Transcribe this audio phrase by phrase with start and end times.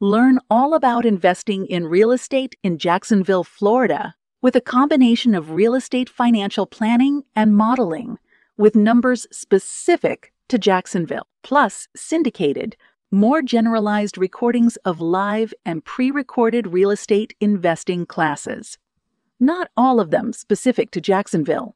[0.00, 5.74] Learn all about investing in real estate in Jacksonville, Florida, with a combination of real
[5.74, 8.16] estate financial planning and modeling,
[8.56, 12.76] with numbers specific to Jacksonville, plus syndicated,
[13.10, 18.78] more generalized recordings of live and pre recorded real estate investing classes.
[19.40, 21.74] Not all of them specific to Jacksonville.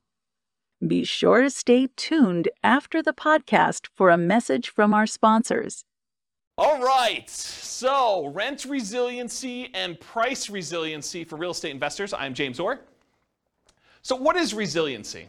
[0.87, 5.85] Be sure to stay tuned after the podcast for a message from our sponsors.
[6.59, 12.13] All right, so rent resiliency and price resiliency for real estate investors.
[12.13, 12.81] I'm James Orr.
[14.03, 15.29] So, what is resiliency?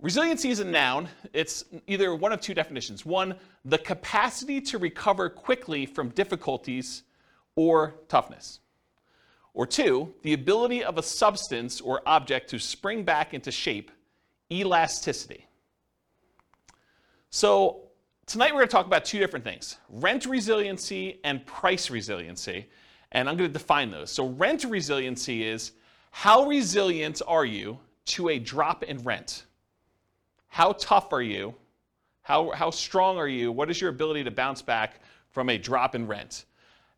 [0.00, 1.08] Resiliency is a noun.
[1.32, 3.06] It's either one of two definitions.
[3.06, 7.04] One, the capacity to recover quickly from difficulties
[7.54, 8.58] or toughness.
[9.54, 13.92] Or two, the ability of a substance or object to spring back into shape,
[14.50, 15.46] elasticity.
[17.30, 17.89] So,
[18.30, 22.68] Tonight we're going to talk about two different things rent resiliency and price resiliency.
[23.10, 24.12] And I'm going to define those.
[24.12, 25.72] So, rent resiliency is
[26.12, 29.46] how resilient are you to a drop in rent?
[30.46, 31.56] How tough are you?
[32.22, 33.50] How, how strong are you?
[33.50, 35.00] What is your ability to bounce back
[35.30, 36.44] from a drop in rent?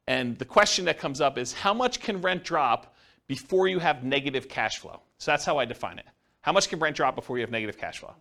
[0.07, 2.95] And the question that comes up is how much can rent drop
[3.27, 5.01] before you have negative cash flow?
[5.17, 6.07] So that's how I define it.
[6.43, 8.13] How much can rent drop before you have negative cash flow?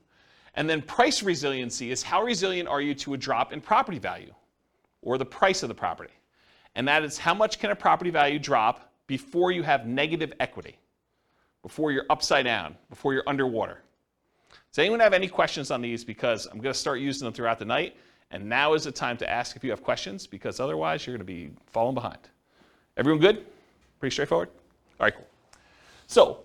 [0.55, 4.33] And then price resiliency is how resilient are you to a drop in property value
[5.01, 6.13] or the price of the property?
[6.75, 10.77] And that is how much can a property value drop before you have negative equity,
[11.61, 13.79] before you're upside down, before you're underwater.
[14.71, 16.03] Does anyone have any questions on these?
[16.03, 17.97] Because I'm going to start using them throughout the night.
[18.31, 21.25] And now is the time to ask if you have questions, because otherwise you're going
[21.27, 22.19] to be falling behind.
[22.95, 23.45] Everyone good?
[23.99, 24.49] Pretty straightforward?
[24.99, 25.27] All right, cool.
[26.07, 26.39] So,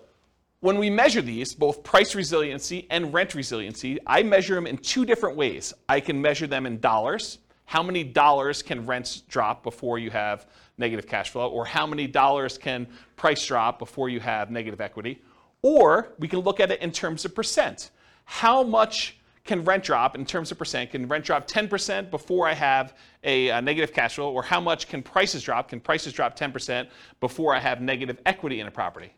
[0.67, 5.05] when we measure these, both price resiliency and rent resiliency, I measure them in two
[5.05, 5.73] different ways.
[5.87, 7.37] I can measure them in dollars.
[7.63, 10.45] How many dollars can rents drop before you have
[10.77, 11.47] negative cash flow?
[11.47, 12.85] Or how many dollars can
[13.15, 15.21] price drop before you have negative equity?
[15.61, 17.91] Or we can look at it in terms of percent.
[18.25, 20.91] How much can rent drop in terms of percent?
[20.91, 24.33] Can rent drop 10% before I have a, a, negative cash flow?
[24.33, 25.69] Or how much can prices drop?
[25.69, 26.89] Can prices drop 10%
[27.21, 29.13] before I have negative equity in a property?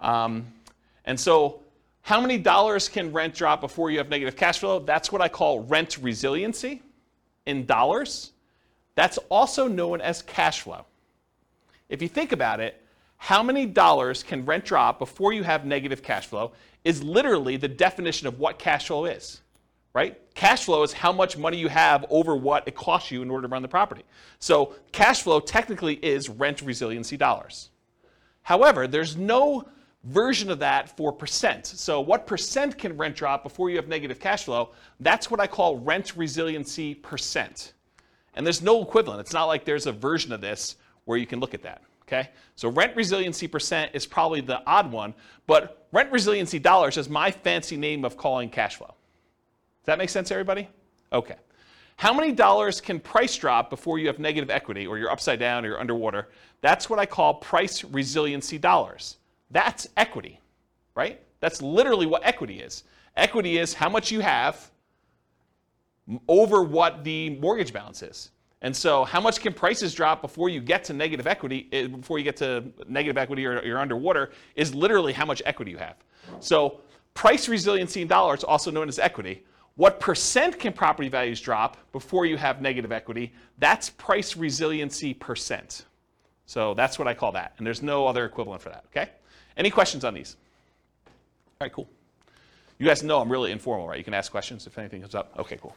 [0.00, 0.46] Um,
[1.06, 1.60] and so,
[2.02, 4.78] how many dollars can rent drop before you have negative cash flow?
[4.78, 6.82] That's what I call rent resiliency
[7.46, 8.32] in dollars.
[8.94, 10.84] That's also known as cash flow.
[11.88, 12.80] If you think about it,
[13.16, 16.52] how many dollars can rent drop before you have negative cash flow
[16.84, 19.40] is literally the definition of what cash flow is,
[19.92, 20.20] right?
[20.34, 23.48] Cash flow is how much money you have over what it costs you in order
[23.48, 24.04] to run the property.
[24.38, 27.70] So cash flow technically is rent resiliency dollars.
[28.42, 29.66] However, there's no
[30.06, 31.66] version of that for percent.
[31.66, 34.70] So what percent can rent drop before you have negative cash flow?
[35.00, 37.72] That's what I call rent resiliency percent.
[38.34, 39.20] And there's no equivalent.
[39.20, 41.82] It's not like there's a version of this where you can look at that.
[42.02, 42.30] Okay?
[42.54, 45.14] So rent resiliency percent is probably the odd one,
[45.46, 48.86] but rent resiliency dollars is my fancy name of calling cash flow.
[48.86, 50.68] Does that make sense, everybody?
[51.12, 51.36] Okay.
[51.96, 55.64] How many dollars can price drop before you have negative equity or you're upside down
[55.64, 56.28] or you're underwater?
[56.60, 59.16] That's what I call price resiliency dollars.
[59.50, 60.40] That's equity,
[60.94, 61.20] right?
[61.40, 62.84] That's literally what equity is.
[63.16, 64.70] Equity is how much you have
[66.28, 68.30] over what the mortgage balance is.
[68.62, 72.18] And so, how much can prices drop before you get to negative equity, eh, before
[72.18, 75.96] you get to negative equity or you're underwater, is literally how much equity you have.
[76.40, 76.80] So,
[77.14, 79.44] price resiliency in dollars, also known as equity,
[79.76, 83.34] what percent can property values drop before you have negative equity?
[83.58, 85.84] That's price resiliency percent.
[86.46, 87.52] So, that's what I call that.
[87.58, 89.10] And there's no other equivalent for that, okay?
[89.56, 90.36] Any questions on these?
[91.06, 91.88] All right, cool.
[92.78, 93.98] You guys know I'm really informal, right?
[93.98, 95.32] You can ask questions if anything comes up.
[95.38, 95.74] Okay, cool.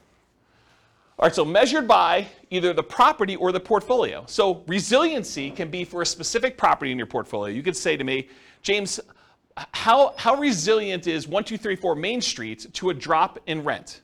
[1.17, 4.23] All right, so measured by either the property or the portfolio.
[4.27, 7.53] So resiliency can be for a specific property in your portfolio.
[7.53, 8.29] You could say to me,
[8.61, 8.99] James,
[9.73, 14.01] how, how resilient is 1234 Main Street to a drop in rent?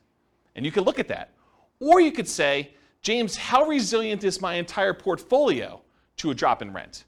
[0.56, 1.32] And you could look at that.
[1.80, 2.72] Or you could say,
[3.02, 5.82] James, how resilient is my entire portfolio
[6.18, 7.06] to a drop in rent?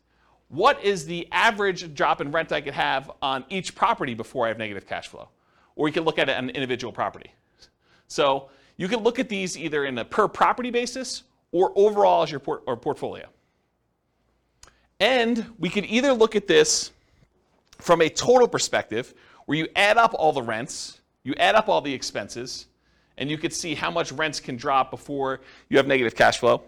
[0.49, 4.49] What is the average drop in rent I could have on each property before I
[4.49, 5.29] have negative cash flow?
[5.75, 7.31] Or you can look at it on an individual property.
[8.07, 12.31] So you can look at these either in a per property basis or overall as
[12.31, 13.27] your port- or portfolio.
[14.99, 16.91] And we could either look at this
[17.79, 19.13] from a total perspective,
[19.45, 22.65] where you add up all the rents, you add up all the expenses,
[23.17, 26.63] and you could see how much rents can drop before you have negative cash flow.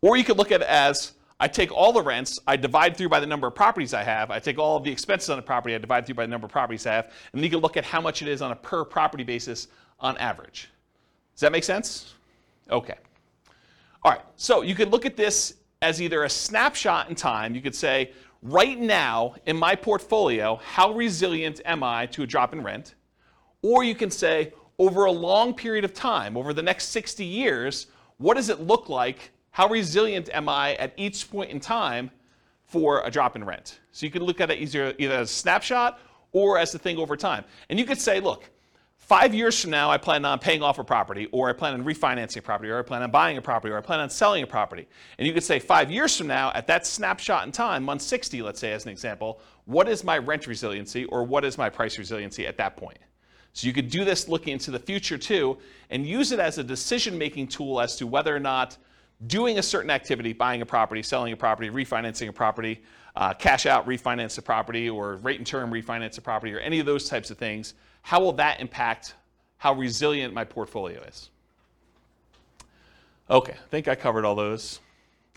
[0.00, 3.08] Or you could look at it as I take all the rents, I divide through
[3.08, 5.42] by the number of properties I have, I take all of the expenses on the
[5.42, 7.60] property, I divide through by the number of properties I have, and then you can
[7.60, 10.68] look at how much it is on a per property basis on average.
[11.34, 12.12] Does that make sense?
[12.70, 12.96] Okay.
[14.02, 17.54] All right, so you could look at this as either a snapshot in time.
[17.54, 22.52] You could say, right now in my portfolio, how resilient am I to a drop
[22.52, 22.96] in rent?
[23.62, 27.86] Or you can say, over a long period of time, over the next 60 years,
[28.18, 29.30] what does it look like?
[29.50, 32.10] How resilient am I at each point in time
[32.66, 33.80] for a drop in rent?
[33.90, 35.98] So you could look at it either, either as a snapshot
[36.32, 37.44] or as the thing over time.
[37.68, 38.48] And you could say, look,
[38.96, 41.84] five years from now, I plan on paying off a property, or I plan on
[41.84, 44.44] refinancing a property, or I plan on buying a property, or I plan on selling
[44.44, 44.86] a property.
[45.18, 48.42] And you could say, five years from now, at that snapshot in time, month 60,
[48.42, 51.98] let's say, as an example, what is my rent resiliency, or what is my price
[51.98, 52.98] resiliency at that point?
[53.52, 55.58] So you could do this looking into the future too,
[55.90, 58.76] and use it as a decision making tool as to whether or not
[59.26, 62.82] doing a certain activity, buying a property, selling a property, refinancing a property,
[63.16, 66.78] uh, cash out, refinance a property, or rate and term refinance a property, or any
[66.78, 69.14] of those types of things how will that impact
[69.58, 71.30] how resilient my portfolio is?
[73.28, 74.80] Okay, I think I covered all those.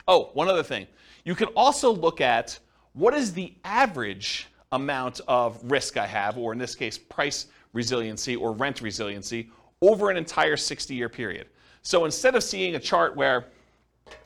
[0.08, 0.88] Oh, one other thing.
[1.26, 2.58] You can also look at
[2.94, 8.36] what is the average amount of risk I have, or in this case, price resiliency
[8.36, 9.52] or rent resiliency,
[9.82, 11.48] over an entire 60 year period.
[11.82, 13.46] So instead of seeing a chart where,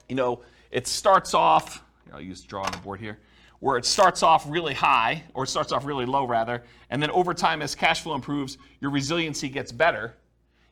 [0.10, 1.84] you know, it starts off,
[2.14, 3.20] I'll use draw on the board here,
[3.60, 7.10] where it starts off really high, or it starts off really low rather, and then
[7.12, 10.16] over time as cash flow improves, your resiliency gets better,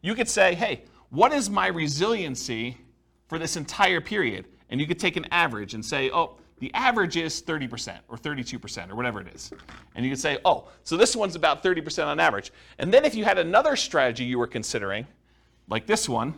[0.02, 2.78] you could say, hey, what is my resiliency
[3.28, 4.46] for this entire period?
[4.70, 8.90] And you could take an average and say, oh, the average is 30% or 32%
[8.90, 9.52] or whatever it is.
[9.96, 12.52] And you could say, oh, so this one's about 30% on average.
[12.78, 15.06] And then if you had another strategy you were considering,
[15.68, 16.34] like this one,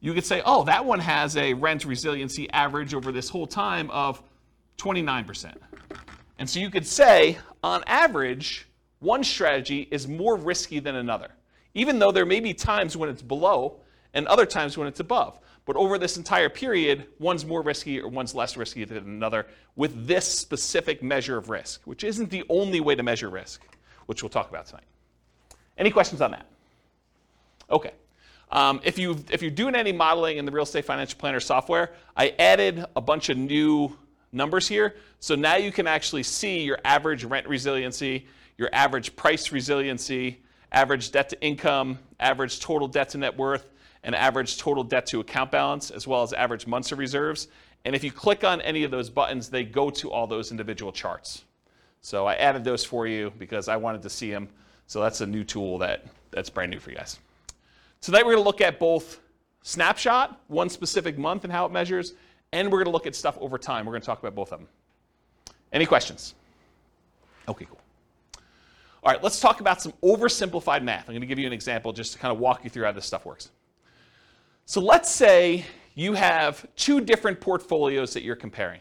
[0.00, 3.90] you could say, oh, that one has a rent resiliency average over this whole time
[3.90, 4.22] of
[4.78, 5.54] 29%.
[6.38, 8.68] And so you could say, on average,
[9.00, 11.28] one strategy is more risky than another,
[11.74, 13.80] even though there may be times when it's below
[14.14, 15.38] and other times when it's above.
[15.64, 19.46] But over this entire period, one's more risky or one's less risky than another
[19.76, 23.62] with this specific measure of risk, which isn't the only way to measure risk,
[24.06, 24.86] which we'll talk about tonight.
[25.76, 26.46] Any questions on that?
[27.70, 27.92] Okay.
[28.50, 31.92] Um, if, you, if you're doing any modeling in the Real Estate Financial Planner software,
[32.16, 33.96] I added a bunch of new
[34.32, 34.96] numbers here.
[35.20, 40.40] So now you can actually see your average rent resiliency, your average price resiliency,
[40.72, 43.70] average debt to income, average total debt to net worth,
[44.02, 47.48] and average total debt to account balance, as well as average months of reserves.
[47.84, 50.92] And if you click on any of those buttons, they go to all those individual
[50.92, 51.44] charts.
[52.00, 54.48] So I added those for you because I wanted to see them.
[54.86, 57.18] So that's a new tool that, that's brand new for you guys.
[58.00, 59.20] Tonight we're going to look at both
[59.62, 62.14] snapshot, one specific month and how it measures,
[62.52, 63.84] and we're going to look at stuff over time.
[63.84, 64.68] We're going to talk about both of them.
[65.72, 66.34] Any questions?
[67.48, 67.80] Okay, cool.
[69.02, 71.08] All right, let's talk about some oversimplified math.
[71.08, 72.92] I'm going to give you an example just to kind of walk you through how
[72.92, 73.50] this stuff works.
[74.64, 75.64] So let's say
[75.94, 78.80] you have two different portfolios that you're comparing.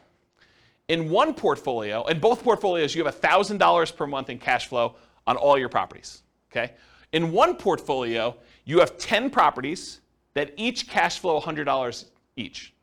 [0.90, 4.95] In one portfolio, in both portfolios, you have $1,000 per month in cash flow
[5.26, 6.21] on all your properties.
[6.52, 6.74] Okay?
[7.12, 8.36] In one portfolio,
[8.68, 10.02] you have 10 properties
[10.33, 12.06] that each cash flow $100
[12.36, 12.74] each.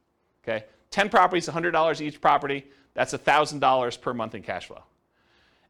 [0.42, 0.64] Okay?
[0.90, 2.64] 10 properties, $100 each property,
[2.94, 4.82] that's $1,000 per month in cash flow.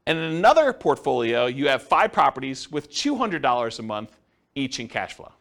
[0.06, 4.16] And in another portfolio, you have five properties with $200 a month
[4.54, 5.33] each in cash flow.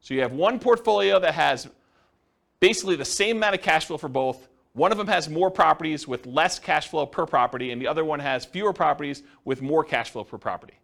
[0.00, 1.66] So you have one portfolio that has
[2.60, 4.48] basically the same amount of cash flow for both.
[4.74, 8.04] One of them has more properties with less cash flow per property, and the other
[8.04, 10.74] one has fewer properties with more cash flow per property.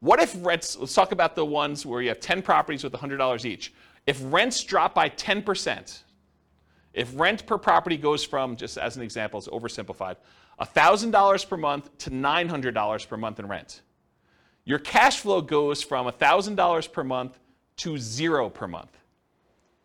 [0.00, 3.44] What if rents, let's talk about the ones where you have 10 properties with $100
[3.44, 3.72] each.
[4.06, 6.02] If rents drop by 10%,
[6.94, 10.16] if rent per property goes from, just as an example, it's oversimplified,
[10.60, 13.82] $1,000 per month to $900 per month in rent,
[14.64, 17.38] your cash flow goes from $1,000 per month
[17.78, 18.96] to zero per month.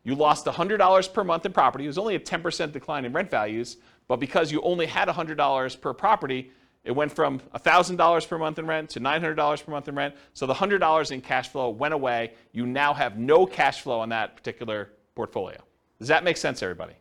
[0.04, 1.86] You lost $100 per month in property.
[1.86, 3.78] It was only a 10% decline in rent values,
[4.08, 6.52] but because you only had $100 per property,
[6.84, 10.16] it went from $1,000 per month in rent to $900 per month in rent.
[10.34, 12.34] So the $100 in cash flow went away.
[12.52, 15.58] You now have no cash flow on that particular portfolio.
[16.00, 16.94] Does that make sense, everybody?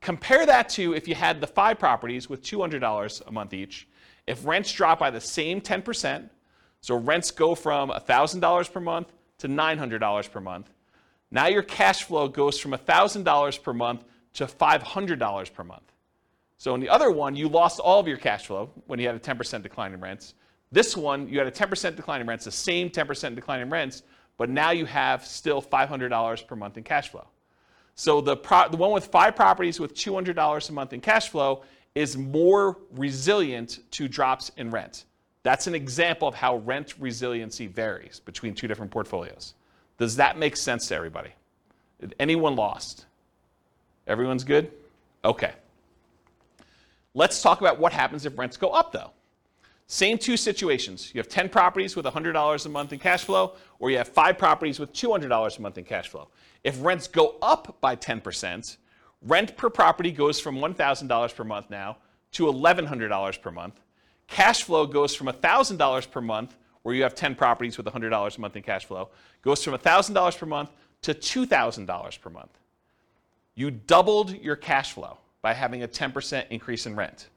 [0.00, 3.88] Compare that to if you had the five properties with $200 a month each.
[4.26, 6.28] If rents drop by the same 10%,
[6.80, 10.70] so rents go from $1,000 per month to $900 per month,
[11.30, 14.04] now your cash flow goes from $1,000 per month
[14.34, 15.93] to $500 per month.
[16.58, 19.16] So in the other one, you lost all of your cash flow when you had
[19.16, 20.34] a 10% decline in rents.
[20.72, 24.02] This one, you had a 10% decline in rents, the same 10% decline in rents,
[24.38, 27.26] but now you have still $500 per month in cash flow.
[27.94, 31.62] So the, pro- the one with five properties with $200 a month in cash flow
[31.94, 35.04] is more resilient to drops in rent.
[35.44, 39.54] That's an example of how rent resiliency varies between two different portfolios.
[39.98, 41.30] Does that make sense to everybody?
[42.00, 43.06] Did anyone lost?
[44.06, 44.72] Everyone's good?
[45.24, 45.52] Okay.
[47.14, 49.12] Let's talk about what happens if rents go up, though.
[49.86, 51.12] Same two situations.
[51.14, 54.36] You have 10 properties with $100 a month in cash flow, or you have five
[54.36, 56.28] properties with $200 a month in cash flow.
[56.64, 58.76] If rents go up by 10%,
[59.22, 61.98] rent per property goes from $1,000 per month now
[62.32, 63.80] to $1,100 per month.
[64.26, 68.40] Cash flow goes from $1,000 per month, where you have 10 properties with $100 a
[68.40, 69.10] month in cash flow,
[69.42, 70.70] goes from $1,000 per month
[71.02, 72.58] to $2,000 per month.
[73.54, 77.28] You doubled your cash flow by having a 10% increase in rent.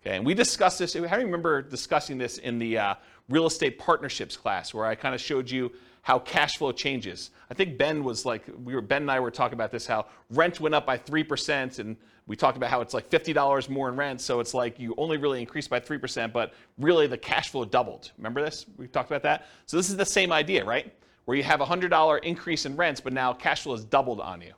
[0.00, 0.96] Okay, and we discussed this.
[0.96, 2.94] I remember discussing this in the uh,
[3.28, 7.30] real estate partnerships class, where I kind of showed you how cash flow changes.
[7.50, 10.06] I think Ben was like, we were Ben and I were talking about this, how
[10.30, 13.68] rent went up by three percent, and we talked about how it's like fifty dollars
[13.68, 17.06] more in rent, so it's like you only really increased by three percent, but really
[17.06, 18.10] the cash flow doubled.
[18.16, 18.64] Remember this?
[18.78, 19.48] We talked about that.
[19.66, 20.90] So this is the same idea, right?
[21.26, 24.20] Where you have a hundred dollar increase in rents, but now cash flow is doubled
[24.20, 24.54] on you.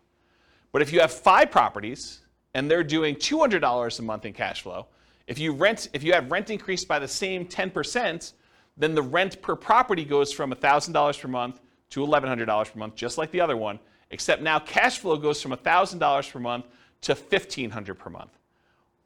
[0.70, 2.20] But if you have five properties
[2.54, 4.86] and they're doing two hundred dollars a month in cash flow,
[5.26, 8.32] if you rent, if you have rent increased by the same 10%,
[8.76, 13.18] then the rent per property goes from $1,000 per month to $1,100 per month, just
[13.18, 13.78] like the other one,
[14.10, 16.66] except now cash flow goes from $1,000 per month
[17.02, 18.38] to $1,500 per month.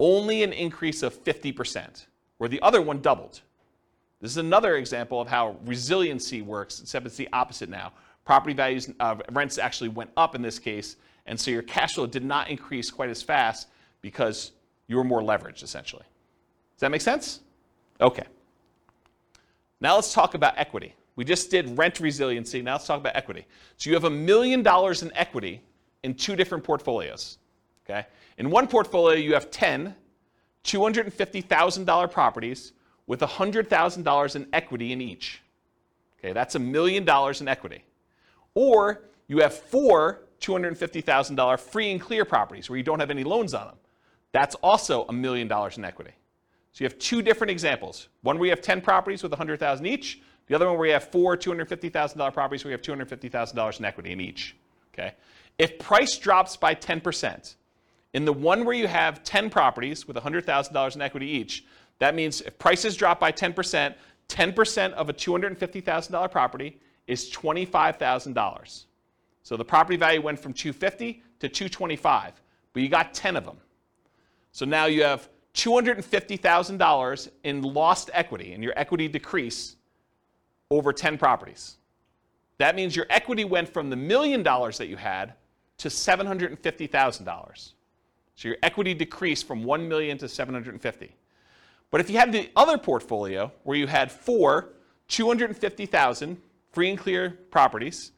[0.01, 2.07] Only an increase of 50%,
[2.39, 3.41] where the other one doubled.
[4.21, 7.93] This is another example of how resiliency works, except it's the opposite now.
[8.25, 10.97] Property values, uh, rents actually went up in this case,
[11.29, 13.69] and so your cash flow did not increase quite as fast
[14.01, 14.53] because
[14.89, 16.03] you were more leveraged, essentially.
[16.75, 17.41] Does that make sense?
[18.01, 18.25] Okay.
[19.81, 20.95] Now let's talk about equity.
[21.15, 22.63] We just did rent resiliency.
[22.63, 23.47] Now let's talk about equity.
[23.77, 25.63] So you have a million dollars in equity
[26.03, 27.39] in two different portfolios.
[27.89, 28.07] Okay?
[28.39, 29.95] In one portfolio, you have 10
[30.65, 32.73] $250,000 properties
[33.07, 35.41] with $100,000 in equity in each.
[36.19, 37.85] Okay, that's a million dollars in equity.
[38.55, 43.55] Or you have four $250,000 free and clear properties where you don't have any loans
[43.55, 43.77] on them.
[44.33, 46.13] That's also a million dollars in equity.
[46.73, 48.09] So you have two different examples.
[48.23, 50.21] One where you have 10 properties with 100,000 each.
[50.47, 54.13] The other one where you have four $250,000 properties where you have $250,000 in equity
[54.13, 54.57] in each.
[54.95, 55.15] Okay?
[55.59, 57.57] If price drops by 10%,
[58.15, 61.65] in the one where you have 10 properties with $100,000 in equity each,
[61.99, 63.95] that means if prices drop by 10%,
[64.29, 68.85] 10% of a $250,000 property is $25,000.
[69.43, 72.33] So the property value went from 250 to 225,
[72.73, 73.59] but you got 10 of them.
[74.53, 79.77] So now you have $250,000 in lost equity, and your equity decrease
[80.71, 81.77] over 10 properties.
[82.59, 85.35] That means your equity went from the million dollars that you had
[85.79, 87.73] to $750,000.
[88.35, 91.15] So your equity decreased from 1 million to 750.
[91.91, 94.71] But if you had the other portfolio where you had four
[95.09, 96.37] 250,000
[96.73, 98.13] free and clear properties,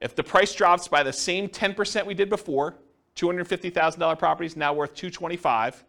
[0.00, 2.76] if the price drops by the same 10% we did before,
[3.16, 5.84] $250,000 properties now worth 225.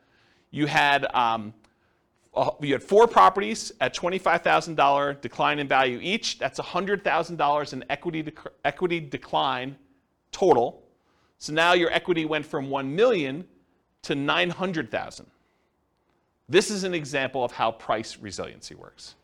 [0.51, 1.53] You had um,
[2.61, 6.37] you had four properties at $25,000 decline in value each.
[6.37, 9.75] That's $100,000 in equity dec- equity decline
[10.31, 10.83] total.
[11.39, 13.45] So now your equity went from 1 million
[14.03, 15.25] to 900,000.
[16.49, 19.15] This is an example of how price resiliency works.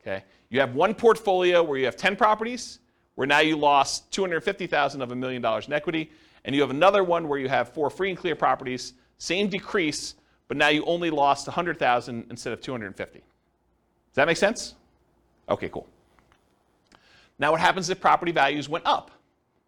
[0.00, 0.24] Okay?
[0.48, 2.80] You have one portfolio where you have 10 properties,
[3.14, 6.10] where now you lost 250,000 of a million dollars in equity
[6.44, 10.14] and you have another one where you have four free and clear properties, same decrease,
[10.48, 13.18] but now you only lost 100,000 instead of 250.
[13.18, 13.24] Does
[14.14, 14.74] that make sense?
[15.48, 15.86] Okay, cool.
[17.38, 19.10] Now what happens if property values went up?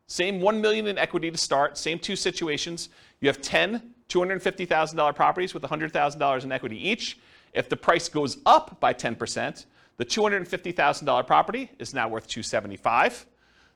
[0.06, 2.88] Same 1 million in equity to start, same two situations.
[3.20, 7.18] You have 10 $250,000 properties with $100,000 in equity each.
[7.52, 13.26] If the price goes up by 10%, the $250,000 property is now worth 275.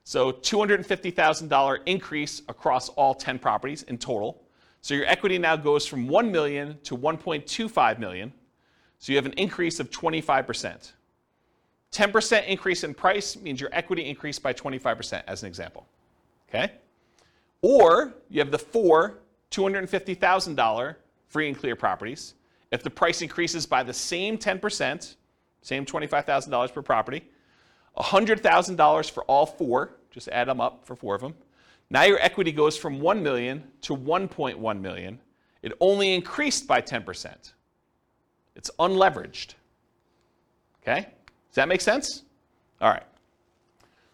[0.09, 4.43] So $250,000 increase across all 10 properties in total.
[4.81, 8.33] So your equity now goes from 1 million to 1.25 million.
[9.01, 10.93] So you have an increase of 25%.
[11.93, 15.87] 10% increase in price means your equity increased by 25% as an example.
[16.49, 16.73] Okay?
[17.61, 19.19] Or you have the four
[19.51, 20.97] $250,000
[21.27, 22.33] free and clear properties.
[22.73, 25.17] If the price increases by the same 10%,
[25.61, 27.25] same $25,000 per property,
[27.99, 31.35] $100,000 for all four, just add them up for four of them.
[31.91, 35.19] Now your equity goes from 1 million to 1.1 million,
[35.63, 37.53] It only increased by 10%.
[38.55, 39.55] It's unleveraged.
[40.83, 41.01] Okay?
[41.01, 42.25] Does that make sense?
[42.81, 43.05] All right.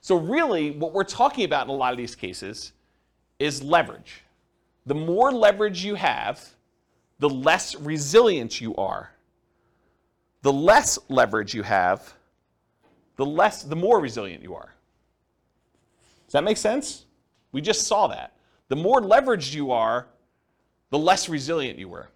[0.00, 2.72] So, really, what we're talking about in a lot of these cases
[3.38, 4.22] is leverage.
[4.86, 6.46] The more leverage you have,
[7.20, 9.10] the less resilient you are.
[10.42, 12.12] The less leverage you have,
[13.16, 14.73] the less the more resilient you are.
[16.34, 17.06] That make sense?
[17.52, 18.32] We just saw that.
[18.66, 20.08] The more leveraged you are,
[20.90, 22.08] the less resilient you were.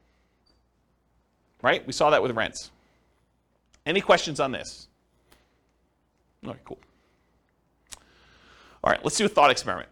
[1.63, 1.87] Right?
[1.87, 2.73] We saw that with rents.
[3.87, 4.89] Any questions on this?
[6.45, 6.81] All right, cool.
[8.83, 9.89] All right, let's do a thought experiment.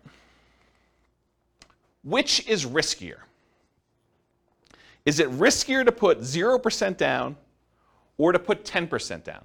[2.02, 3.18] Which is riskier?
[5.04, 7.36] Is it riskier to put 0% down
[8.18, 9.44] or to put 10% down?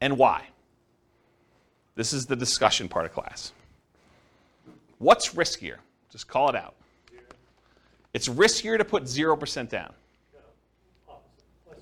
[0.00, 0.46] And why?
[1.94, 3.52] This is the discussion part of class.
[4.98, 5.76] What's riskier?
[6.10, 6.74] Just call it out.
[8.14, 9.92] It's riskier to put 0% down.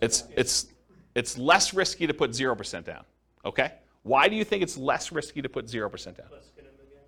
[0.01, 0.67] It's, it's,
[1.15, 3.05] it's less risky to put 0% down.
[3.45, 3.73] Okay?
[4.03, 6.27] Why do you think it's less risky to put 0% down?
[6.31, 7.03] Less skin in the game.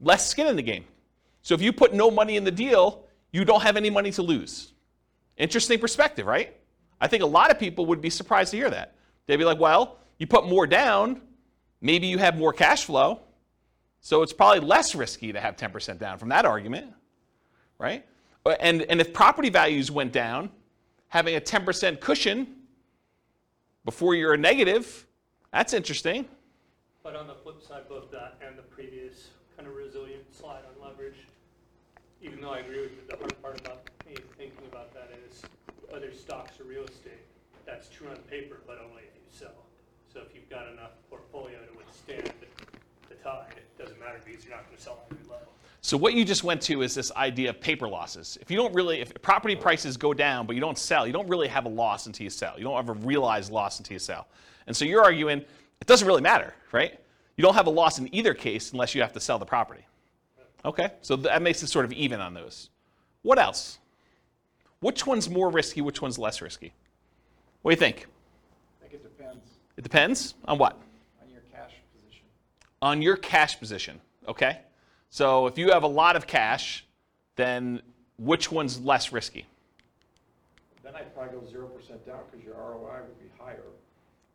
[0.00, 0.84] Less skin in the game.
[1.42, 4.22] So if you put no money in the deal, you don't have any money to
[4.22, 4.72] lose.
[5.36, 6.56] Interesting perspective, right?
[7.00, 8.94] I think a lot of people would be surprised to hear that.
[9.26, 11.20] They'd be like, well, you put more down,
[11.80, 13.20] maybe you have more cash flow,
[14.06, 16.92] so it's probably less risky to have 10% down from that argument,
[17.76, 18.06] right?
[18.44, 20.48] Uh, and, and if property values went down,
[21.08, 22.46] having a 10% cushion
[23.84, 25.08] before you're a negative,
[25.52, 26.24] that's interesting.
[27.02, 30.88] But on the flip side, both that and the previous kind of resilient slide on
[30.88, 31.26] leverage,
[32.22, 35.42] even though I agree with you, the hard part about me thinking about that is
[35.92, 37.26] other stocks or real estate,
[37.66, 39.66] that's true on paper, but only if you sell.
[40.14, 42.30] So if you've got enough portfolio to withstand
[43.26, 45.52] the it doesn't matter because you're not gonna sell at every level.
[45.80, 48.38] So what you just went to is this idea of paper losses.
[48.40, 51.28] If you don't really, if property prices go down but you don't sell, you don't
[51.28, 52.54] really have a loss until you sell.
[52.56, 54.26] You don't have a realized loss until you sell.
[54.66, 55.44] And so you're arguing
[55.80, 56.98] it doesn't really matter, right?
[57.36, 59.84] You don't have a loss in either case unless you have to sell the property.
[60.64, 62.70] Okay, so that makes it sort of even on those.
[63.22, 63.78] What else?
[64.80, 65.80] Which one's more risky?
[65.80, 66.72] Which one's less risky?
[67.62, 68.06] What do you think?
[68.80, 69.44] I think it depends
[69.76, 70.80] It depends on what?
[71.22, 72.24] on your cash position.
[72.82, 74.60] On your cash position, okay?
[75.10, 76.84] So if you have a lot of cash,
[77.36, 77.80] then
[78.18, 79.46] which one's less risky?
[80.82, 83.62] Then I'd probably go zero percent down because your ROI would be higher.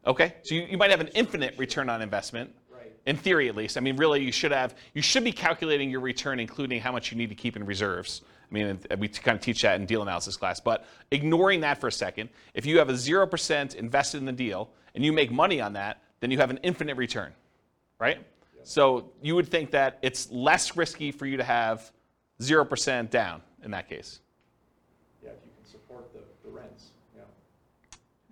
[0.06, 0.36] Okay?
[0.44, 2.54] So you, you might have an infinite return on investment.
[2.72, 2.92] Right.
[3.06, 3.78] In theory, at least.
[3.78, 7.12] I mean, really, you should have, you should be calculating your return, including how much
[7.12, 8.22] you need to keep in reserves.
[8.50, 10.60] I mean, we kind of teach that in deal analysis class.
[10.60, 14.70] But ignoring that for a second, if you have a 0% invested in the deal
[14.94, 17.34] and you make money on that, then you have an infinite return,
[18.02, 18.20] right?
[18.64, 21.92] So you would think that it's less risky for you to have
[22.42, 24.20] 0% down in that case.
[25.24, 27.22] Yeah, if you can support the, the rents, yeah.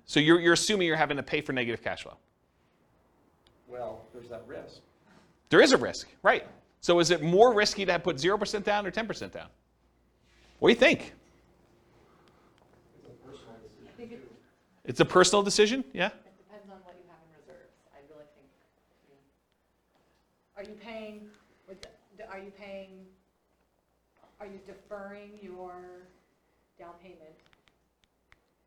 [0.05, 2.17] So you're, you're assuming you're having to pay for negative cash flow.
[3.67, 4.81] Well, there's that risk.
[5.49, 6.45] There is a risk, right?
[6.81, 9.47] So is it more risky to have put 0% down or 10% down?
[10.59, 11.13] What do you think?
[13.07, 14.31] I think it
[14.85, 16.07] It's a personal decision, yeah?
[16.07, 17.73] it depends on what you have in reserves.
[17.93, 18.47] I really think,
[19.05, 19.19] I mean,
[20.59, 21.21] are you paying,
[22.29, 23.07] are you paying,
[24.41, 25.71] are you deferring your
[26.77, 27.31] down payment?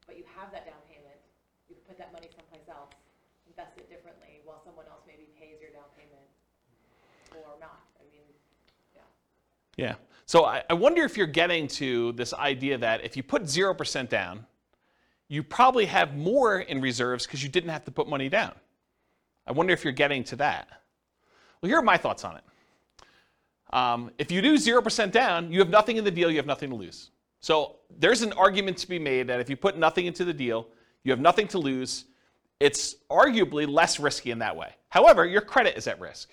[0.07, 1.21] But you have that down payment,
[1.69, 2.95] you can put that money someplace else,
[3.47, 6.25] invest it differently, while someone else maybe pays your down payment
[7.37, 7.81] or not.
[8.01, 8.25] I mean,
[8.97, 9.03] yeah.
[9.77, 9.95] Yeah.
[10.25, 14.09] So I, I wonder if you're getting to this idea that if you put 0%
[14.09, 14.47] down,
[15.29, 18.55] you probably have more in reserves because you didn't have to put money down.
[19.47, 20.82] I wonder if you're getting to that.
[21.63, 22.45] Well, here are my thoughts on it.
[23.73, 26.71] Um, if you do 0% down, you have nothing in the deal, you have nothing
[26.71, 27.11] to lose.
[27.41, 30.67] So there's an argument to be made that if you put nothing into the deal,
[31.05, 32.05] you have nothing to lose.
[32.61, 34.75] It's arguably less risky in that way.
[34.89, 36.31] However, your credit is at risk.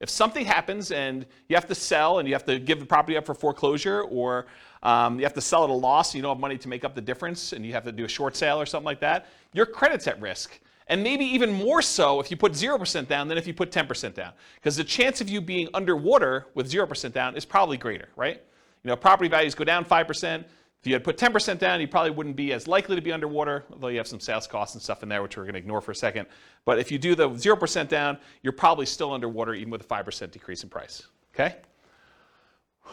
[0.00, 3.16] If something happens and you have to sell and you have to give the property
[3.16, 4.46] up for foreclosure, or
[4.82, 6.84] um, you have to sell at a loss and you don't have money to make
[6.84, 9.26] up the difference and you have to do a short sale or something like that,
[9.54, 10.60] your credit's at risk.
[10.88, 14.14] And maybe even more so if you put 0% down than if you put 10%
[14.14, 14.32] down.
[14.54, 18.42] Because the chance of you being underwater with 0% down is probably greater, right?
[18.82, 20.44] You know, property values go down 5%.
[20.80, 23.64] If you had put 10% down, you probably wouldn't be as likely to be underwater,
[23.72, 25.80] although you have some sales costs and stuff in there, which we're going to ignore
[25.80, 26.26] for a second.
[26.64, 30.30] But if you do the 0% down, you're probably still underwater even with a 5%
[30.30, 31.02] decrease in price.
[31.34, 31.56] Okay?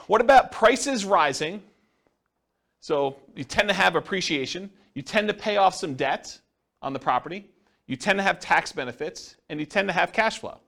[0.07, 1.61] What about prices rising?
[2.81, 6.37] So you tend to have appreciation, you tend to pay off some debt
[6.81, 7.49] on the property,
[7.87, 10.59] you tend to have tax benefits, and you tend to have cash flow.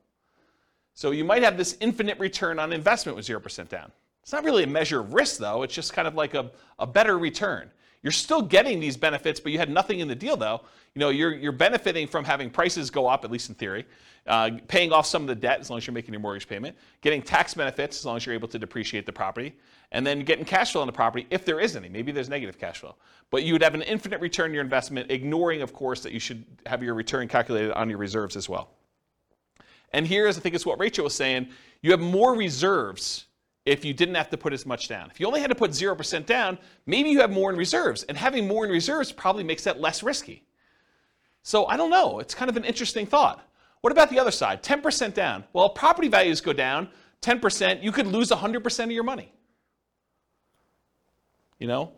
[0.93, 3.91] So you might have this infinite return on investment with 0% down.
[4.23, 5.63] It's not really a measure of risk, though.
[5.63, 7.71] It's just kind of like a, a better return.
[8.03, 10.61] You're still getting these benefits, but you had nothing in the deal, though.
[10.95, 13.85] You know, you're, you're benefiting from having prices go up, at least in theory,
[14.27, 16.75] uh, paying off some of the debt as long as you're making your mortgage payment,
[17.01, 19.55] getting tax benefits as long as you're able to depreciate the property,
[19.91, 21.89] and then getting cash flow on the property if there is any.
[21.89, 22.95] Maybe there's negative cash flow.
[23.29, 26.19] But you would have an infinite return on your investment, ignoring, of course, that you
[26.19, 28.69] should have your return calculated on your reserves as well.
[29.93, 31.49] And here's, I think, is what Rachel was saying
[31.81, 33.25] you have more reserves
[33.65, 35.09] if you didn't have to put as much down.
[35.11, 38.03] If you only had to put 0% down, maybe you have more in reserves.
[38.03, 40.43] And having more in reserves probably makes that less risky.
[41.43, 42.19] So I don't know.
[42.19, 43.47] It's kind of an interesting thought.
[43.81, 44.63] What about the other side?
[44.63, 45.43] 10% down.
[45.53, 46.89] Well, property values go down
[47.21, 49.31] 10%, you could lose 100% of your money.
[51.59, 51.91] You know,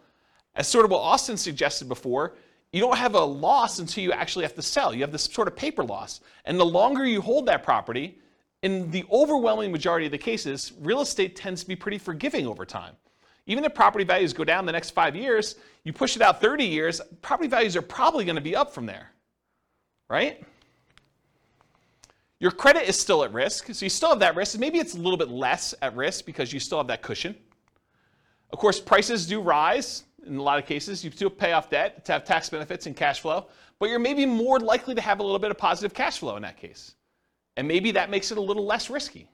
[0.56, 2.36] as sort of what Austin suggested before,
[2.72, 4.94] you don't have a loss until you actually have to sell.
[4.94, 6.22] You have this sort of paper loss.
[6.46, 8.20] And the longer you hold that property,
[8.62, 12.66] in the overwhelming majority of the cases, real estate tends to be pretty forgiving over
[12.66, 12.96] time.
[13.48, 16.66] Even if property values go down the next five years, you push it out 30
[16.66, 19.10] years, property values are probably going to be up from there,
[20.10, 20.44] right?
[22.40, 24.60] Your credit is still at risk, so you still have that risk.
[24.60, 27.36] Maybe it's a little bit less at risk because you still have that cushion.
[28.52, 31.04] Of course, prices do rise in a lot of cases.
[31.04, 33.48] You still pay off debt to have tax benefits and cash flow,
[33.80, 36.42] but you're maybe more likely to have a little bit of positive cash flow in
[36.44, 36.96] that case.
[37.58, 39.30] And maybe that makes it a little less risky.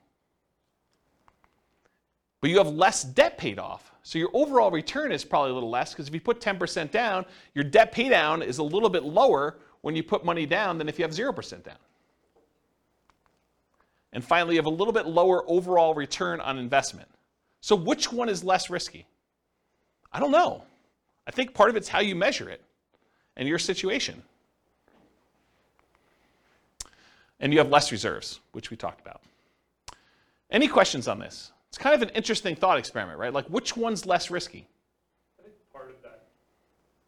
[2.40, 3.92] But you have less debt paid off.
[4.02, 7.24] So your overall return is probably a little less because if you put 10% down,
[7.54, 10.88] your debt pay down is a little bit lower when you put money down than
[10.88, 11.76] if you have 0% down.
[14.12, 17.08] And finally, you have a little bit lower overall return on investment.
[17.66, 19.08] So which one is less risky?
[20.12, 20.62] I don't know.
[21.26, 22.62] I think part of it's how you measure it
[23.36, 24.22] and your situation
[27.40, 29.20] and you have less reserves, which we talked about.
[30.48, 31.50] Any questions on this?
[31.68, 33.32] It's kind of an interesting thought experiment, right?
[33.32, 34.68] Like, which one's less risky?
[35.40, 36.22] I think part of that,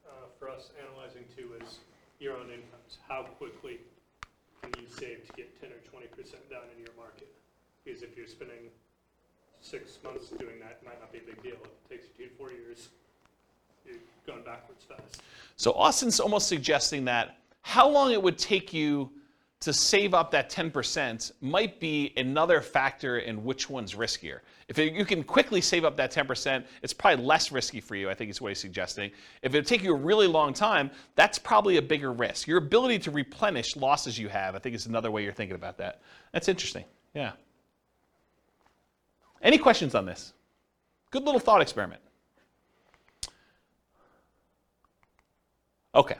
[0.08, 1.78] uh, for us analyzing too, is
[2.18, 2.98] your own incomes.
[3.06, 3.78] How quickly
[4.60, 7.28] can you save to get ten or twenty percent down in your market?
[7.84, 8.70] Because if you're spending
[9.68, 11.56] six months doing that, might not be a big deal.
[11.62, 12.88] If it takes you two to four years,
[13.86, 15.22] you're going backwards fast.
[15.56, 19.10] So Austin's almost suggesting that how long it would take you
[19.60, 24.38] to save up that 10% might be another factor in which one's riskier.
[24.68, 28.14] If you can quickly save up that 10%, it's probably less risky for you, I
[28.14, 29.10] think is what he's suggesting.
[29.42, 32.46] If it take you a really long time, that's probably a bigger risk.
[32.46, 35.76] Your ability to replenish losses you have, I think is another way you're thinking about
[35.78, 36.02] that.
[36.32, 36.84] That's interesting.
[37.12, 37.32] Yeah.
[39.42, 40.32] Any questions on this?
[41.10, 42.00] Good little thought experiment.
[45.94, 46.16] Okay.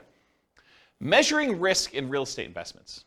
[0.99, 3.05] Measuring risk in real estate investments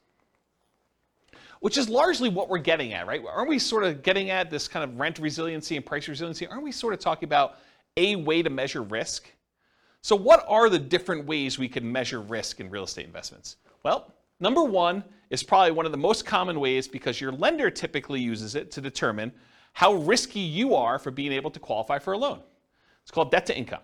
[1.62, 3.22] which is largely what we're getting at, right?
[3.24, 6.44] Aren't we sort of getting at this kind of rent resiliency and price resiliency?
[6.48, 7.58] Aren't we sort of talking about
[7.96, 9.32] a way to measure risk?
[10.00, 13.58] So, what are the different ways we can measure risk in real estate investments?
[13.84, 18.20] Well, number one is probably one of the most common ways because your lender typically
[18.20, 19.30] uses it to determine
[19.72, 22.40] how risky you are for being able to qualify for a loan.
[23.02, 23.82] It's called debt to income.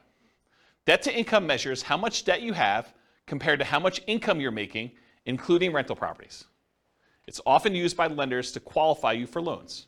[0.86, 2.94] Debt to income measures how much debt you have
[3.26, 4.90] compared to how much income you're making,
[5.26, 6.44] including rental properties.
[7.26, 9.86] It's often used by lenders to qualify you for loans.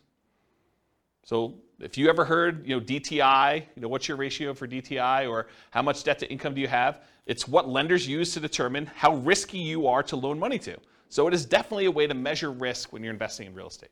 [1.25, 5.31] So if you ever heard, you know, DTI, you know, what's your ratio for DTI
[5.31, 7.03] or how much debt to income do you have?
[7.27, 10.77] It's what lenders use to determine how risky you are to loan money to.
[11.09, 13.91] So it is definitely a way to measure risk when you're investing in real estate.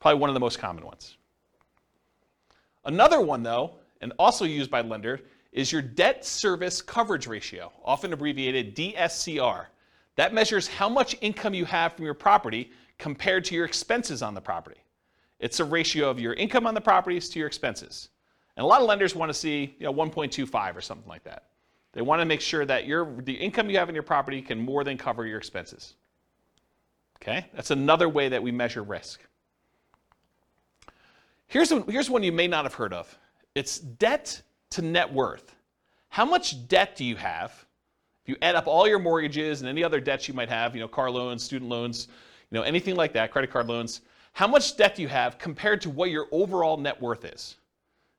[0.00, 1.16] Probably one of the most common ones.
[2.84, 5.20] Another one though, and also used by lender,
[5.52, 9.66] is your debt service coverage ratio, often abbreviated DSCR.
[10.16, 14.34] That measures how much income you have from your property compared to your expenses on
[14.34, 14.80] the property.
[15.40, 18.08] It's a ratio of your income on the properties to your expenses.
[18.56, 21.44] And a lot of lenders want to see you know, 1.25 or something like that.
[21.92, 24.60] They want to make sure that your, the income you have in your property can
[24.60, 25.94] more than cover your expenses.
[27.22, 27.46] Okay?
[27.54, 29.20] That's another way that we measure risk.
[31.46, 33.18] Here's, a, here's one you may not have heard of
[33.54, 35.54] it's debt to net worth.
[36.08, 37.64] How much debt do you have?
[38.24, 40.80] If you add up all your mortgages and any other debts you might have, you
[40.80, 42.08] know, car loans, student loans,
[42.50, 44.00] you know, anything like that, credit card loans,
[44.32, 47.56] how much debt do you have compared to what your overall net worth is?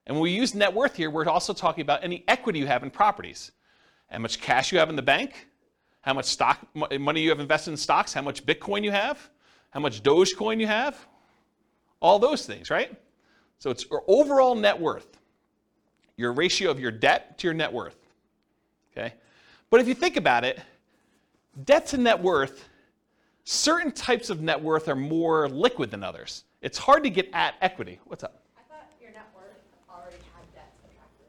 [0.08, 2.84] And when we use net worth here, we're also talking about any equity you have
[2.84, 3.52] in properties.
[4.10, 5.48] How much cash you have in the bank,
[6.02, 9.30] how much stock money you have invested in stocks, how much Bitcoin you have,
[9.72, 11.08] how much Dogecoin you have,
[12.00, 12.96] all those things, right?
[13.60, 15.18] So it's your overall net worth,
[16.18, 17.98] your ratio of your debt to your net worth.
[18.92, 19.14] Okay?
[19.70, 20.60] But if you think about it,
[21.64, 22.66] debt to net worth
[23.44, 26.44] certain types of net worth are more liquid than others.
[26.62, 28.00] It's hard to get at equity.
[28.06, 28.42] What's up?
[28.58, 29.46] I thought your net worth
[29.90, 31.28] already had debt subtracted.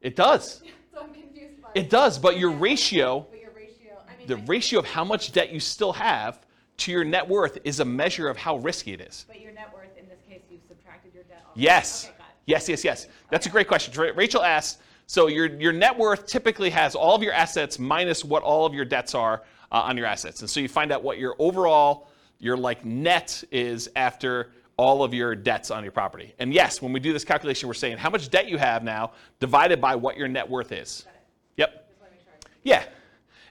[0.00, 0.62] It does.
[0.92, 1.68] So I'm confused by.
[1.74, 4.26] It does, but your ratio, But your ratio, I mean.
[4.28, 6.40] the I- ratio of how much debt you still have
[6.78, 9.26] to your net worth is a measure of how risky it is.
[9.28, 11.45] But your net worth, in this case, you've subtracted your debt off.
[11.56, 12.04] Yes.
[12.04, 12.14] Okay.
[12.46, 13.08] Yes, yes, yes.
[13.30, 13.92] That's a great question.
[14.14, 18.42] Rachel asked, so your, your net worth typically has all of your assets minus what
[18.42, 19.42] all of your debts are
[19.72, 20.40] uh, on your assets.
[20.40, 25.14] And so you find out what your overall, your like net is after all of
[25.14, 26.34] your debts on your property.
[26.38, 29.12] And yes, when we do this calculation, we're saying how much debt you have now
[29.40, 31.06] divided by what your net worth is.
[31.56, 31.88] Yep.
[32.62, 32.84] Yeah.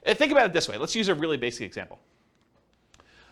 [0.06, 0.76] Uh, Think about it this way.
[0.78, 1.98] Let's use a really basic example.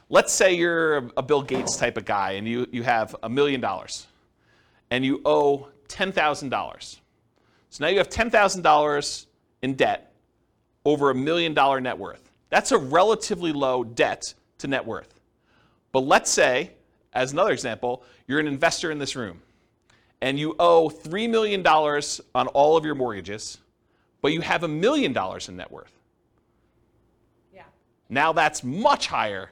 [0.09, 3.61] Let's say you're a Bill Gates type of guy and you, you have a million
[3.61, 4.07] dollars
[4.95, 7.01] and you owe $10,000.
[7.71, 9.27] So now you have $10,000
[9.63, 10.15] in debt
[10.85, 12.31] over a million dollar net worth.
[12.49, 14.23] That's a relatively low debt
[14.59, 15.19] to net worth.
[15.91, 16.71] But let's say,
[17.13, 19.43] as another example, you're an investor in this room
[20.21, 23.59] and you owe $3 million on all of your mortgages,
[24.23, 25.99] but you have a million dollars in net worth.
[27.53, 27.65] Yeah.
[28.09, 29.51] Now that's much higher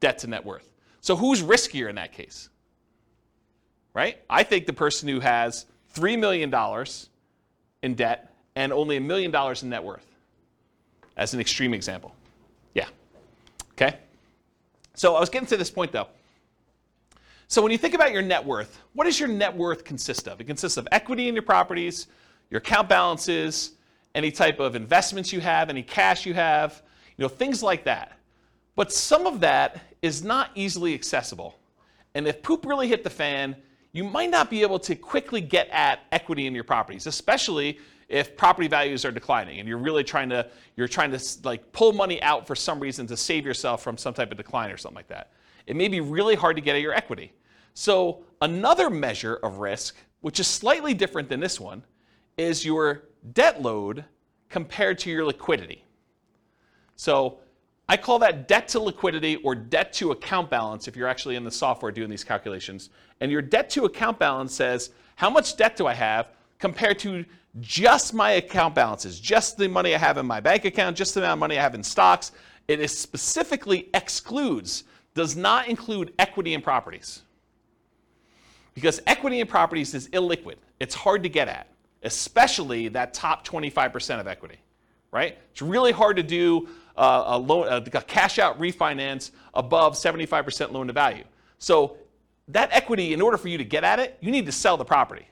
[0.00, 0.68] debt to net worth.
[1.00, 2.50] So who's riskier in that case?
[3.94, 4.18] Right?
[4.28, 6.52] I think the person who has $3 million
[7.82, 10.06] in debt and only a million dollars in net worth,
[11.16, 12.14] as an extreme example.
[12.74, 12.88] Yeah.
[13.72, 13.98] Okay?
[14.94, 16.08] So I was getting to this point though.
[17.46, 20.40] So when you think about your net worth, what does your net worth consist of?
[20.40, 22.08] It consists of equity in your properties,
[22.50, 23.72] your account balances,
[24.14, 26.82] any type of investments you have, any cash you have,
[27.16, 28.18] you know, things like that.
[28.76, 31.58] But some of that is not easily accessible.
[32.14, 33.56] And if poop really hit the fan,
[33.94, 37.78] you might not be able to quickly get at equity in your properties, especially
[38.08, 41.92] if property values are declining and you're really trying to you're trying to like pull
[41.92, 44.96] money out for some reason to save yourself from some type of decline or something
[44.96, 45.30] like that.
[45.66, 47.32] It may be really hard to get at your equity.
[47.72, 51.84] So another measure of risk, which is slightly different than this one,
[52.36, 54.04] is your debt load
[54.48, 55.84] compared to your liquidity.
[56.96, 57.38] So
[57.88, 61.44] I call that debt to liquidity or debt to account balance if you're actually in
[61.44, 62.90] the software doing these calculations.
[63.20, 67.24] And your debt to account balance says, how much debt do I have compared to
[67.60, 71.20] just my account balances, just the money I have in my bank account, just the
[71.20, 72.32] amount of money I have in stocks.
[72.66, 77.22] It is specifically excludes, does not include equity and properties.
[78.74, 80.56] Because equity and properties is illiquid.
[80.80, 81.68] It's hard to get at,
[82.02, 84.58] especially that top 25% of equity,
[85.12, 85.38] right?
[85.52, 90.86] It's really hard to do uh, a, loan, a cash out refinance above 75% loan
[90.86, 91.24] to value.
[91.58, 91.96] So
[92.48, 94.84] that equity, in order for you to get at it, you need to sell the
[94.84, 95.26] property.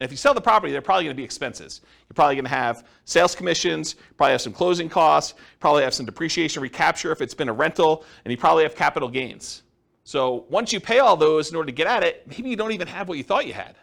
[0.00, 1.80] And if you sell the property, they're probably going to be expenses.
[2.08, 6.06] You're probably going to have sales commissions, probably have some closing costs, probably have some
[6.06, 9.62] depreciation recapture if it's been a rental, and you probably have capital gains.
[10.04, 12.72] So once you pay all those in order to get at it, maybe you don't
[12.72, 13.76] even have what you thought you had.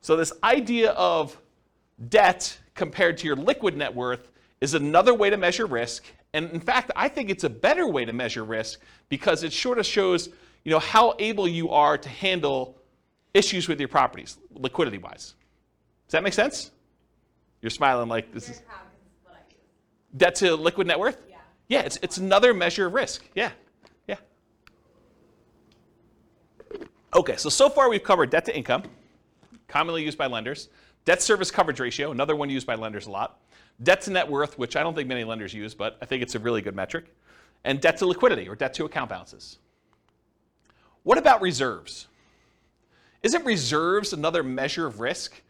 [0.00, 1.40] So this idea of
[2.10, 4.30] debt compared to your liquid net worth
[4.64, 6.04] is another way to measure risk.
[6.32, 9.78] And in fact, I think it's a better way to measure risk because it sort
[9.78, 10.30] of shows,
[10.64, 12.78] you know, how able you are to handle
[13.34, 15.34] issues with your properties, liquidity wise.
[16.06, 16.70] Does that make sense?
[17.60, 19.58] You're smiling like this is proud because it's what I use.
[20.16, 21.18] debt to liquid net worth?
[21.28, 21.36] Yeah.
[21.68, 23.28] Yeah, it's, it's another measure of risk.
[23.34, 23.50] Yeah.
[24.08, 24.16] Yeah.
[27.14, 28.84] Okay, so so far we've covered debt to income,
[29.68, 30.68] commonly used by lenders,
[31.04, 33.40] debt service coverage ratio, another one used by lenders a lot,
[33.82, 36.34] debt to net worth, which I don't think many lenders use, but I think it's
[36.34, 37.14] a really good metric,
[37.64, 39.58] and debt to liquidity or debt to account balances.
[41.02, 42.06] What about reserves?
[43.22, 45.42] Isn't reserves another measure of risk?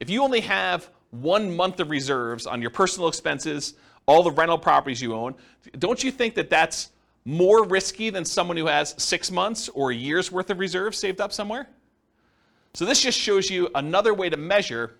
[0.00, 3.74] If you only have one month of reserves on your personal expenses,
[4.06, 5.34] all the rental properties you own,
[5.78, 6.90] don't you think that that's
[7.24, 11.20] more risky than someone who has six months or a year's worth of reserves saved
[11.20, 11.68] up somewhere?
[12.74, 14.96] So this just shows you another way to measure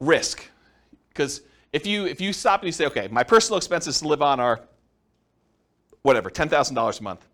[0.00, 0.48] risk.
[1.18, 1.40] Because
[1.72, 4.38] if you if you stop and you say, okay, my personal expenses to live on
[4.38, 4.60] are
[6.02, 7.26] whatever, ten thousand dollars a month.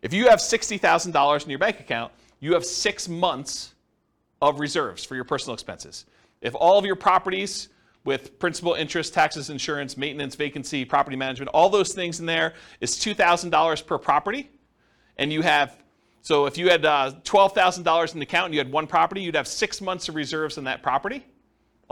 [0.00, 3.74] If you have sixty thousand dollars in your bank account, you have six months
[4.40, 6.06] of reserves for your personal expenses.
[6.40, 7.68] If all of your properties
[8.04, 12.96] with principal, interest, taxes, insurance, maintenance, vacancy, property management, all those things in there is
[12.96, 14.50] $2,000 per property,
[15.16, 15.80] and you have,
[16.20, 19.36] so if you had uh, $12,000 in the account and you had one property, you'd
[19.36, 21.24] have six months of reserves in that property.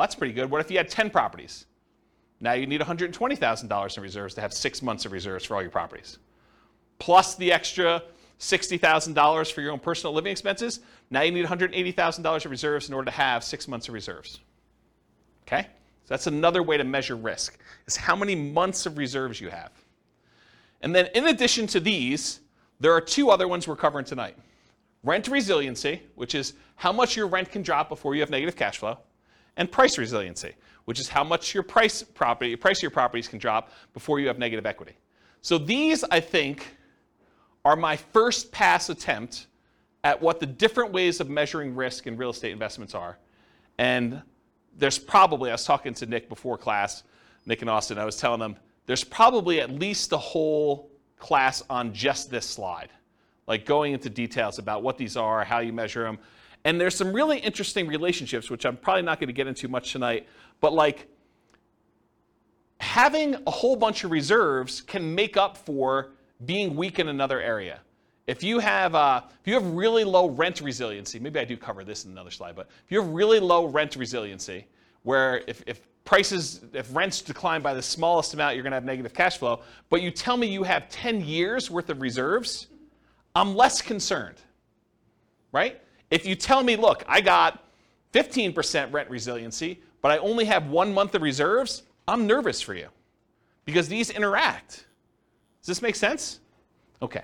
[0.00, 0.50] Well, that's pretty good.
[0.50, 1.66] What if you had 10 properties?
[2.40, 5.70] Now you need $120,000 in reserves to have six months of reserves for all your
[5.70, 6.16] properties.
[6.98, 8.02] Plus the extra
[8.38, 10.80] $60,000 for your own personal living expenses.
[11.10, 14.40] Now you need $180,000 of reserves in order to have six months of reserves.
[15.42, 15.64] Okay?
[15.64, 19.72] So that's another way to measure risk, is how many months of reserves you have.
[20.80, 22.40] And then in addition to these,
[22.80, 24.38] there are two other ones we're covering tonight.
[25.04, 28.78] Rent resiliency, which is how much your rent can drop before you have negative cash
[28.78, 28.96] flow,
[29.56, 33.38] and price resiliency, which is how much your price property, price of your properties can
[33.38, 34.94] drop before you have negative equity.
[35.42, 36.76] So these, I think,
[37.64, 39.46] are my first pass attempt
[40.04, 43.18] at what the different ways of measuring risk in real estate investments are.
[43.78, 44.22] And
[44.76, 47.02] there's probably, I was talking to Nick before class,
[47.46, 51.92] Nick and Austin, I was telling them, there's probably at least a whole class on
[51.92, 52.88] just this slide,
[53.46, 56.18] like going into details about what these are, how you measure them.
[56.64, 59.92] And there's some really interesting relationships, which I'm probably not going to get into much
[59.92, 60.27] tonight,
[60.61, 61.09] but like
[62.79, 66.12] having a whole bunch of reserves can make up for
[66.44, 67.81] being weak in another area.
[68.27, 71.83] If you have uh, if you have really low rent resiliency, maybe I do cover
[71.83, 74.66] this in another slide, but if you have really low rent resiliency,
[75.03, 78.85] where if, if prices, if rents decline by the smallest amount, you're going to have
[78.85, 82.66] negative cash flow, but you tell me you have 10 years worth of reserves,
[83.35, 84.37] I'm less concerned,
[85.53, 85.81] right?
[86.11, 87.64] If you tell me, look, I got
[88.12, 92.88] 15% rent resiliency, but I only have one month of reserves, I'm nervous for you
[93.64, 94.87] because these interact.
[95.61, 96.40] Does this make sense?
[97.03, 97.23] Okay.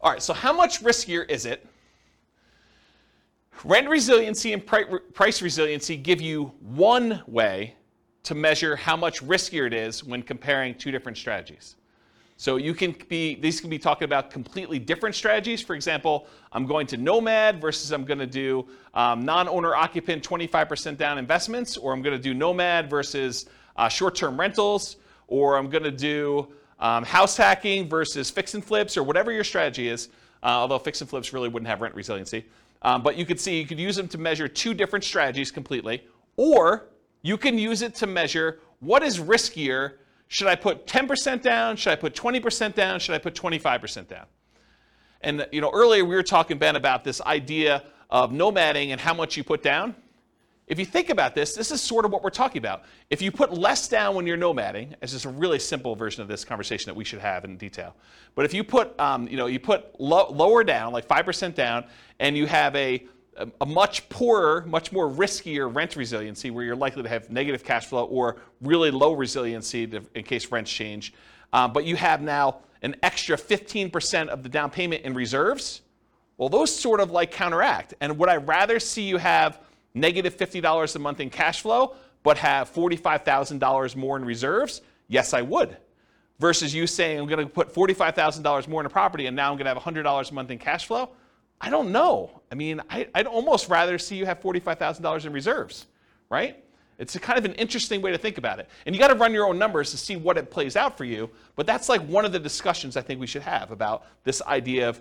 [0.00, 1.66] All right, so how much riskier is it?
[3.64, 7.74] Rent resiliency and price resiliency give you one way
[8.24, 11.76] to measure how much riskier it is when comparing two different strategies.
[12.36, 15.62] So you can be, these can be talking about completely different strategies.
[15.62, 20.96] For example, I'm going to Nomad versus I'm going to do um, non-owner occupant 25%
[20.96, 24.96] down investments, or I'm going to do Nomad versus uh, short-term rentals,
[25.28, 26.48] or I'm going to do
[26.80, 30.08] um, house hacking versus fix and flips, or whatever your strategy is.
[30.42, 32.44] Uh, although fix and flips really wouldn't have rent resiliency.
[32.82, 36.06] Um, but you could see you could use them to measure two different strategies completely,
[36.36, 36.88] or
[37.22, 39.94] you can use it to measure what is riskier
[40.28, 41.76] should I put 10% down?
[41.76, 42.98] Should I put 20% down?
[43.00, 44.26] Should I put 25% down?
[45.20, 49.14] And you know, earlier we were talking, Ben, about this idea of nomading and how
[49.14, 49.94] much you put down.
[50.66, 52.84] If you think about this, this is sort of what we're talking about.
[53.10, 56.28] If you put less down when you're nomading, it's just a really simple version of
[56.28, 57.94] this conversation that we should have in detail.
[58.34, 61.84] But if you put, um, you know, you put lo- lower down, like 5% down,
[62.18, 63.06] and you have a
[63.60, 67.86] a much poorer, much more riskier rent resiliency where you're likely to have negative cash
[67.86, 71.12] flow or really low resiliency in case rents change.
[71.52, 75.82] Um, but you have now an extra 15% of the down payment in reserves.
[76.36, 77.94] Well, those sort of like counteract.
[78.00, 79.60] And would I rather see you have
[79.94, 84.82] negative $50 a month in cash flow, but have $45,000 more in reserves?
[85.08, 85.76] Yes, I would.
[86.40, 89.56] Versus you saying, I'm going to put $45,000 more in a property and now I'm
[89.56, 91.10] going to have $100 a month in cash flow.
[91.64, 92.42] I don't know.
[92.52, 95.86] I mean, I, would almost rather see you have $45,000 in reserves,
[96.28, 96.62] right?
[96.98, 98.68] It's kind of an interesting way to think about it.
[98.84, 101.06] And you got to run your own numbers to see what it plays out for
[101.06, 101.30] you.
[101.56, 104.90] But that's like one of the discussions I think we should have about this idea
[104.90, 105.00] of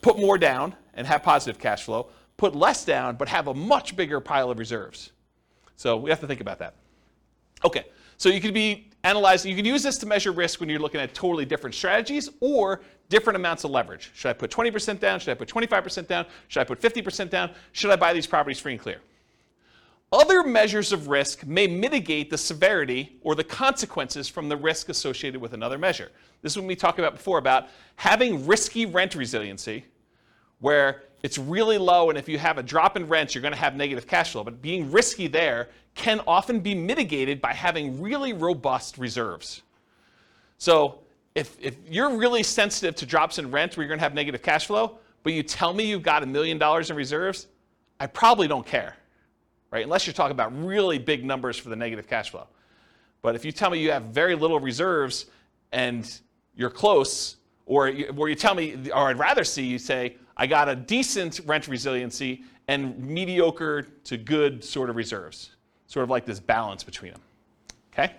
[0.00, 2.08] put more down and have positive cash flow,
[2.38, 5.12] put less down but have a much bigger pile of reserves.
[5.76, 6.76] So we have to think about that.
[7.62, 7.84] Okay,
[8.16, 11.00] so you could be analyzing, you can use this to measure risk when you're looking
[11.00, 14.10] at totally different strategies or different amounts of leverage.
[14.14, 15.20] Should I put 20% down?
[15.20, 16.26] Should I put 25% down?
[16.48, 17.50] Should I put 50% down?
[17.72, 19.00] Should I buy these properties free and clear?
[20.12, 25.40] Other measures of risk may mitigate the severity or the consequences from the risk associated
[25.40, 26.10] with another measure.
[26.42, 29.84] This is what we talked about before about having risky rent resiliency,
[30.58, 33.58] where it's really low, and if you have a drop in rents, you're going to
[33.60, 34.44] have negative cash flow.
[34.44, 39.62] But being risky there can often be mitigated by having really robust reserves.
[40.58, 41.00] So
[41.34, 44.42] if, if you're really sensitive to drops in rent where you're going to have negative
[44.42, 47.46] cash flow, but you tell me you've got a million dollars in reserves,
[47.98, 48.96] I probably don't care,
[49.70, 49.84] right?
[49.84, 52.46] Unless you're talking about really big numbers for the negative cash flow.
[53.22, 55.26] But if you tell me you have very little reserves
[55.72, 56.10] and
[56.56, 60.46] you're close, or you, or you tell me, or I'd rather see you say, I
[60.46, 65.50] got a decent rent resiliency and mediocre to good sort of reserves,
[65.86, 67.20] sort of like this balance between them.
[67.92, 68.14] Okay?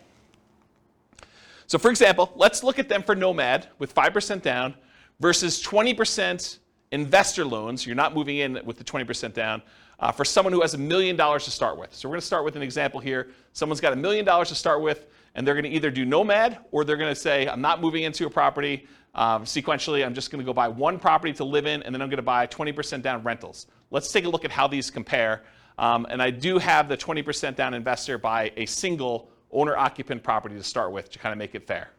[1.65, 4.75] So, for example, let's look at them for Nomad with 5% down
[5.19, 6.59] versus 20%
[6.91, 7.87] investor loans.
[7.87, 9.63] You're not moving in with the 20% down
[9.99, 11.91] uh, for someone who has a million dollars to start with.
[11.95, 13.29] So, we're going to start with an example here.
[13.53, 16.59] Someone's got a million dollars to start with, and they're going to either do Nomad
[16.71, 18.85] or they're going to say, I'm not moving into a property.
[19.13, 22.01] Um, sequentially, I'm just going to go buy one property to live in, and then
[22.01, 23.67] I'm going to buy 20% down rentals.
[23.89, 25.43] Let's take a look at how these compare.
[25.77, 30.55] Um, and I do have the 20% down investor buy a single owner occupant property
[30.55, 31.89] to start with to kind of make it fair.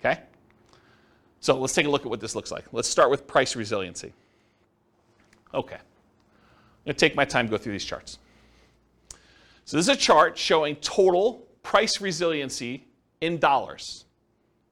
[0.00, 0.20] Okay?
[1.40, 2.64] So let's take a look at what this looks like.
[2.72, 4.12] Let's start with price resiliency.
[5.54, 5.76] Okay.
[5.76, 8.18] I'm going to take my time to go through these charts.
[9.64, 12.86] So this is a chart showing total price resiliency
[13.20, 14.04] in dollars.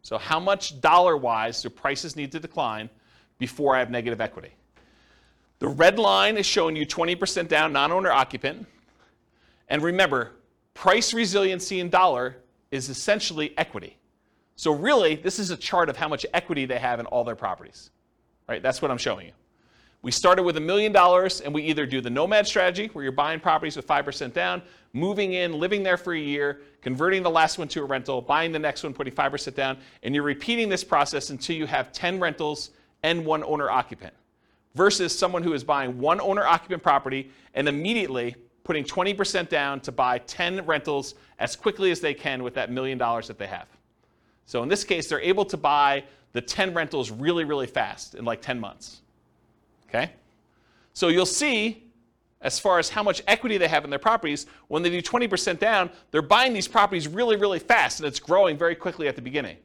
[0.07, 2.89] So how much dollar-wise do prices need to decline
[3.39, 4.51] before I have negative equity?
[5.59, 8.69] The red line is showing you 20% down non-owner occupant.
[9.67, 10.37] And remember,
[10.75, 12.37] price resiliency in dollar
[12.71, 13.97] is essentially equity.
[14.55, 17.35] So really, this is a chart of how much equity they have in all their
[17.35, 17.91] properties.
[18.49, 18.63] Right?
[18.63, 19.33] That's what I'm showing you.
[20.07, 23.11] We started with a million dollars and we either do the nomad strategy where you're
[23.11, 27.59] buying properties with 5% down, moving in, living there for a year, converting the last
[27.59, 30.85] one to a rental, buying the next one, putting 5% down, and you're repeating this
[30.85, 32.71] process until you have 10 rentals
[33.03, 34.15] and one owner occupant.
[34.77, 39.91] Versus someone who is buying one owner occupant property and immediately putting 20% down to
[39.91, 43.67] buy 10 rentals as quickly as they can with that million dollars that they have.
[44.45, 48.25] So in this case, they're able to buy the 10 rentals really, really fast in
[48.25, 49.01] like 10 months.
[49.97, 50.13] Okay?
[50.93, 51.85] So you'll see,
[52.41, 55.59] as far as how much equity they have in their properties, when they do 20%
[55.59, 59.23] down, they're buying these properties really, really fast, and it's growing very quickly at the
[59.23, 59.57] beginning.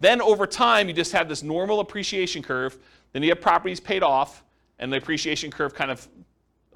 [0.00, 2.78] Then over time, you just have this normal appreciation curve.
[3.12, 4.44] Then you have properties paid off,
[4.78, 6.06] and the appreciation curve kind of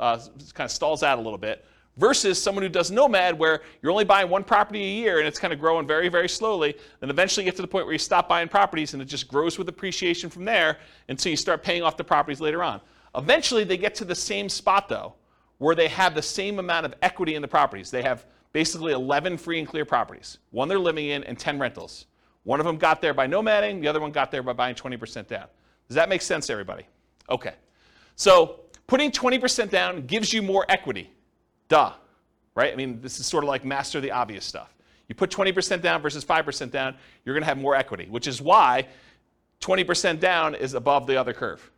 [0.01, 0.19] uh,
[0.55, 1.65] kind of stalls out a little bit.
[1.97, 5.39] Versus someone who does nomad, where you're only buying one property a year and it's
[5.39, 6.75] kind of growing very, very slowly.
[7.01, 9.29] Then eventually you get to the point where you stop buying properties and it just
[9.29, 12.81] grows with appreciation from there until you start paying off the properties later on.
[13.15, 15.15] Eventually, they get to the same spot, though,
[15.59, 17.91] where they have the same amount of equity in the properties.
[17.91, 22.07] They have basically 11 free and clear properties, one they're living in, and 10 rentals.
[22.45, 25.27] One of them got there by nomading, the other one got there by buying 20%
[25.27, 25.47] down.
[25.89, 26.85] Does that make sense, everybody?
[27.29, 27.55] Okay.
[28.17, 31.11] So putting 20% down gives you more equity.
[31.69, 31.93] Duh.
[32.55, 32.73] Right?
[32.73, 34.75] I mean, this is sort of like master the obvious stuff.
[35.09, 36.95] You put 20% down versus 5% down,
[37.25, 38.87] you're going to have more equity, which is why
[39.61, 41.71] 20% down is above the other curve.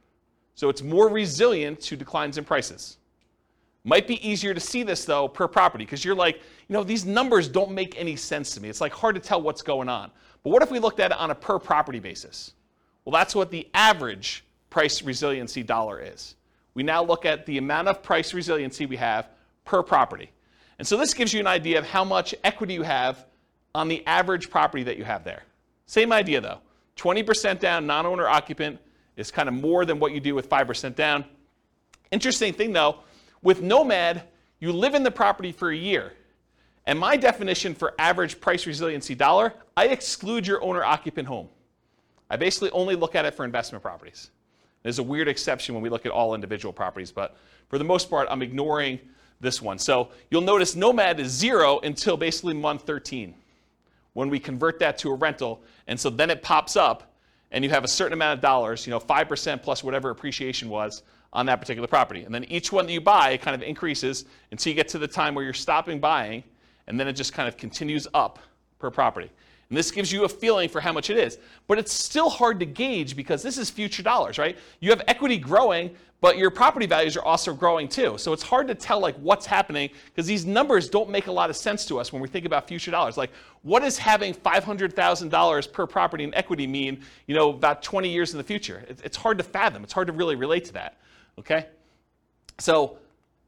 [0.63, 2.99] So it's more resilient to declines in prices.
[3.83, 7.05] Might be easier to see this though per property because you're like, you know, these
[7.05, 8.69] numbers don't make any sense to me.
[8.69, 10.13] It's like hard to tell what's going on.
[10.45, 12.53] But what if we looked at it on a per property basis?
[13.05, 16.37] Well, that's what the average price resiliency dollar is.
[16.75, 19.31] We now look at the amount of price resiliency we have
[19.65, 20.31] per property.
[20.79, 23.27] And so this gives you an idea of how much equity you have
[23.75, 25.43] on the average property that you have there.
[25.87, 26.61] Same idea though
[26.99, 28.79] 20% down, non owner occupant,
[29.17, 31.25] is kind of more than what you do with 5% down.
[32.11, 33.01] Interesting thing though,
[33.43, 34.23] with Nomad,
[34.61, 36.13] you live in the property for a year.
[36.87, 41.49] And my definition for average price resiliency dollar, I exclude your owner occupant home.
[42.29, 44.31] I basically only look at it for investment properties.
[44.83, 47.37] There's a weird exception when we look at all individual properties, but
[47.69, 48.99] for the most part, I'm ignoring
[49.41, 49.79] this one.
[49.79, 53.35] So you'll notice Nomad is zero until basically month 13
[54.15, 55.63] when we convert that to a rental.
[55.87, 57.12] And so then it pops up
[57.53, 61.03] and you have a certain amount of dollars, you know, 5% plus whatever appreciation was
[61.33, 62.25] on that particular property.
[62.25, 65.07] And then each one that you buy kind of increases until you get to the
[65.07, 66.43] time where you're stopping buying,
[66.87, 68.39] and then it just kind of continues up
[68.79, 69.31] per property.
[69.73, 71.39] And this gives you a feeling for how much it is.
[71.67, 74.59] But it's still hard to gauge because this is future dollars, right?
[74.81, 78.19] You have equity growing, but your property values are also growing too.
[78.19, 81.49] So it's hard to tell like what's happening because these numbers don't make a lot
[81.49, 83.17] of sense to us when we think about future dollars.
[83.17, 83.31] Like
[83.63, 88.37] what does having $500,000 per property in equity mean, you know, about 20 years in
[88.37, 88.85] the future?
[88.91, 89.85] It's hard to fathom.
[89.85, 90.99] It's hard to really relate to that.
[91.39, 91.65] Okay?
[92.59, 92.99] So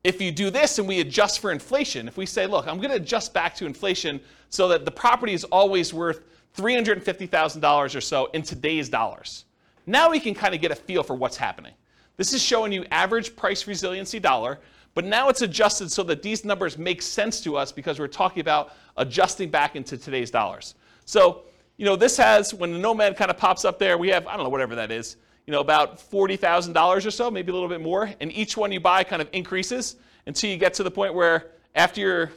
[0.04, 2.90] if you do this and we adjust for inflation, if we say, look, I'm going
[2.90, 6.20] to adjust back to inflation so that the property is always worth
[6.56, 9.46] $350,000 or so in today's dollars,
[9.86, 11.72] now we can kind of get a feel for what's happening.
[12.16, 14.60] This is showing you average price resiliency dollar,
[14.92, 18.40] but now it's adjusted so that these numbers make sense to us because we're talking
[18.40, 20.74] about adjusting back into today's dollars.
[21.06, 21.42] So,
[21.76, 24.36] you know, this has, when the Nomad kind of pops up there, we have, I
[24.36, 25.16] don't know, whatever that is,
[25.46, 28.10] you know, about $40,000 or so, maybe a little bit more.
[28.20, 31.50] And each one you buy kind of increases until you get to the point where
[31.74, 32.32] after you're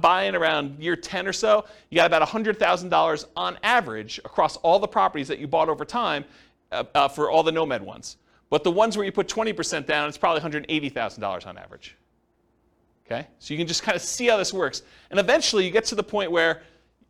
[0.00, 4.88] buying around year 10 or so, you got about $100,000 on average across all the
[4.88, 6.24] properties that you bought over time
[6.72, 8.16] uh, uh, for all the Nomad ones.
[8.50, 11.96] But the ones where you put 20% down, it's probably $180,000 on average.
[13.06, 13.26] Okay?
[13.38, 14.82] So you can just kind of see how this works.
[15.10, 16.62] And eventually you get to the point where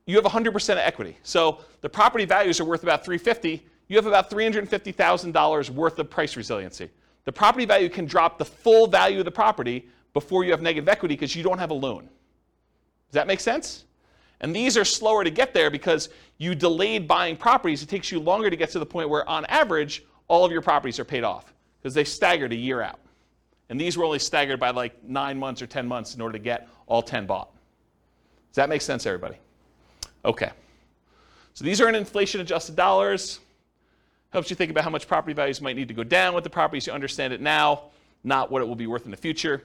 [0.06, 1.16] you have 100% of equity.
[1.22, 6.36] So the property values are worth about 350 you have about $350,000 worth of price
[6.36, 6.90] resiliency.
[7.24, 10.88] The property value can drop the full value of the property before you have negative
[10.88, 12.02] equity because you don't have a loan.
[12.02, 13.84] Does that make sense?
[14.40, 16.08] And these are slower to get there because
[16.38, 17.82] you delayed buying properties.
[17.82, 20.62] It takes you longer to get to the point where, on average, all of your
[20.62, 22.98] properties are paid off because they staggered a year out.
[23.68, 26.42] And these were only staggered by like nine months or 10 months in order to
[26.42, 27.50] get all 10 bought.
[28.50, 29.36] Does that make sense, everybody?
[30.24, 30.50] Okay.
[31.54, 33.40] So these are in inflation adjusted dollars
[34.34, 36.50] helps you think about how much property values might need to go down with the
[36.50, 36.88] properties.
[36.88, 37.84] You understand it now,
[38.24, 39.62] not what it will be worth in the future.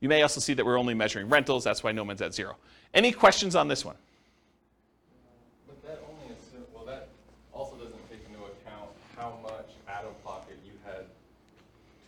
[0.00, 1.62] You may also see that we're only measuring rentals.
[1.62, 2.56] That's why Nomad's at zero.
[2.94, 3.96] Any questions on this one?
[5.66, 7.08] But that only assumes, well, that
[7.52, 8.88] also doesn't take into account
[9.18, 11.04] how much out of pocket you had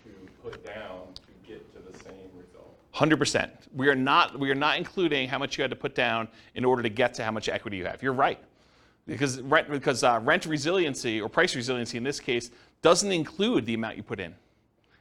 [0.04, 0.10] to
[0.42, 2.74] put down to get to the same result.
[2.94, 3.50] 100%.
[3.74, 6.64] we are not we are not including how much you had to put down in
[6.64, 8.02] order to get to how much equity you have.
[8.02, 8.38] You're right,
[9.06, 12.50] because rent because uh, rent resiliency or price resiliency in this case
[12.82, 14.34] doesn't include the amount you put in.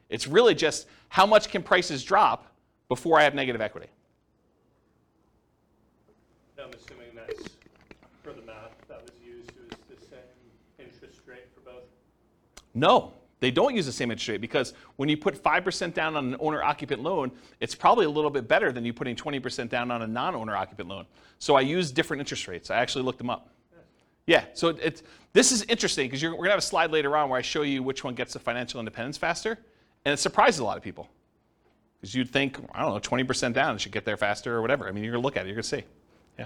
[0.10, 2.52] It's really just how much can prices drop
[2.88, 3.88] before I have negative equity.
[6.64, 7.50] I'm assuming that's,
[8.22, 10.20] for the math that was used, it was the same
[10.80, 11.84] interest rate for both.
[12.74, 16.28] No, they don't use the same interest rate because when you put 5% down on
[16.34, 19.92] an owner occupant loan, it's probably a little bit better than you putting 20% down
[19.92, 21.06] on a non owner occupant loan.
[21.40, 22.70] So I use different interest rates.
[22.70, 23.50] I actually looked them up.
[24.26, 25.04] Yeah, so it, it's,
[25.34, 27.64] this is interesting because we're going to have a slide later on where I show
[27.64, 29.58] you which one gets to financial independence faster.
[30.06, 31.10] And it surprises a lot of people
[32.00, 34.88] because you'd think, I don't know, 20% down, it should get there faster or whatever.
[34.88, 35.84] I mean, you're going to look at it, you're going to see.
[36.38, 36.46] Yeah.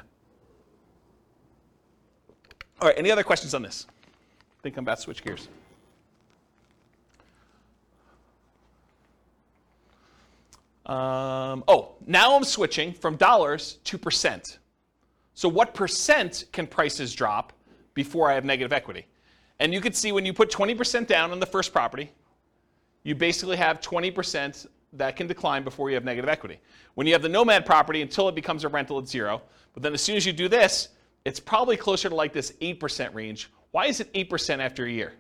[2.80, 3.88] All right, any other questions on this?
[3.90, 5.48] I think I'm about to switch gears.
[10.86, 14.60] Um, oh, now I'm switching from dollars to percent.
[15.34, 17.52] So what percent can prices drop
[17.98, 19.08] before I have negative equity?
[19.60, 22.12] And you can see when you put 20% down on the first property,
[23.04, 26.60] you basically have 20% that can decline before you have negative equity.
[26.94, 29.42] When you have the nomad property, until it becomes a rental, it's zero.
[29.74, 30.90] But then as soon as you do this,
[31.26, 33.50] it's probably closer to like this 8% range.
[33.72, 35.14] Why is it 8% after a year?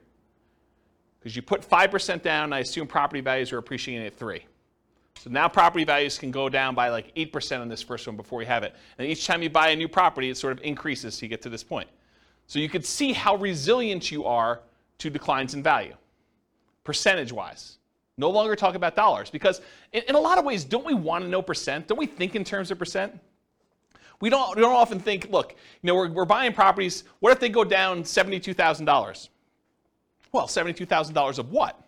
[1.19, 4.45] Because you put 5% down, I assume property values are appreciating at 3.
[5.19, 8.41] So now property values can go down by like 8% on this first one before
[8.41, 8.75] you have it.
[8.99, 11.49] And each time you buy a new property, it sort of increases to get to
[11.49, 11.89] this point.
[12.47, 14.61] So you can see how resilient you are
[14.99, 15.95] to declines in value,
[16.83, 17.77] percentage wise.
[18.17, 19.61] No longer talk about dollars because
[19.93, 21.87] in, in a lot of ways, don't we want to know percent?
[21.87, 23.19] Don't we think in terms of percent?
[24.19, 27.03] We don't, we don't often think, look, you know, we're, we're buying properties.
[27.19, 29.29] What if they go down $72,000?
[30.31, 31.79] Well, $72,000 of what?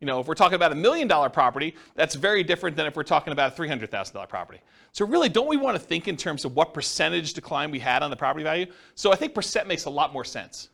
[0.00, 2.96] You know, if we're talking about a million dollar property, that's very different than if
[2.96, 4.60] we're talking about a $300,000 property.
[4.92, 8.02] So really, don't we want to think in terms of what percentage decline we had
[8.02, 8.66] on the property value?
[8.94, 10.68] So I think percent makes a lot more sense.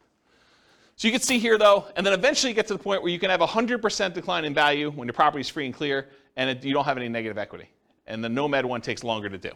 [0.97, 3.11] So you can see here though, and then eventually you get to the point where
[3.11, 6.51] you can have 100% decline in value when your property is free and clear and
[6.51, 7.71] it, you don't have any negative equity.
[8.07, 9.51] And the Nomad one takes longer to do.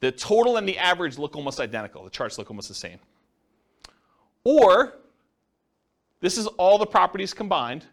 [0.00, 2.02] The total and the average look almost identical.
[2.04, 2.98] The charts look almost the same.
[4.44, 4.94] Or
[6.20, 7.84] this is all the properties combined.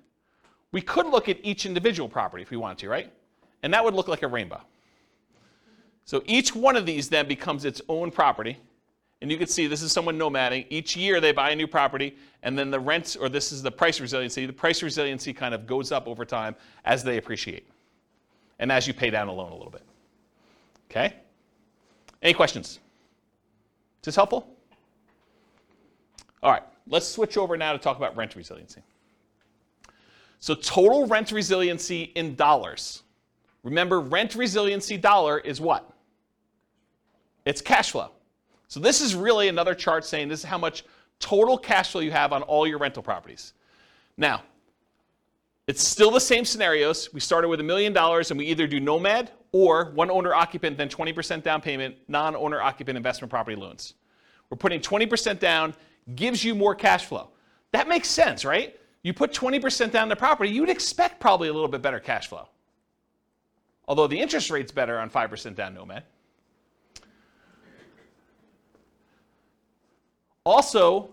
[0.72, 3.12] We could look at each individual property if we wanted to, right?
[3.64, 4.62] And that would look like a rainbow.
[6.06, 8.58] So each one of these then becomes its own property.
[9.22, 10.68] And you can see this is someone nomading.
[10.70, 13.72] Each year they buy a new property, and then the rent, or this is the
[13.72, 14.46] price resiliency.
[14.46, 16.56] The price resiliency kind of goes up over time
[16.86, 17.68] as they appreciate
[18.60, 19.84] and as you pay down a loan a little bit.
[20.92, 21.16] Okay?
[22.22, 22.68] Any questions?
[22.70, 22.80] Is
[24.04, 24.56] this helpful?
[26.44, 28.82] All right let's switch over now to talk about rent resiliency.
[30.40, 33.04] So total rent resiliency in dollars.
[33.64, 35.90] Remember, rent resiliency dollar is what?
[37.46, 38.12] It's cash flow.
[38.68, 40.84] So this is really another chart saying this is how much
[41.20, 43.54] total cash flow you have on all your rental properties.
[44.18, 44.44] Now,
[45.68, 47.14] it's still the same scenarios.
[47.14, 50.78] We started with a million dollars and we either do nomad or one owner occupant,
[50.78, 53.96] then 20% down payment, non owner occupant investment property loans.
[54.50, 55.74] We're putting 20% down
[56.16, 57.30] gives you more cash flow.
[57.72, 58.80] That makes sense, right?
[59.04, 62.48] You put 20% down the property, you'd expect probably a little bit better cash flow.
[63.88, 66.04] Although the interest rate's better on 5% down Nomad.
[70.44, 71.10] Also,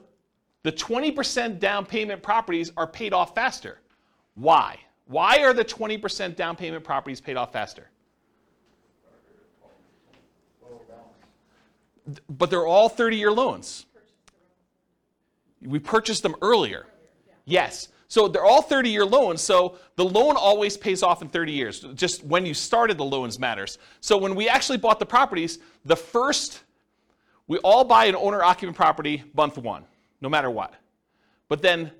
[0.62, 3.78] the 20% down payment properties are paid off faster.
[4.34, 4.78] Why?
[5.06, 7.90] Why are the 20% down payment properties paid off faster?
[12.28, 13.86] But they're all 30 year loans.
[15.64, 16.86] We purchased them earlier.
[17.44, 17.88] Yes.
[18.08, 19.40] So they're all 30 year loans.
[19.40, 21.80] So the loan always pays off in 30 years.
[21.94, 23.78] Just when you started the loans matters.
[24.00, 26.62] So when we actually bought the properties, the first,
[27.48, 29.84] we all buy an owner occupant property month one,
[30.20, 30.74] no matter what.
[31.48, 31.90] But then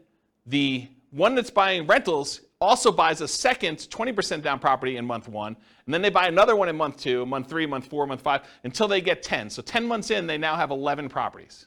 [0.47, 5.57] the one that's buying rentals also buys a second 20% down property in month one.
[5.85, 8.43] And then they buy another one in month two, month three, month four, month five,
[8.65, 9.51] until they get 10.
[9.51, 11.67] So 10 months in, they now have 11 properties.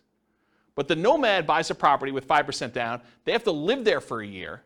[0.78, 3.02] But the nomad buys a property with 5% down.
[3.26, 4.62] They have to live there for a year.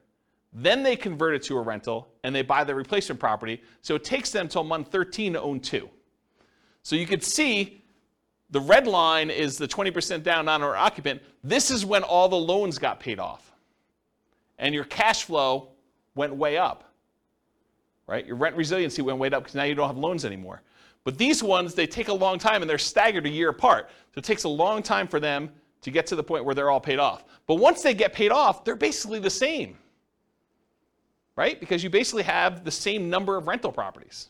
[0.52, 3.64] Then they convert it to a rental and they buy the replacement property.
[3.82, 5.90] So it takes them until month 13 to own two.
[6.84, 7.86] So you can see
[8.50, 11.22] the red line is the 20% down non owner occupant.
[11.46, 13.50] This is when all the loans got paid off.
[14.60, 15.70] And your cash flow
[16.14, 16.94] went way up.
[18.06, 18.28] Right?
[18.28, 20.62] Your rent resiliency went way up because now you don't have loans anymore.
[21.06, 23.90] But these ones, they take a long time and they're staggered a year apart.
[24.14, 25.50] So it takes a long time for them
[25.82, 27.24] to get to the point where they're all paid off.
[27.48, 29.78] But once they get paid off, they're basically the same,
[31.36, 31.60] right?
[31.60, 34.30] Because you basically have the same number of rental properties.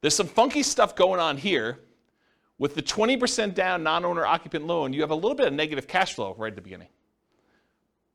[0.00, 1.78] There's some funky stuff going on here.
[2.58, 5.88] With the 20% down non owner occupant loan, you have a little bit of negative
[5.88, 6.88] cash flow right at the beginning.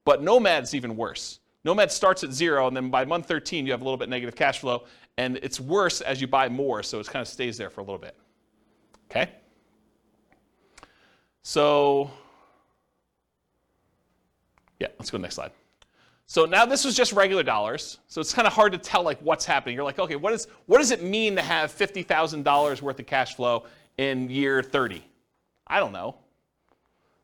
[0.05, 1.39] But Nomad's even worse.
[1.65, 4.35] Nomad starts at zero, and then by month 13, you have a little bit negative
[4.35, 4.85] cash flow,
[5.17, 7.83] and it's worse as you buy more, so it kind of stays there for a
[7.83, 8.15] little bit.
[9.11, 9.29] Okay?
[11.49, 12.11] So,
[14.81, 15.51] yeah, let's go to the next slide.
[16.25, 19.17] So now this was just regular dollars, so it's kind of hard to tell like
[19.21, 19.73] what's happening.
[19.73, 23.35] You're like, okay, what, is, what does it mean to have $50,000 worth of cash
[23.35, 23.63] flow
[23.97, 25.01] in year 30?
[25.67, 26.17] I don't know.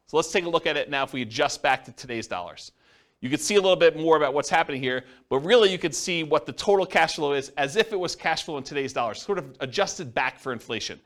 [0.07, 2.71] So let's take a look at it now if we adjust back to today's dollars.
[3.19, 5.93] You could see a little bit more about what's happening here, but really you could
[5.93, 8.93] see what the total cash flow is as if it was cash flow in today's
[8.93, 10.97] dollars, sort of adjusted back for inflation.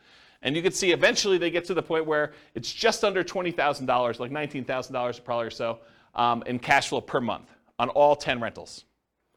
[0.41, 4.19] And you can see eventually they get to the point where it's just under $20,000,
[4.19, 5.79] like $19,000 probably or so,
[6.15, 8.85] um, in cash flow per month on all 10 rentals,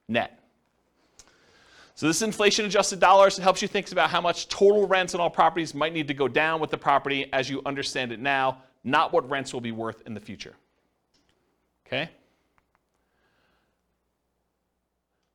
[0.09, 0.41] net.
[1.95, 5.21] So this inflation adjusted dollars It helps you think about how much total rents on
[5.21, 8.63] all properties might need to go down with the property as you understand it now,
[8.85, 10.55] not what rents will be worth in the future.
[11.87, 12.09] Okay?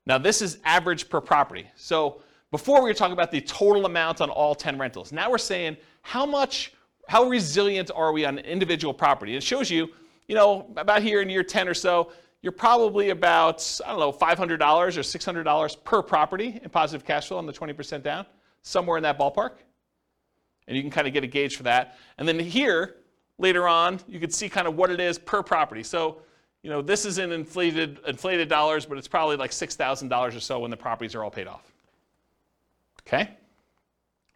[0.08, 1.68] Now this is average per property.
[1.76, 2.22] So
[2.56, 5.12] before we were talking about the total amount on all 10 rentals.
[5.12, 6.72] Now we're saying how much,
[7.10, 9.36] how resilient are we on individual property?
[9.36, 9.90] It shows you,
[10.30, 14.14] you know, about here in year 10 or so, you're probably about, I don't know,
[14.14, 18.26] $500 or $600 per property in positive cash flow on the 20% down,
[18.62, 19.56] somewhere in that ballpark.
[20.70, 21.98] And you can kind of get a gauge for that.
[22.18, 22.96] And then here,
[23.38, 25.84] later on, you can see kind of what it is per property.
[25.84, 26.22] So,
[26.64, 30.60] you know, this is in inflated, inflated dollars, but it's probably like $6,000 or so
[30.60, 31.75] when the properties are all paid off.
[33.08, 33.30] Okay?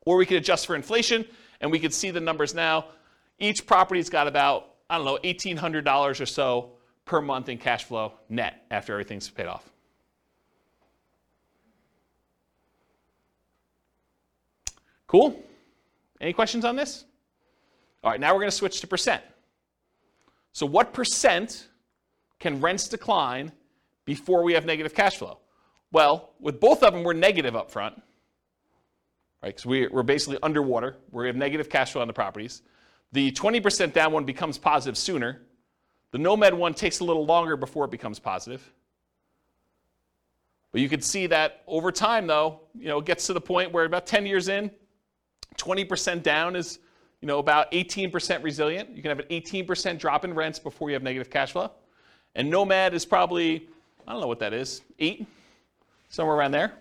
[0.05, 1.26] Or we could adjust for inflation,
[1.61, 2.86] and we could see the numbers now.
[3.39, 6.72] Each property's got about, I don't know, $1,800 or so
[7.05, 9.70] per month in cash flow net after everything's paid off.
[15.07, 15.41] Cool?
[16.22, 17.05] Any questions on this?
[18.03, 19.24] All right, now we're going to switch to percent.
[20.51, 21.67] So, what percent
[22.39, 23.51] can rents decline
[24.05, 25.39] before we have negative cash flow?
[25.91, 28.01] Well, with both of them, we're negative up front,
[29.42, 29.50] right?
[29.50, 30.98] Because we, we're basically underwater.
[31.12, 32.62] We have negative cash flow on the properties.
[33.12, 35.42] The 20% down one becomes positive sooner.
[36.12, 38.72] The Nomad one takes a little longer before it becomes positive.
[40.72, 43.72] But you can see that over time, though, you know, it gets to the point
[43.72, 44.70] where about 10 years in,
[45.58, 46.80] 20% down is,
[47.22, 48.96] you know, about 18% resilient.
[48.96, 51.72] You can have an 18% drop in rents before you have negative cash flow.
[52.36, 53.68] And Nomad is probably,
[54.08, 55.26] I don't know what that is, eight,
[56.10, 56.74] somewhere around there.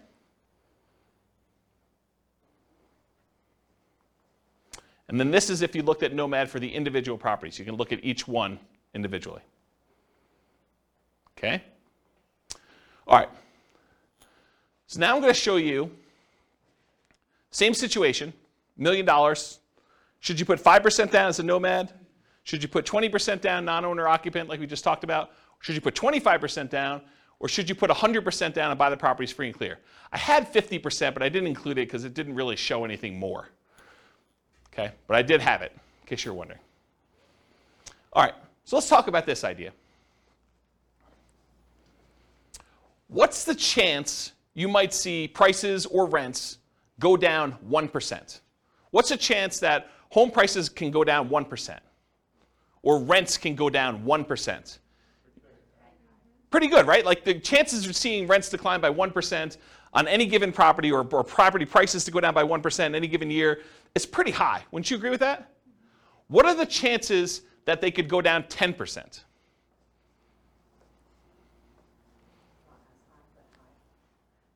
[5.09, 7.59] And then this is if you looked at Nomad for the individual properties.
[7.59, 8.59] You can look at each one
[8.95, 9.41] individually.
[11.37, 11.63] Okay?
[13.07, 13.29] All right.
[14.87, 15.91] So now I'm going to show you
[17.51, 18.33] same situation,
[18.77, 19.59] million dollars.
[20.21, 21.93] Should you put 5% down as a nomad?
[22.43, 25.31] Should you put 20% down non-owner occupant like we just talked about?
[25.61, 27.03] Should you put 25% down?
[27.41, 29.79] Or should you put 100% down and buy the properties free and clear?
[30.13, 33.49] I had 50%, but I didn't include it because it didn't really show anything more.
[34.79, 36.61] Okay, but I did have it, in case you're wondering.
[38.13, 39.73] All right, so let's talk about this idea.
[43.09, 46.59] What's the chance you might see prices or rents
[47.01, 48.41] go down 1%?
[48.91, 51.79] What's the chance that home prices can go down 1%?
[52.83, 54.79] Or rents can go down 1%?
[56.51, 57.05] Pretty good, right?
[57.05, 59.57] Like the chances of seeing rents decline by 1%
[59.93, 63.09] on any given property or, or property prices to go down by 1% in any
[63.09, 63.63] given year
[63.95, 64.63] is pretty high.
[64.71, 65.51] Wouldn't you agree with that?
[66.29, 69.21] What are the chances that they could go down 10%?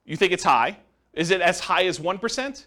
[0.04, 0.76] You think it's high?
[1.14, 2.66] Is it as high as 1%?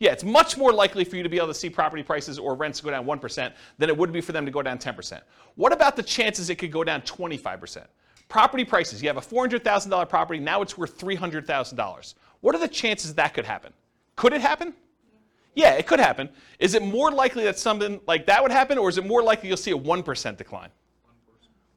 [0.00, 2.54] Yeah, it's much more likely for you to be able to see property prices or
[2.54, 5.20] rents go down 1% than it would be for them to go down 10%.
[5.54, 7.86] What about the chances it could go down 25%?
[8.28, 12.14] Property prices, you have a $400,000 property, now it's worth $300,000.
[12.40, 13.72] What are the chances that could happen?
[14.16, 14.74] Could it happen?
[15.54, 16.28] Yeah, it could happen.
[16.58, 19.48] Is it more likely that something like that would happen, or is it more likely
[19.48, 20.70] you'll see a 1% decline?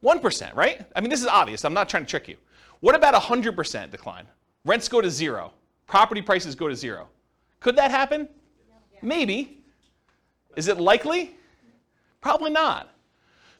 [0.04, 0.22] 1%.
[0.22, 0.86] 1%, right?
[0.96, 1.64] I mean, this is obvious.
[1.64, 2.38] I'm not trying to trick you.
[2.80, 4.26] What about a 100% decline?
[4.66, 5.54] Rents go to zero,
[5.86, 7.08] property prices go to zero.
[7.60, 8.28] Could that happen?
[9.02, 9.64] Maybe.
[10.56, 11.36] Is it likely?
[12.20, 12.90] Probably not.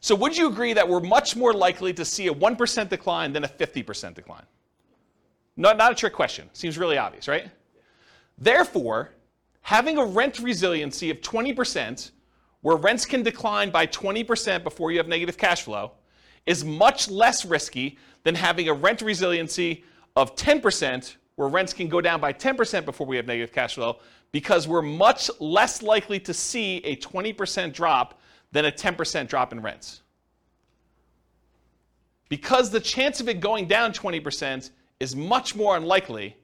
[0.00, 3.44] So, would you agree that we're much more likely to see a 1% decline than
[3.44, 4.44] a 50% decline?
[5.56, 6.48] Not, not a trick question.
[6.52, 7.50] Seems really obvious, right?
[8.38, 9.10] Therefore,
[9.62, 12.12] having a rent resiliency of 20%,
[12.60, 15.92] where rents can decline by 20% before you have negative cash flow,
[16.46, 19.84] is much less risky than having a rent resiliency
[20.16, 23.98] of 10%, where rents can go down by 10% before we have negative cash flow,
[24.32, 28.20] because we're much less likely to see a 20% drop
[28.52, 30.02] than a 10% drop in rents.
[32.28, 34.70] Because the chance of it going down 20%
[35.00, 36.36] is much more unlikely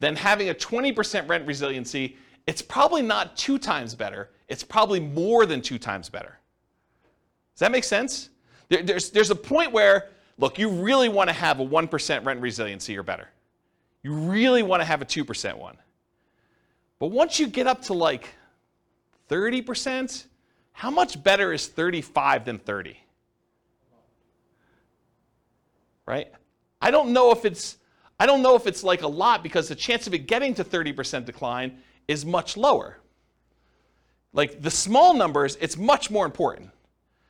[0.00, 5.46] than having a 20% rent resiliency, it's probably not two times better, it's probably more
[5.46, 6.38] than two times better.
[7.54, 8.30] Does that make sense?
[8.68, 12.40] There, there's, there's a point where, look, you really want to have a 1% rent
[12.40, 13.28] resiliency or better.
[14.02, 15.76] You really want to have a 2% one.
[16.98, 18.28] But once you get up to like
[19.28, 20.26] 30%,
[20.76, 22.98] how much better is 35 than 30?
[26.04, 26.30] Right?
[26.82, 27.78] I don't know if it's
[28.20, 30.64] I don't know if it's like a lot because the chance of it getting to
[30.64, 32.98] 30% decline is much lower.
[34.34, 36.70] Like the small numbers, it's much more important.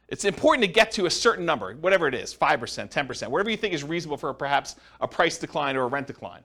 [0.08, 3.56] It's important to get to a certain number, whatever it is 5%, 10%, whatever you
[3.56, 6.42] think is reasonable for perhaps a price decline or a rent decline.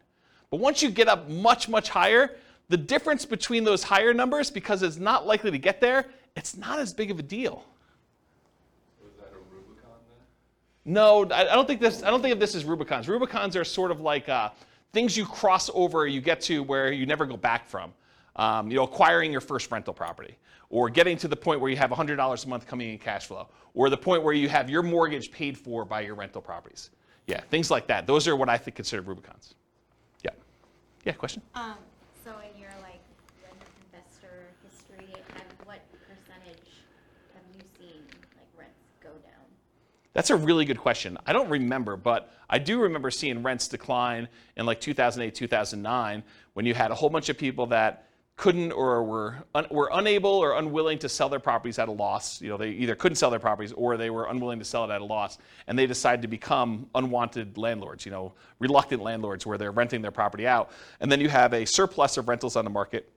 [0.52, 2.36] But once you get up much, much higher,
[2.70, 6.06] the difference between those higher numbers, because it's not likely to get there,
[6.36, 7.64] it's not as big of a deal.
[9.04, 10.94] Was that a Rubicon then?
[10.94, 12.04] No, I I don't think this.
[12.04, 13.08] I don't think of this as Rubicons.
[13.08, 14.50] Rubicons are sort of like uh,
[14.94, 17.94] things you cross over, you get to where you never go back from.
[18.38, 20.38] Um, you know, acquiring your first rental property,
[20.70, 23.50] or getting to the point where you have $100 a month coming in cash flow,
[23.74, 26.92] or the point where you have your mortgage paid for by your rental properties.
[27.28, 28.08] Yeah, things like that.
[28.08, 29.56] Those are what I think considered Rubicons.
[30.24, 30.32] Yeah.
[31.04, 31.14] Yeah.
[31.14, 31.42] Question.
[31.56, 31.76] Um,
[32.24, 33.02] so in your like
[33.44, 33.60] rent
[33.92, 36.72] investor history, have, what percentage
[37.36, 38.02] have you seen
[38.38, 39.46] like rents go down?
[40.14, 41.18] That's a really good question.
[41.26, 46.66] I don't remember, but I do remember seeing rents decline in like 2008, 2009, when
[46.66, 50.58] you had a whole bunch of people that couldn't or were, un- were unable or
[50.58, 52.42] unwilling to sell their properties at a loss.
[52.42, 54.90] You know, they either couldn't sell their properties or they were unwilling to sell it
[54.90, 55.38] at a loss,
[55.68, 58.06] and they decided to become unwanted landlords.
[58.06, 61.66] You know, reluctant landlords where they're renting their property out, and then you have a
[61.66, 63.12] surplus of rentals on the market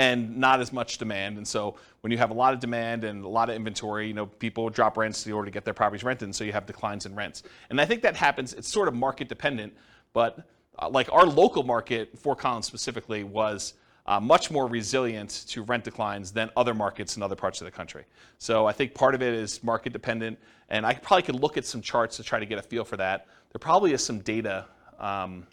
[0.00, 1.36] and not as much demand.
[1.36, 4.14] And so when you have a lot of demand and a lot of inventory, you
[4.14, 6.64] know, people drop rents in order to get their properties rented, and so you have
[6.64, 7.42] declines in rents.
[7.68, 9.74] And I think that happens, it's sort of market dependent,
[10.14, 10.48] but
[10.78, 13.74] uh, like our local market, Fort Collins specifically, was
[14.06, 17.70] uh, much more resilient to rent declines than other markets in other parts of the
[17.70, 18.04] country.
[18.38, 20.38] So I think part of it is market dependent,
[20.70, 22.96] and I probably could look at some charts to try to get a feel for
[22.96, 23.26] that.
[23.52, 24.64] There probably is some data
[24.98, 25.46] um,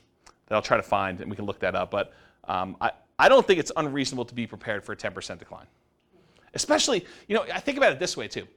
[0.46, 1.92] that I'll try to find, and we can look that up.
[1.92, 2.14] But
[2.46, 5.66] um, I, I don't think it's unreasonable to be prepared for a 10% decline.
[6.54, 8.48] Especially, you know, I think about it this way too.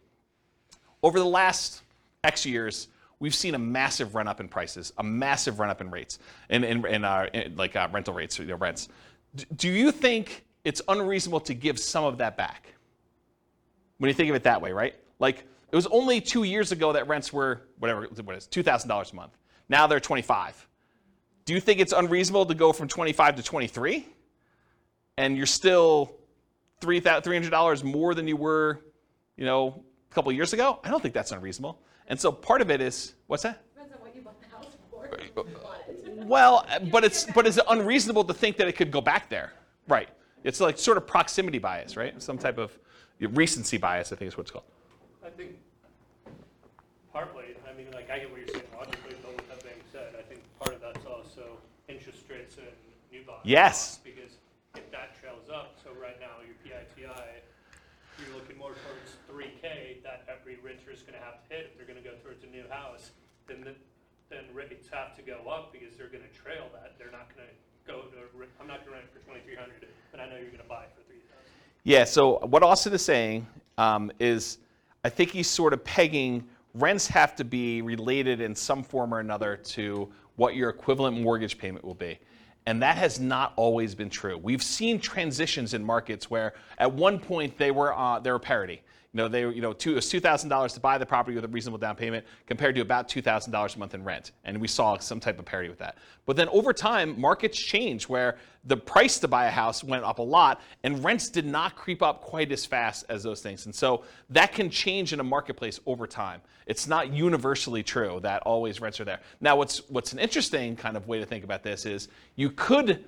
[1.03, 1.83] Over the last
[2.25, 2.89] X years,
[3.21, 6.65] we've seen a massive run up in prices, a massive run up in rates, in,
[6.65, 8.89] in, in, uh, in like uh, rental rates, you know, rents.
[9.35, 12.75] D- do you think it's unreasonable to give some of that back?
[13.99, 14.95] When you think of it that way, right?
[15.19, 18.89] Like it was only two years ago that rents were whatever what is two thousand
[18.89, 19.37] dollars a month.
[19.69, 20.67] Now they're twenty five.
[21.45, 24.09] Do you think it's unreasonable to go from twenty five to twenty three,
[25.21, 26.17] and you're still
[26.81, 28.81] three hundred dollars more than you were,
[29.37, 30.81] you know, a couple of years ago?
[30.83, 31.79] I don't think that's unreasonable.
[32.09, 33.63] And so part of it is what's that?
[33.75, 35.05] Depends on what you bought the house for.
[35.15, 35.47] if you bought
[35.89, 36.27] it.
[36.27, 39.29] Well, uh, but it's but is it unreasonable to think that it could go back
[39.29, 39.53] there?
[39.89, 40.09] Right.
[40.43, 42.21] It's like sort of proximity bias, right?
[42.23, 42.77] Some type of
[43.21, 44.65] recency bias, I think is what it's called.
[45.25, 45.51] I think
[47.13, 50.15] partly, I mean, like, I get what you're saying logically, but with that being said,
[50.19, 51.59] I think part of that's also
[51.89, 52.69] interest rates and
[53.13, 53.43] new bonds.
[53.45, 53.73] Yes.
[53.73, 54.33] costs, Because
[54.77, 57.11] if that trails up, so right now, your PITI,
[58.19, 61.87] you're looking more towards three That every renter is gonna have to hit, if they're
[61.87, 63.11] gonna go towards a new house,
[63.47, 63.75] then the,
[64.31, 67.47] then rates have to go up because they're gonna trail that, they're not gonna
[67.87, 68.17] go to,
[68.59, 71.21] I'm not gonna rent for twenty-three hundred, but I know you're gonna buy for three
[71.29, 71.53] thousand.
[71.85, 73.47] Yeah, so what Austin is saying
[73.77, 74.59] um, is
[75.05, 79.21] I think he's sort of pegging rents have to be related in some form or
[79.21, 82.19] another to what your equivalent mortgage payment will be.
[82.67, 84.39] And that has not always been true.
[84.39, 88.83] We've seen transitions in markets where at one point they were uh, they were parity.
[89.13, 91.35] You know, they you know, two, it was two thousand dollars to buy the property
[91.35, 94.31] with a reasonable down payment compared to about two thousand dollars a month in rent,
[94.45, 95.99] and we saw some type of parity with that.
[96.27, 100.21] But then over time, markets changed where the price to buy a house went up
[100.21, 103.67] a lot, and rents did not creep up quite as fast as those things.
[103.67, 106.41] And so that can change in a marketplace over time.
[106.67, 109.21] It's not universally true that always rents are there.
[109.41, 113.05] Now, what's what's an interesting kind of way to think about this is you could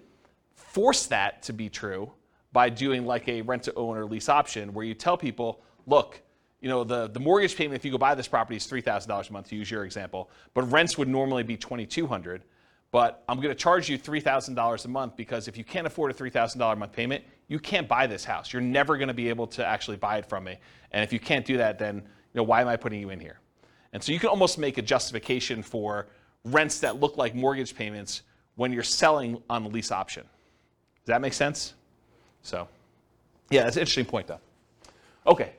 [0.57, 2.11] force that to be true
[2.53, 6.20] by doing like a rent to own or lease option where you tell people, look,
[6.61, 9.33] you know, the, the mortgage payment if you go buy this property is $3,000 a
[9.33, 12.43] month to use your example, but rents would normally be 2200
[12.93, 16.14] but I'm going to charge you $3,000 a month because if you can't afford a
[16.14, 18.53] $3,000 a month payment, you can't buy this house.
[18.53, 20.59] You're never going to be able to actually buy it from me.
[20.93, 22.03] And if you can't do that, then you
[22.35, 23.39] know, why am I putting you in here?
[23.95, 26.07] And so you can almost make a justification for
[26.45, 28.22] rents that look like mortgage payments
[28.57, 30.24] when you're selling on a lease option.
[30.24, 31.72] Does that make sense?
[32.43, 32.68] So,
[33.49, 34.41] yeah, that's an interesting point, though.
[35.26, 35.53] Okay.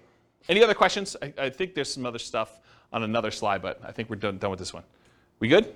[0.50, 1.16] Any other questions?
[1.22, 2.60] I, I think there's some other stuff
[2.92, 4.84] on another slide, but I think we're done, done with this one.
[5.40, 5.74] We good?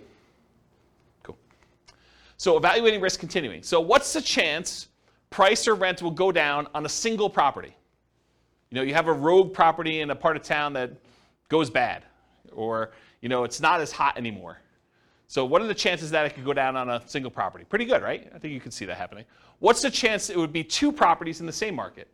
[1.23, 1.37] Cool.
[2.37, 3.63] So, evaluating risk continuing.
[3.63, 4.87] So, what's the chance
[5.29, 7.75] price or rent will go down on a single property?
[8.69, 10.91] You know, you have a rogue property in a part of town that
[11.49, 12.03] goes bad,
[12.51, 12.91] or,
[13.21, 14.59] you know, it's not as hot anymore.
[15.27, 17.65] So, what are the chances that it could go down on a single property?
[17.65, 18.29] Pretty good, right?
[18.33, 19.25] I think you can see that happening.
[19.59, 22.07] What's the chance it would be two properties in the same market?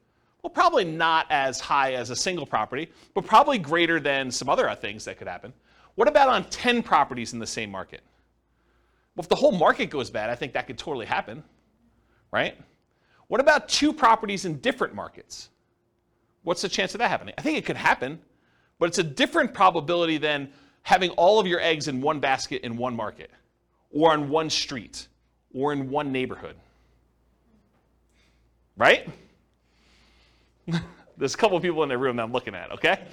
[0.43, 4.69] Well, probably not as high as a single property, but probably greater than some other
[4.69, 5.53] uh, things that could happen.
[5.95, 8.01] What about on 10 properties in the same market?
[9.15, 11.43] Well, if the whole market goes bad, I think that could totally happen,
[12.31, 12.59] right?
[13.27, 15.49] What about two properties in different markets?
[16.43, 17.35] What's the chance of that happening?
[17.37, 18.19] I think it could happen,
[18.79, 22.75] but it's a different probability than having all of your eggs in one basket in
[22.75, 23.31] one market,
[23.91, 25.07] or on one street,
[25.53, 26.57] or in one neighborhood.
[28.75, 29.07] Right?
[31.17, 33.05] There's a couple people in the room that I'm looking at, okay?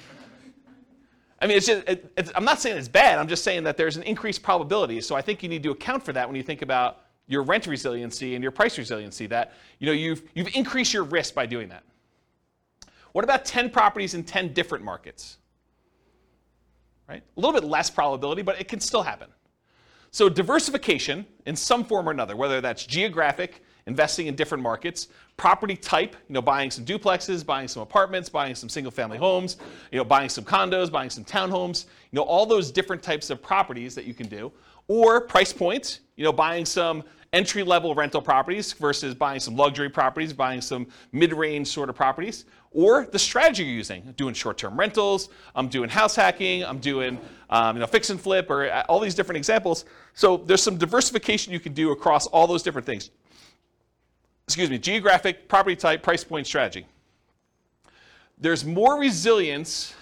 [1.40, 3.76] I mean, it's just, it, it's, I'm not saying it's bad, I'm just saying that
[3.76, 5.00] there's an increased probability.
[5.00, 7.66] So I think you need to account for that when you think about your rent
[7.66, 11.68] resiliency and your price resiliency, that you know, you've, you've increased your risk by doing
[11.68, 11.82] that.
[13.12, 15.38] What about 10 properties in 10 different markets?
[17.08, 17.22] Right?
[17.36, 19.28] A little bit less probability, but it can still happen.
[20.10, 25.76] So diversification in some form or another, whether that's geographic, investing in different markets, property
[25.76, 29.56] type, you know, buying some duplexes, buying some apartments, buying some single family homes,
[29.90, 33.42] you know, buying some condos, buying some townhomes, you know, all those different types of
[33.42, 34.52] properties that you can do,
[34.88, 39.88] or price points, you know, buying some entry level rental properties versus buying some luxury
[39.88, 44.02] properties, buying some mid range sort of properties, or the strategy you're using.
[44.06, 47.18] I'm doing short term rentals, I'm doing house hacking, I'm doing
[47.50, 49.84] um, you know, fix and flip, or uh, all these different examples.
[50.14, 53.10] So there's some diversification you can do across all those different things.
[54.50, 56.86] Excuse me, geographic, property type, price point strategy.
[58.38, 59.94] There's more resilience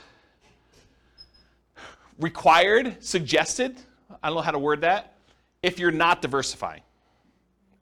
[2.19, 3.77] required, suggested,
[4.23, 5.15] I don't know how to word that,
[5.63, 6.83] if you're not diversifying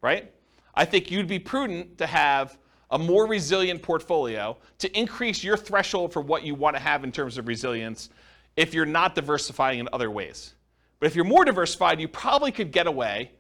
[0.07, 0.31] right?
[0.75, 2.59] I think you'd be prudent to have
[2.93, 7.11] a more resilient portfolio to increase your threshold for what you want to have in
[7.11, 8.11] terms of resilience
[8.57, 10.55] if you're not diversifying in other ways.
[11.01, 13.33] But if you're more diversified, you probably could get away,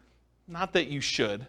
[0.48, 1.46] not that you should.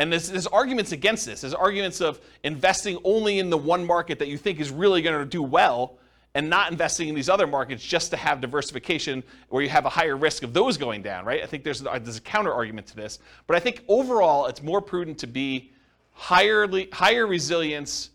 [0.00, 1.42] And there's, there's arguments against this.
[1.42, 5.18] There's arguments of investing only in the one market that you think is really going
[5.18, 5.98] to do well
[6.34, 9.90] and not investing in these other markets just to have diversification where you have a
[9.90, 11.42] higher risk of those going down, right?
[11.42, 13.18] I think there's, uh, there's a counter argument to this.
[13.46, 15.70] But I think overall, it's more prudent to be
[16.12, 18.08] higher, higher resilience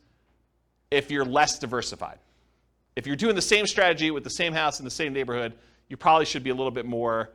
[0.90, 2.18] if you're less diversified.
[2.96, 5.54] If you're doing the same strategy with the same house in the same neighborhood,
[5.88, 7.30] you probably should be a little bit more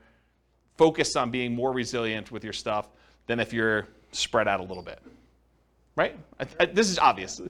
[0.76, 2.88] focused on being more resilient with your stuff
[3.28, 5.00] than if you're spread out a little bit.
[5.96, 6.16] Right?
[6.38, 7.40] I, I, this is obvious.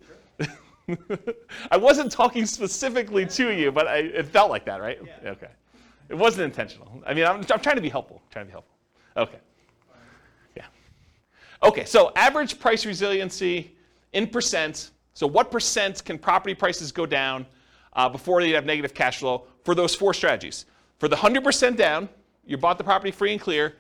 [1.71, 4.99] I wasn't talking specifically to you, but I, it felt like that, right?
[5.05, 5.31] Yeah.
[5.31, 5.49] Okay.
[6.09, 7.03] It wasn't intentional.
[7.07, 8.21] I mean, I'm, I'm trying to be helpful.
[8.31, 8.75] Trying to be helpful.
[9.17, 9.39] Okay.
[10.57, 10.65] Yeah.
[11.63, 13.77] Okay, so average price resiliency
[14.13, 14.91] in percent.
[15.15, 17.47] So, what percent can property prices go down
[17.93, 20.67] uh, before they have negative cash flow for those four strategies?
[20.99, 22.09] For the 100% down,
[22.45, 23.77] you bought the property free and clear,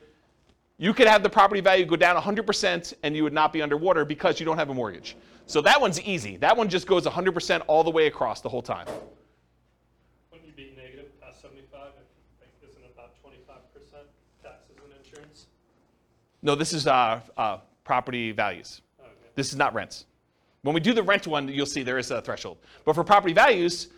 [0.81, 4.07] you could have the property value go down 100% and you would not be underwater
[4.07, 5.15] because you don't have a mortgage.
[5.45, 6.39] So that one's easy.
[6.39, 8.87] That one just goes 100% all the way across the whole time.
[10.33, 12.07] Wouldn't you be negative past 75 if,
[12.41, 13.43] like, isn't about 25%
[14.43, 15.49] taxes and insurance?
[16.41, 18.81] No, this is uh, uh, property values.
[18.99, 19.11] Okay.
[19.35, 20.07] This is not rents.
[20.63, 22.57] When we do the rent one, you'll see there is a threshold.
[22.87, 23.89] But for property values,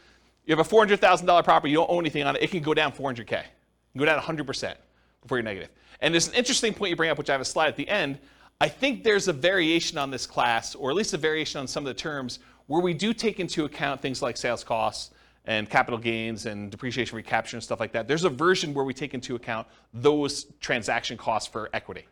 [0.47, 2.91] you have a $400,000 property, you don't own anything on it, it can go down
[2.91, 3.21] 400K.
[3.21, 4.75] It can go down 100%
[5.21, 5.69] before you're negative.
[6.03, 7.89] And there's an interesting point you bring up, which I have a slide at the
[7.89, 8.19] end.
[8.61, 11.87] I think there's a variation on this class, or at least a variation on some
[11.87, 15.13] of the terms, where we do take into account things like sales costs
[15.45, 18.09] and capital gains and depreciation recapture and stuff like that.
[18.09, 22.07] There's a version where we take into account those transaction costs for equity.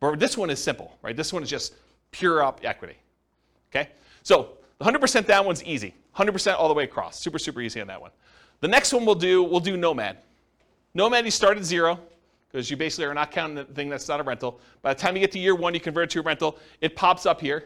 [0.00, 1.16] But this one is simple, right?
[1.16, 1.74] This one is just
[2.10, 2.96] pure up equity.
[3.70, 3.90] Okay?
[4.22, 5.94] So the 100% down one's easy.
[6.16, 7.20] 100% all the way across.
[7.20, 8.10] Super, super easy on that one.
[8.60, 10.18] The next one we'll do, we'll do Nomad.
[10.94, 12.00] Nomad, you start at zero
[12.50, 14.60] because you basically are not counting the thing that's not a rental.
[14.82, 16.58] By the time you get to year one, you convert it to a rental.
[16.80, 17.64] It pops up here,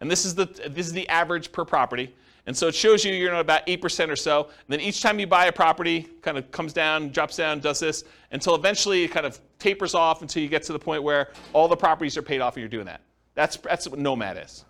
[0.00, 2.14] and this is the this is the average per property.
[2.46, 4.44] And so it shows you you're at about 8% or so.
[4.44, 7.80] And then each time you buy a property, kind of comes down, drops down, does
[7.80, 11.30] this, until eventually it kind of tapers off until you get to the point where
[11.54, 13.00] all the properties are paid off and you're doing that.
[13.34, 14.66] That's, that's what Nomad is.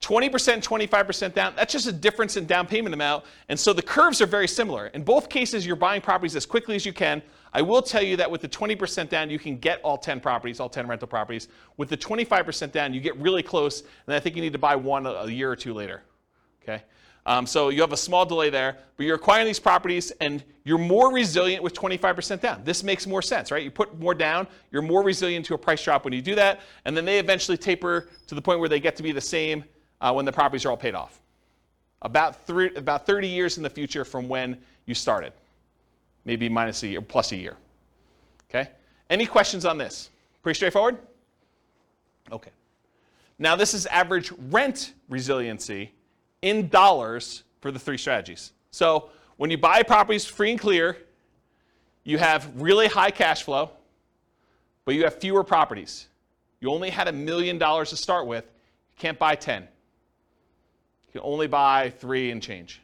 [0.00, 3.24] 20%, 25% down, that's just a difference in down payment amount.
[3.48, 4.86] And so the curves are very similar.
[4.88, 7.20] In both cases, you're buying properties as quickly as you can
[7.52, 10.60] I will tell you that with the 20% down, you can get all 10 properties,
[10.60, 11.48] all 10 rental properties.
[11.76, 14.76] With the 25% down, you get really close, and I think you need to buy
[14.76, 16.02] one a, year or two later.
[16.62, 16.82] Okay?
[17.26, 20.78] Um, so you have a small delay there, but you're acquiring these properties and you're
[20.78, 22.62] more resilient with 25% down.
[22.64, 23.62] This makes more sense, right?
[23.62, 26.60] You put more down, you're more resilient to a price drop when you do that,
[26.84, 29.64] and then they eventually taper to the point where they get to be the same
[30.00, 31.20] uh, when the properties are all paid off.
[32.02, 35.32] About, three, about 30 years in the future from when you started,
[36.24, 37.56] maybe minus a year, plus a year.
[38.50, 38.70] Okay?
[39.10, 40.10] Any questions on this?
[40.42, 40.98] Pretty straightforward?
[42.30, 42.50] Okay.
[43.38, 45.92] Now, this is average rent resiliency
[46.42, 48.52] in dollars for the three strategies.
[48.70, 50.96] So when you buy properties free and clear,
[52.04, 53.70] you have really high cash flow,
[54.84, 56.08] but you have fewer properties.
[56.60, 58.44] You only had a million dollars to start with.
[58.44, 59.62] You can't buy 10.
[59.62, 62.80] You can only buy three and change.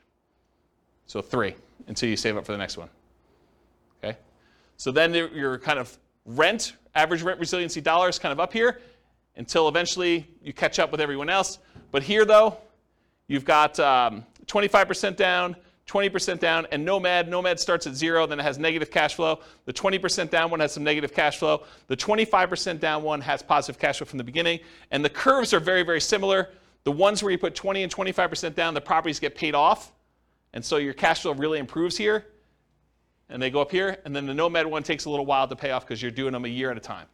[1.07, 1.55] So three
[1.87, 2.89] until you save up for the next one.
[4.77, 8.81] So then your kind of rent, average rent resiliency dollars kind of up here
[9.37, 11.59] until eventually you catch up with everyone else.
[11.91, 12.59] But here though,
[13.27, 15.57] You've got um, 25% down,
[15.87, 17.29] 20% down, and Nomad.
[17.29, 19.41] Nomad starts at zero, then it has negative cash flow.
[19.65, 21.63] The 20% down one has some negative cash flow.
[21.87, 24.61] The 25% down one has positive cash flow from the beginning.
[24.91, 26.51] And the curves are very, very similar.
[26.85, 29.93] The ones where you put 20 and 25% down, the properties get paid off.
[30.53, 32.27] And so your cash flow really improves here.
[33.31, 33.99] And they go up here.
[34.05, 36.33] And then the Nomad one takes a little while to pay off because you're doing
[36.33, 37.07] them a year at a time.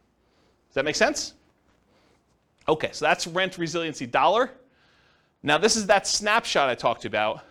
[0.69, 1.33] Does that make sense?
[2.67, 4.51] Okay, so that's rent resiliency dollar.
[5.43, 7.43] Now, this is that snapshot I talked about.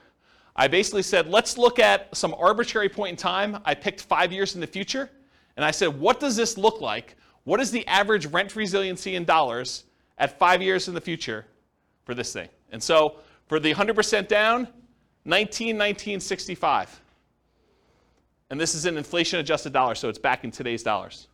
[0.54, 3.58] I basically said, let's look at some arbitrary point in time.
[3.64, 5.10] I picked five years in the future,
[5.56, 7.16] and I said, what does this look like?
[7.44, 9.84] What is the average rent resiliency in dollars
[10.18, 11.46] at five years in the future
[12.04, 12.48] for this thing?
[12.70, 14.68] And so for the 100% down,
[15.24, 17.00] 19, 19, 65.
[18.50, 21.28] And this is in inflation adjusted dollars, so it's back in today's dollars.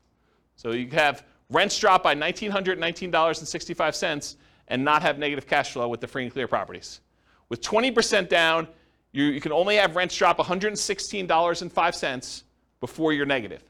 [0.56, 4.36] So you have rents drop by $1,919.65
[4.68, 7.00] and not have negative cash flow with the free and clear properties.
[7.48, 8.68] With 20% down,
[9.12, 12.42] you, you can only have rents drop $116.05
[12.80, 13.62] before you're negative.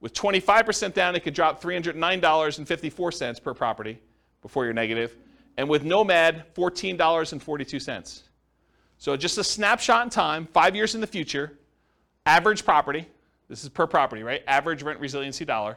[0.00, 4.00] With 25% down, it could drop $309.54 per property
[4.40, 5.14] before you're negative.
[5.56, 8.22] And with Nomad, $14.42.
[9.02, 11.58] So just a snapshot in time, five years in the future,
[12.24, 13.08] average property,
[13.48, 14.44] this is per property, right?
[14.46, 15.76] Average rent resiliency dollar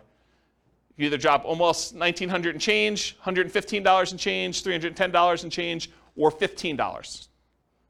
[0.97, 7.27] you either drop almost 1900 and change, $115 and change, $310 and change, or $15.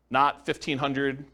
[0.09, 1.25] Not 1500,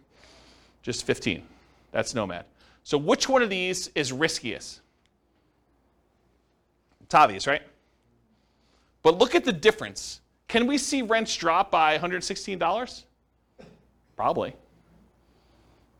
[0.82, 1.44] just 15.
[1.92, 2.46] That's Nomad.
[2.84, 4.82] So which one of these is riskiest?
[7.04, 7.62] It's obvious, right?
[9.04, 10.22] But look at the difference.
[10.48, 13.04] Can we see rents drop by $116?
[14.16, 14.54] Probably.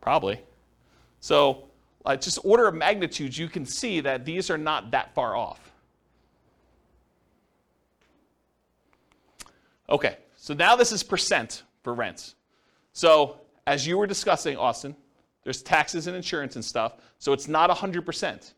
[0.00, 0.40] Probably.
[1.20, 1.64] So
[2.04, 5.72] uh, just order of magnitude, you can see that these are not that far off.
[9.88, 12.34] Okay, so now this is percent for rents.
[12.92, 14.96] So as you were discussing, Austin,
[15.44, 18.52] there's taxes and insurance and stuff, so it's not 100%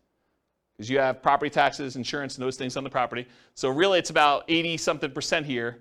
[0.76, 3.26] because you have property taxes, insurance, and those things on the property.
[3.54, 5.78] So really, it's about 80 something percent here.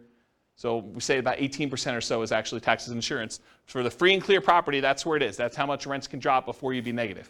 [0.55, 3.39] So we say about 18% or so is actually taxes and insurance.
[3.65, 5.35] For the free and clear property, that's where it is.
[5.35, 7.27] That's how much rents can drop before you'd be negative.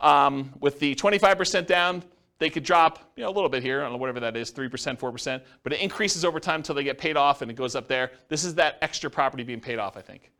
[0.00, 2.02] Um, with the 25% down,
[2.38, 4.52] they could drop you know, a little bit here, I don't know, whatever that is,
[4.52, 7.74] 3%, 4%, but it increases over time until they get paid off and it goes
[7.74, 8.12] up there.
[8.28, 10.30] This is that extra property being paid off, I think.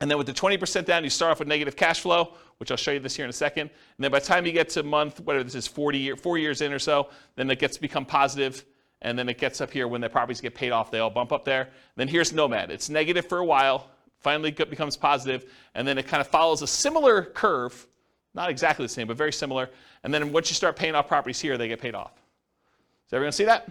[0.00, 2.76] And then with the 20% down, you start off with negative cash flow, which I'll
[2.76, 3.62] show you this here in a second.
[3.62, 6.38] And then by the time you get to month, whatever this is, 40 year, four
[6.38, 8.64] years in or so, then it gets to become positive,
[9.02, 11.32] and then it gets up here when the properties get paid off, they all bump
[11.32, 11.68] up there.
[11.96, 12.70] Then here's Nomad.
[12.70, 13.88] It's negative for a while,
[14.20, 17.86] finally becomes positive, and then it kind of follows a similar curve
[18.38, 19.68] not exactly the same, but very similar.
[20.04, 22.12] And then once you start paying off properties here, they get paid off.
[23.06, 23.68] Does everyone see that?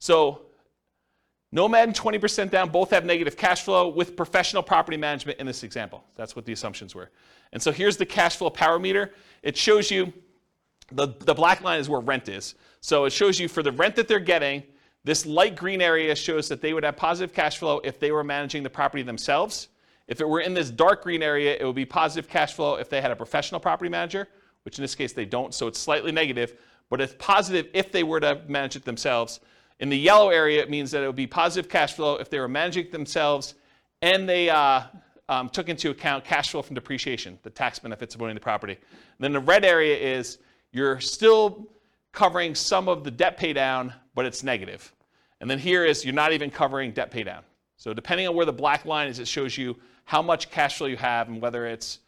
[0.00, 0.42] So
[1.52, 5.62] Nomad and 20% down both have negative cash flow with professional property management in this
[5.62, 6.02] example.
[6.16, 7.10] That's what the assumptions were.
[7.52, 9.12] And so here's the cash flow power meter.
[9.42, 10.12] It shows you
[10.90, 12.54] the, the black line is where rent is.
[12.80, 14.62] So it shows you for the rent that they're getting,
[15.04, 18.24] this light green area shows that they would have positive cash flow if they were
[18.24, 19.68] managing the property themselves.
[20.06, 22.88] If it were in this dark green area, it would be positive cash flow if
[22.88, 24.28] they had a professional property manager,
[24.64, 26.54] which in this case they don't, so it's slightly negative,
[26.90, 29.40] but it's positive if they were to manage it themselves.
[29.80, 32.38] In the yellow area, it means that it would be positive cash flow if they
[32.38, 33.54] were managing it themselves
[34.02, 34.82] and they uh,
[35.28, 38.74] um, took into account cash flow from depreciation, the tax benefits of owning the property.
[38.74, 40.38] And then the red area is
[40.72, 41.68] you're still
[42.12, 44.92] covering some of the debt pay down, but it's negative.
[45.40, 47.42] And then here is you're not even covering debt pay down.
[47.76, 50.86] So depending on where the black line is, it shows you how much cash flow
[50.86, 51.98] you have and whether it's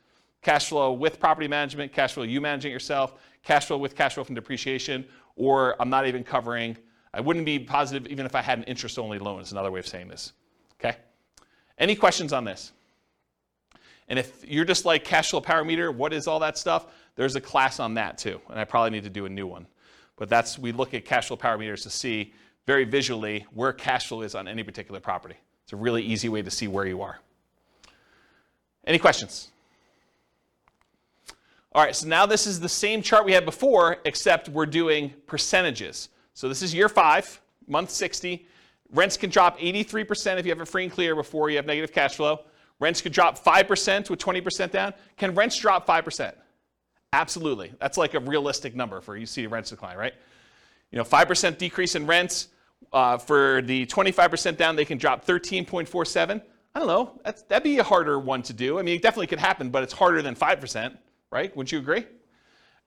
[0.42, 4.14] cash flow with property management, cash flow you managing it yourself, cash flow with cash
[4.14, 5.04] flow from depreciation,
[5.36, 6.76] or I'm not even covering,
[7.12, 9.80] I wouldn't be positive even if I had an interest only loan, is another way
[9.80, 10.32] of saying this.
[10.78, 10.96] Okay?
[11.78, 12.72] Any questions on this?
[14.08, 16.86] And if you're just like cash flow power meter, what is all that stuff?
[17.16, 19.66] There's a class on that too, and I probably need to do a new one.
[20.16, 22.32] But that's we look at cash flow power meters to see
[22.66, 25.36] very visually where cash flow is on any particular property.
[25.64, 27.20] It's a really easy way to see where you are.
[28.86, 29.50] Any questions?
[31.72, 35.12] All right, so now this is the same chart we had before, except we're doing
[35.26, 36.08] percentages.
[36.32, 38.46] So this is year five, month 60.
[38.92, 41.92] Rents can drop 83% if you have a free and clear before you have negative
[41.92, 42.42] cash flow.
[42.80, 44.94] Rents could drop 5% with 20% down.
[45.16, 46.34] Can rents drop 5%?
[47.12, 47.72] Absolutely.
[47.80, 50.14] That's like a realistic number for you see rents decline, right?
[50.90, 52.48] You know, 5% decrease in rents.
[52.92, 56.42] Uh, for the 25% down, they can drop 13.47.
[56.74, 57.20] I don't know.
[57.24, 58.78] That's, that'd be a harder one to do.
[58.78, 60.96] I mean, it definitely could happen, but it's harder than 5%,
[61.30, 61.56] right?
[61.56, 62.04] Wouldn't you agree?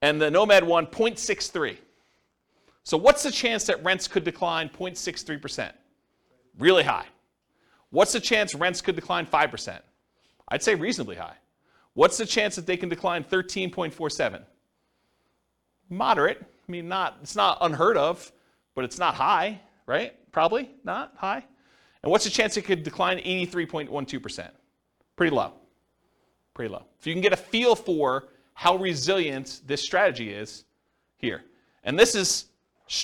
[0.01, 1.77] And the Nomad one, 0.63.
[2.83, 5.71] So what's the chance that rents could decline 0.63%?
[6.59, 7.05] Really high.
[7.89, 9.79] What's the chance rents could decline 5%?
[10.49, 11.35] I'd say reasonably high.
[11.93, 14.43] What's the chance that they can decline 13.47?
[15.89, 16.39] Moderate.
[16.41, 18.31] I mean, not it's not unheard of,
[18.75, 20.13] but it's not high, right?
[20.31, 21.43] Probably not high.
[22.03, 24.49] And what's the chance it could decline 83.12%?
[25.15, 25.53] Pretty low.
[26.53, 26.83] Pretty low.
[26.99, 30.65] If you can get a feel for how resilient this strategy is
[31.17, 31.43] here.
[31.83, 32.45] And this is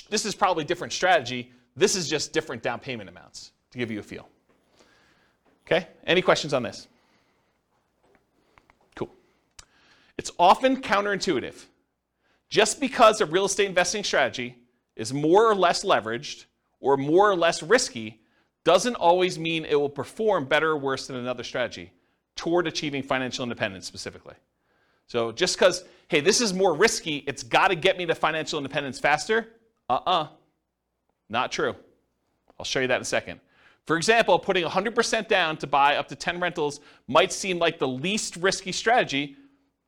[0.08, 1.52] this is probably different strategy.
[1.76, 4.28] This is just different down payment amounts to give you a feel.
[5.66, 5.88] Okay?
[6.06, 6.88] Any questions on this?
[8.94, 9.10] Cool.
[10.18, 11.64] It's often counterintuitive.
[12.48, 14.56] Just because a real estate investing strategy
[14.96, 16.44] is more or less leveraged
[16.80, 18.20] or more or less risky
[18.62, 21.92] doesn't always mean it will perform better or worse than another strategy
[22.36, 24.34] toward achieving financial independence specifically.
[25.06, 28.58] So just because, hey, this is more risky, it's got to get me to financial
[28.58, 29.48] independence faster,
[29.88, 30.28] uh uh
[31.28, 31.74] not true.
[32.58, 33.40] I'll show you that in a second.
[33.86, 37.88] For example, putting 100% down to buy up to 10 rentals might seem like the
[37.88, 39.36] least risky strategy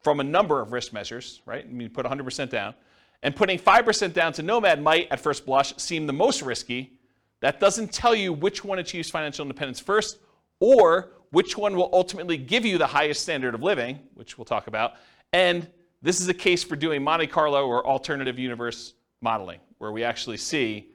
[0.03, 1.65] from a number of risk measures, right?
[1.65, 2.75] I mean, put 100% down.
[3.23, 6.93] And putting 5% down to Nomad might, at first blush, seem the most risky.
[7.41, 10.19] That doesn't tell you which one achieves financial independence first
[10.61, 14.67] or which one will ultimately give you the highest standard of living, which we'll talk
[14.67, 14.95] about.
[15.33, 15.69] And
[16.03, 20.37] this is a case for doing Monte Carlo or alternative universe modeling, where we actually
[20.37, 20.91] see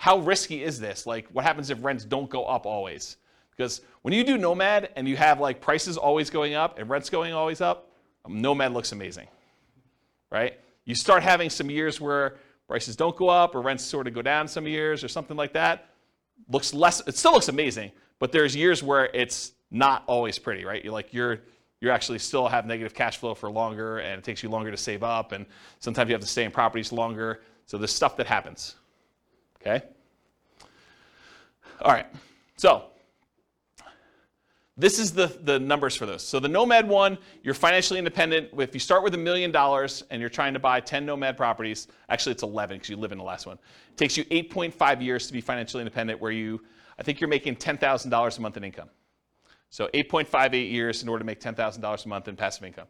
[0.00, 1.06] how risky is this?
[1.06, 3.16] Like, what happens if rents don't go up always?
[3.50, 7.10] Because when you do Nomad and you have like prices always going up and rents
[7.10, 7.90] going always up,
[8.24, 9.26] um, Nomad looks amazing,
[10.30, 10.54] right?
[10.84, 12.36] You start having some years where
[12.68, 15.52] prices don't go up or rents sort of go down some years or something like
[15.54, 15.88] that.
[16.48, 17.90] Looks less, it still looks amazing,
[18.20, 20.84] but there's years where it's not always pretty, right?
[20.84, 21.40] You're like, you're,
[21.80, 24.76] you actually still have negative cash flow for longer and it takes you longer to
[24.76, 25.44] save up and
[25.80, 27.40] sometimes you have to stay in properties longer.
[27.66, 28.76] So there's stuff that happens.
[29.60, 29.84] Okay?
[31.80, 32.06] All right.
[32.56, 32.84] So
[34.78, 36.22] this is the, the numbers for this.
[36.22, 38.50] So the Nomad one, you're financially independent.
[38.56, 41.88] If you start with a million dollars and you're trying to buy 10 Nomad properties,
[42.08, 43.58] actually it's 11 because you live in the last one.
[43.90, 46.60] It takes you 8.5 years to be financially independent where you,
[46.96, 48.88] I think you're making $10,000 a month in income.
[49.70, 52.86] So 8.58 years in order to make $10,000 a month in passive income.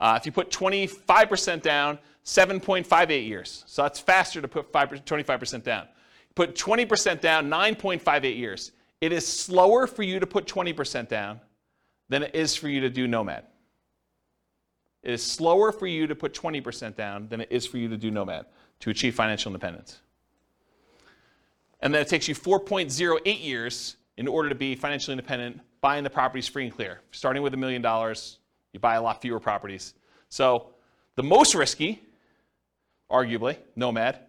[0.00, 3.64] Uh, if you put 25% down, 7.58 years.
[3.66, 5.86] So that's faster to put 5, 25% down.
[6.38, 8.70] Put 20% down, 9.58 years.
[9.00, 11.40] It is slower for you to put 20% down
[12.08, 13.42] than it is for you to do Nomad.
[15.02, 17.96] It is slower for you to put 20% down than it is for you to
[17.96, 18.46] do Nomad
[18.78, 19.98] to achieve financial independence.
[21.80, 26.10] And then it takes you 4.08 years in order to be financially independent, buying the
[26.10, 27.00] properties free and clear.
[27.10, 28.38] Starting with a million dollars,
[28.72, 29.94] you buy a lot fewer properties.
[30.28, 30.68] So
[31.16, 32.00] the most risky,
[33.10, 34.20] arguably, Nomad,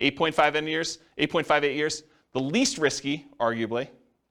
[0.00, 2.02] 8.5 years, 8.58 years.
[2.32, 3.88] The least risky, arguably,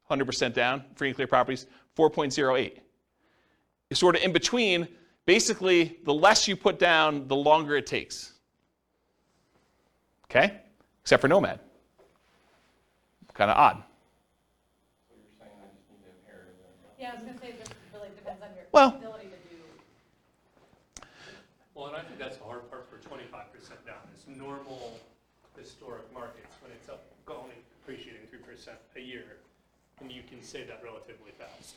[0.10, 1.66] 100% down, free and clear properties,
[1.98, 2.80] 4.08.
[3.90, 4.88] It's sort of in between.
[5.26, 8.34] Basically, the less you put down, the longer it takes.
[10.26, 10.62] Okay?
[11.02, 11.60] Except for Nomad.
[13.34, 13.84] Kind of odd.
[17.00, 21.04] Yeah, I was gonna say, it just really depends on your Well- ability to do.
[21.76, 24.97] Well, and I think that's the hard part for twenty-five percent down, is normal
[25.78, 29.38] historic markets, when it's up, only appreciating three percent a year,
[30.02, 31.76] and you can say that relatively fast.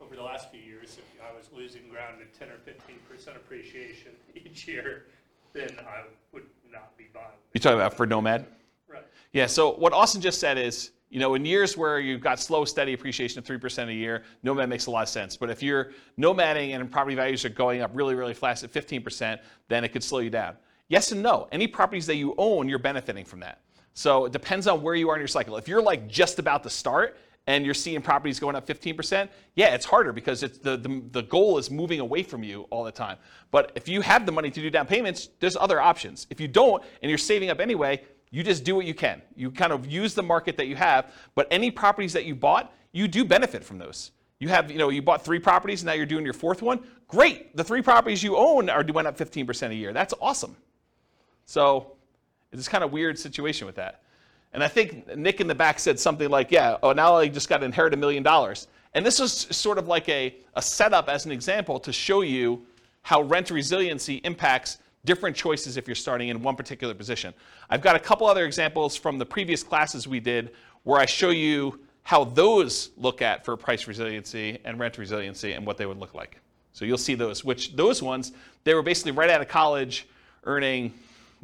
[0.00, 3.36] Over the last few years, if I was losing ground at ten or fifteen percent
[3.36, 5.04] appreciation each year,
[5.52, 6.02] then I
[6.32, 7.26] would not be buying.
[7.52, 8.46] You talking about for Nomad?
[8.88, 9.04] Right.
[9.32, 12.64] Yeah, so what Austin just said is You know, in years where you've got slow,
[12.64, 15.36] steady appreciation of 3% a year, Nomad makes a lot of sense.
[15.36, 19.38] But if you're nomading and property values are going up really, really fast at 15%,
[19.68, 20.56] then it could slow you down.
[20.88, 21.48] Yes and no.
[21.52, 23.60] Any properties that you own, you're benefiting from that.
[23.94, 25.56] So it depends on where you are in your cycle.
[25.56, 29.74] If you're like just about to start and you're seeing properties going up 15%, yeah,
[29.74, 32.92] it's harder because it's the, the, the goal is moving away from you all the
[32.92, 33.16] time.
[33.50, 36.26] But if you have the money to do down payments, there's other options.
[36.30, 39.22] If you don't and you're saving up anyway, you just do what you can.
[39.34, 42.72] You kind of use the market that you have, but any properties that you bought,
[42.92, 44.10] you do benefit from those.
[44.38, 46.80] You have, you know, you bought three properties, and now you're doing your fourth one.
[47.08, 47.56] Great.
[47.56, 49.94] The three properties you own are went up 15% a year.
[49.94, 50.56] That's awesome.
[51.46, 51.92] So
[52.52, 54.02] it's kind of weird situation with that.
[54.52, 57.48] And I think Nick in the back said something like, yeah, oh, now I just
[57.48, 58.68] got to inherit a million dollars.
[58.94, 62.64] And this was sort of like a, a setup as an example to show you
[63.02, 67.32] how rent resiliency impacts different choices if you're starting in one particular position.
[67.70, 70.52] I've got a couple other examples from the previous classes we did
[70.82, 75.66] where I show you how those look at for price resiliency and rent resiliency and
[75.66, 76.40] what they would look like.
[76.72, 78.32] So you'll see those, which those ones,
[78.64, 80.06] they were basically right out of college
[80.44, 80.94] earning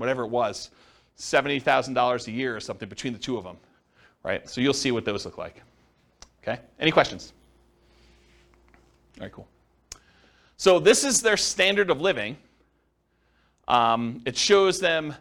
[0.03, 0.71] whatever it was,
[1.17, 3.57] $70,000 a year or something between the two of them,
[4.25, 4.49] right?
[4.51, 5.63] So you'll see what those look like.
[6.43, 6.61] Okay?
[6.81, 7.33] Any questions?
[9.21, 9.47] All right, cool.
[10.57, 12.37] So this is their standard of living.
[13.69, 15.15] Um, it shows them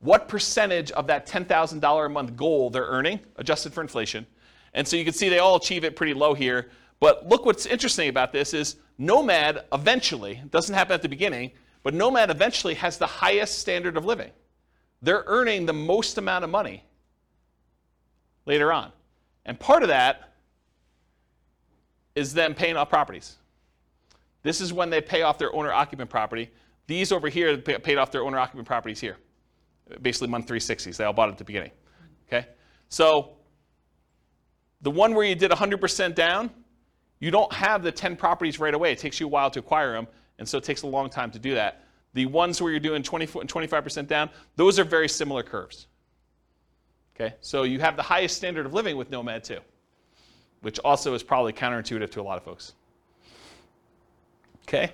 [0.00, 4.26] what percentage of that $10,000 a month goal they're earning, adjusted for inflation.
[4.74, 6.70] And so you can see they all achieve it pretty low here.
[6.98, 11.52] But look what's interesting about this is Nomad eventually, doesn't happen at the beginning,
[11.86, 14.32] but Nomad eventually has the highest standard of living.
[15.02, 16.82] They're earning the most amount of money
[18.44, 18.90] later on.
[19.44, 20.32] And part of that
[22.16, 23.36] is them paying off properties.
[24.42, 26.50] This is when they pay off their owner occupant property.
[26.88, 29.18] These over here paid off their owner occupant properties here.
[30.02, 30.96] Basically, month 360s.
[30.96, 31.70] They all bought it at the beginning.
[32.26, 32.48] Okay?
[32.88, 33.36] So,
[34.80, 36.50] the one where you did 100% down,
[37.20, 38.90] you don't have the 10 properties right away.
[38.90, 40.08] It takes you a while to acquire them,
[40.38, 41.84] and so it takes a long time to do that.
[42.14, 45.86] The ones where you're doing 20, 25% down, those are very similar curves.
[47.14, 47.34] Okay?
[47.40, 49.60] So, you have the highest standard of living with Nomad too,
[50.60, 52.74] which also is probably counterintuitive to a lot of folks.
[54.68, 54.92] Okay?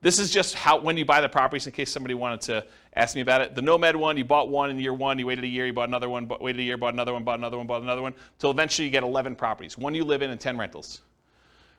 [0.00, 3.14] This is just how when you buy the properties, in case somebody wanted to ask
[3.14, 3.54] me about it.
[3.54, 5.88] The Nomad one, you bought one in year one, you waited a year, you bought
[5.88, 8.14] another one, bought, waited a year, bought another one, bought another one, bought another one,
[8.34, 9.76] until eventually you get 11 properties.
[9.76, 11.02] One you live in and 10 rentals.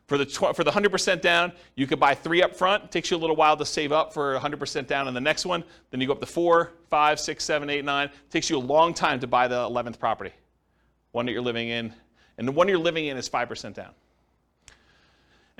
[0.09, 2.85] For the, tw- for the 100% down, you could buy three up front.
[2.85, 5.45] It takes you a little while to save up for 100% down in the next
[5.45, 5.63] one.
[5.91, 8.07] Then you go up to four, five, six, seven, eight, nine.
[8.07, 10.31] It takes you a long time to buy the 11th property,
[11.11, 11.93] one that you're living in.
[12.37, 13.91] And the one you're living in is 5% down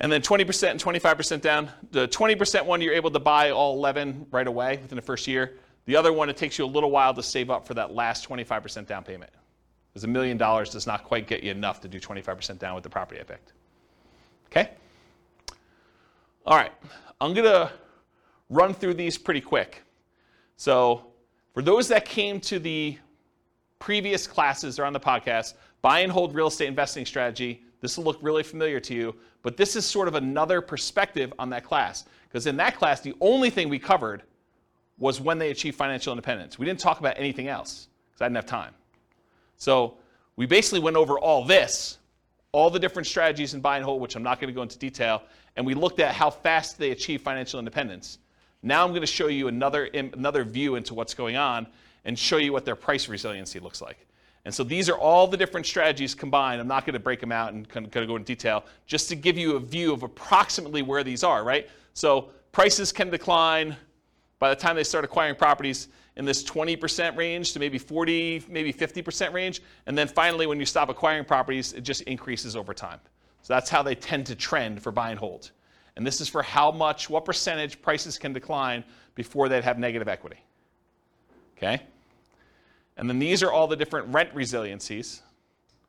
[0.00, 1.70] and then 20% and 25% down.
[1.92, 5.58] The 20% one, you're able to buy all 11 right away within the first year.
[5.84, 8.28] The other one, it takes you a little while to save up for that last
[8.28, 9.30] 25% down payment.
[9.92, 12.84] Because a million dollars does not quite get you enough to do 25% down with
[12.84, 13.52] the property I picked.
[14.50, 14.70] Okay?
[16.46, 16.72] All right,
[17.20, 17.70] I'm going to
[18.48, 19.82] run through these pretty quick.
[20.56, 21.06] So,
[21.54, 22.98] for those that came to the
[23.78, 28.04] previous classes or on the podcast, buy and hold real estate investing strategy, this will
[28.04, 32.04] look really familiar to you, but this is sort of another perspective on that class.
[32.28, 34.22] Because in that class, the only thing we covered
[34.98, 36.58] was when they achieved financial independence.
[36.58, 38.74] We didn't talk about anything else because I didn't have time.
[39.56, 39.96] So
[40.36, 41.98] we basically went over all this,
[42.52, 44.78] all the different strategies in buy and hold, which I'm not going to go into
[44.78, 45.22] detail,
[45.56, 48.18] and we looked at how fast they achieve financial independence.
[48.62, 51.66] Now I'm going to show you another, another view into what's going on
[52.04, 54.06] and show you what their price resiliency looks like.
[54.44, 56.60] And so these are all the different strategies combined.
[56.60, 59.16] I'm not going to break them out and kind of go into detail, just to
[59.16, 61.68] give you a view of approximately where these are, right?
[61.94, 63.76] So prices can decline
[64.38, 68.72] by the time they start acquiring properties in this 20% range to maybe 40, maybe
[68.72, 69.62] 50% range.
[69.86, 73.00] And then finally, when you stop acquiring properties, it just increases over time.
[73.42, 75.50] So that's how they tend to trend for buy and hold.
[75.96, 78.84] And this is for how much, what percentage prices can decline
[79.14, 80.38] before they'd have negative equity.
[81.56, 81.82] Okay?
[82.96, 85.20] And then these are all the different rent resiliencies,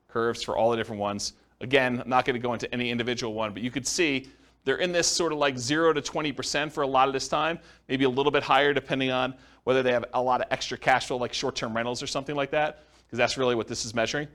[0.08, 1.34] curves for all the different ones.
[1.60, 4.28] Again, I'm not going to go into any individual one, but you could see
[4.64, 7.60] they're in this sort of like 0 to 20% for a lot of this time,
[7.88, 11.08] maybe a little bit higher depending on whether they have a lot of extra cash
[11.08, 13.94] flow, like short term rentals or something like that, because that's really what this is
[13.94, 14.28] measuring.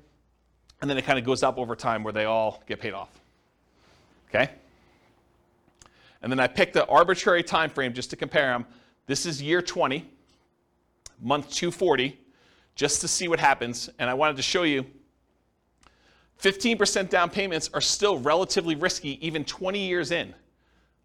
[0.81, 3.09] And then it kind of goes up over time where they all get paid off.
[4.29, 4.51] Okay?
[6.23, 8.67] And then I picked an arbitrary time frame just to compare them.
[9.07, 10.05] This is year 20,
[11.21, 12.19] month 240
[12.75, 13.89] just to see what happens.
[13.99, 14.85] And I wanted to show you
[16.43, 20.35] 15% down payments are still relatively risky even 20 years in.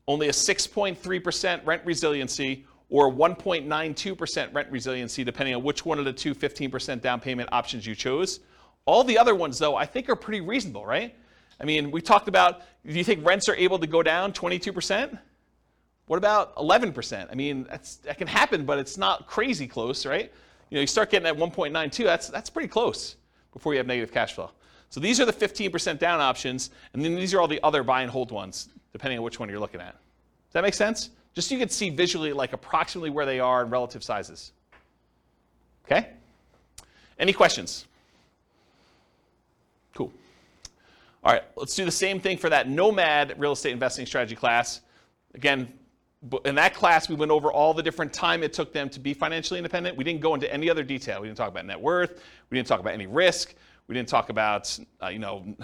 [0.08, 6.14] Only a 6.3% rent resiliency or 1.92% rent resiliency, depending on which one of the
[6.14, 8.42] two 15% down payment options you chose.
[8.86, 11.16] All the other ones, though, I think are pretty reasonable, right?
[11.60, 15.18] I mean, we talked about do you think rents are able to go down 22%?
[16.08, 17.28] What about 11%?
[17.32, 17.66] I mean,
[18.04, 20.32] that can happen, but it's not crazy close, right?
[20.70, 23.16] You know, you start getting at 1.92, that's, that's pretty close
[23.54, 24.52] before you have negative cash flow.
[24.90, 28.02] So these are the 15% down options, and then these are all the other buy
[28.02, 29.94] and hold ones, depending on which one you're looking at.
[29.94, 31.12] Does that make sense?
[31.34, 34.52] Just so you can see visually like approximately where they are in relative sizes.
[35.86, 36.10] Okay?
[37.20, 37.86] Any questions?
[39.94, 40.12] Cool.
[41.24, 44.82] All right, let's do the same thing for that Nomad real estate investing strategy class.
[45.34, 45.72] Again,
[46.46, 49.14] in that class, we went over all the different time it took them to be
[49.14, 49.98] financially independent.
[49.98, 51.22] We didn't go into any other detail.
[51.22, 52.22] We didn't talk about net worth.
[52.50, 53.56] We didn't talk about any risk.
[53.88, 55.56] We didn't talk about, uh, you know,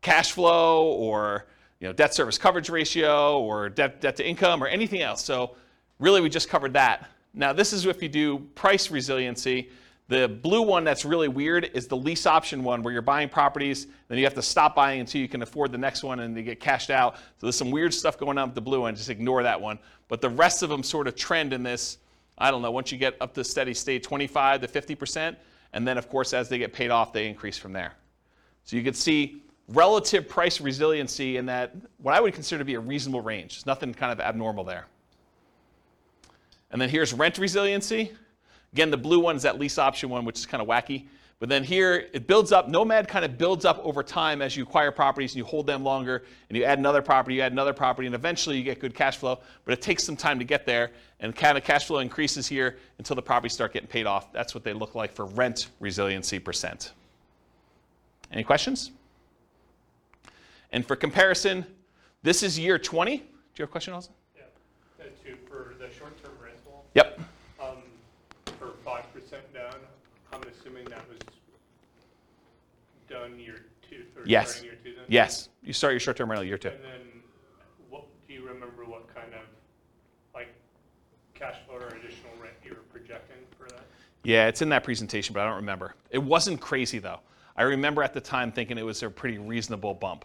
[0.00, 1.46] cash flow or
[1.84, 5.22] you know, debt service coverage ratio or debt, debt to income or anything else.
[5.22, 5.54] So
[5.98, 7.10] really, we just covered that.
[7.34, 9.68] Now, this is if you do price resiliency.
[10.08, 13.86] The blue one that's really weird is the lease option one where you're buying properties,
[14.08, 16.42] then you have to stop buying until you can afford the next one and they
[16.42, 17.16] get cashed out.
[17.16, 19.78] So there's some weird stuff going on with the blue one, just ignore that one.
[20.08, 21.98] But the rest of them sort of trend in this,
[22.38, 25.36] I don't know, once you get up to steady state 25 to 50%,
[25.74, 27.92] and then of course as they get paid off, they increase from there.
[28.64, 32.74] So you can see relative price resiliency in that what I would consider to be
[32.74, 33.54] a reasonable range.
[33.54, 34.86] There's nothing kind of abnormal there.
[36.70, 38.12] And then here's rent resiliency.
[38.72, 41.06] Again, the blue one is that lease option one, which is kind of wacky.
[41.40, 42.68] But then here, it builds up.
[42.68, 45.82] Nomad kind of builds up over time as you acquire properties and you hold them
[45.82, 48.94] longer, and you add another property, you add another property, and eventually you get good
[48.94, 49.40] cash flow.
[49.64, 52.78] But it takes some time to get there, and kind of cash flow increases here
[52.98, 54.32] until the properties start getting paid off.
[54.32, 56.92] That's what they look like for rent resiliency percent.
[58.32, 58.90] Any questions?
[60.74, 61.64] And for comparison,
[62.24, 63.18] this is year 20.
[63.18, 63.28] Do you
[63.58, 64.10] have a question, also?
[64.36, 64.42] Yeah,
[64.98, 67.20] uh, to, for the short-term rental, Yep.
[67.62, 67.76] um,
[68.58, 69.76] for five percent down,
[70.32, 71.18] I'm assuming that was
[73.08, 74.64] done year two, or Yes.
[74.64, 75.04] year two then?
[75.06, 75.48] Yes.
[75.62, 76.70] You start your short term rental year two.
[76.70, 77.22] And then,
[77.88, 79.42] what, do you remember what kind of,
[80.34, 80.48] like,
[81.34, 83.84] cash flow or additional rent you were projecting for that?
[84.24, 85.94] Yeah, it's in that presentation, but I don't remember.
[86.10, 87.20] It wasn't crazy though.
[87.56, 90.24] I remember at the time thinking it was a pretty reasonable bump.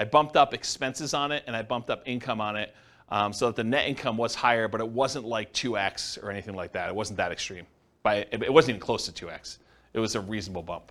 [0.00, 2.74] I bumped up expenses on it and I bumped up income on it
[3.10, 6.56] um, so that the net income was higher, but it wasn't like 2x or anything
[6.56, 6.88] like that.
[6.88, 7.66] It wasn't that extreme.
[8.02, 9.58] By, it wasn't even close to 2x.
[9.92, 10.90] It was a reasonable bump.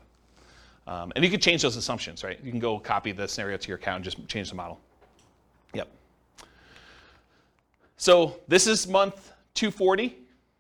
[0.85, 2.39] Um, and you could change those assumptions, right?
[2.43, 4.79] You can go copy the scenario to your account and just change the model.
[5.73, 5.87] Yep.
[7.97, 10.15] So this is month 240,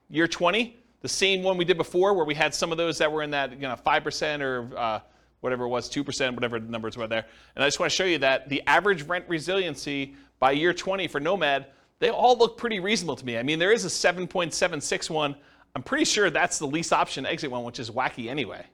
[0.09, 3.11] year 20, the same one we did before, where we had some of those that
[3.11, 4.99] were in that you know 5% or uh,
[5.41, 7.25] whatever it was, 2%, whatever the numbers were there.
[7.55, 11.07] And I just want to show you that the average rent resiliency by year 20
[11.07, 11.67] for Nomad,
[11.99, 13.37] they all look pretty reasonable to me.
[13.37, 15.35] I mean, there is a 7.76 one.
[15.75, 18.65] I'm pretty sure that's the lease option exit one, which is wacky anyway.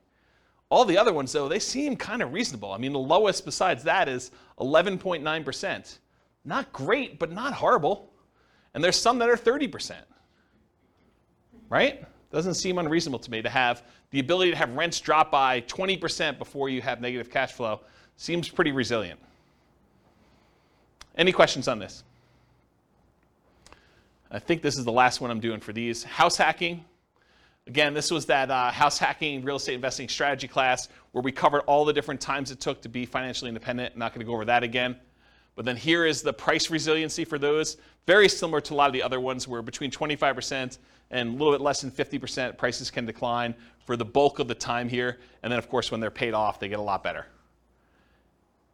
[0.70, 2.72] All the other ones, though, they seem kind of reasonable.
[2.72, 5.98] I mean, the lowest besides that is 11.9%.
[6.44, 8.12] Not great, but not horrible.
[8.74, 9.94] And there's some that are 30%.
[11.70, 12.06] Right?
[12.36, 13.82] Doesn't seem unreasonable to me to have
[14.12, 17.80] the ability to have rents drop by 20% before you have negative cash flow.
[18.18, 19.22] Seems pretty resilient.
[21.18, 22.04] Any questions on this?
[24.30, 26.04] I think this is the last one I'm doing for these.
[26.04, 26.84] House hacking.
[27.68, 31.62] Again, this was that uh, house hacking real estate investing strategy class where we covered
[31.68, 33.94] all the different times it took to be financially independent.
[33.94, 34.98] I'm not going to go over that again.
[35.56, 37.78] But then here is the price resiliency for those.
[38.06, 40.78] Very similar to a lot of the other ones where between 25%
[41.12, 43.56] and a little bit less than 50% prices can decline
[43.86, 45.20] for the bulk of the time here.
[45.44, 47.28] And then, of course, when they're paid off, they get a lot better.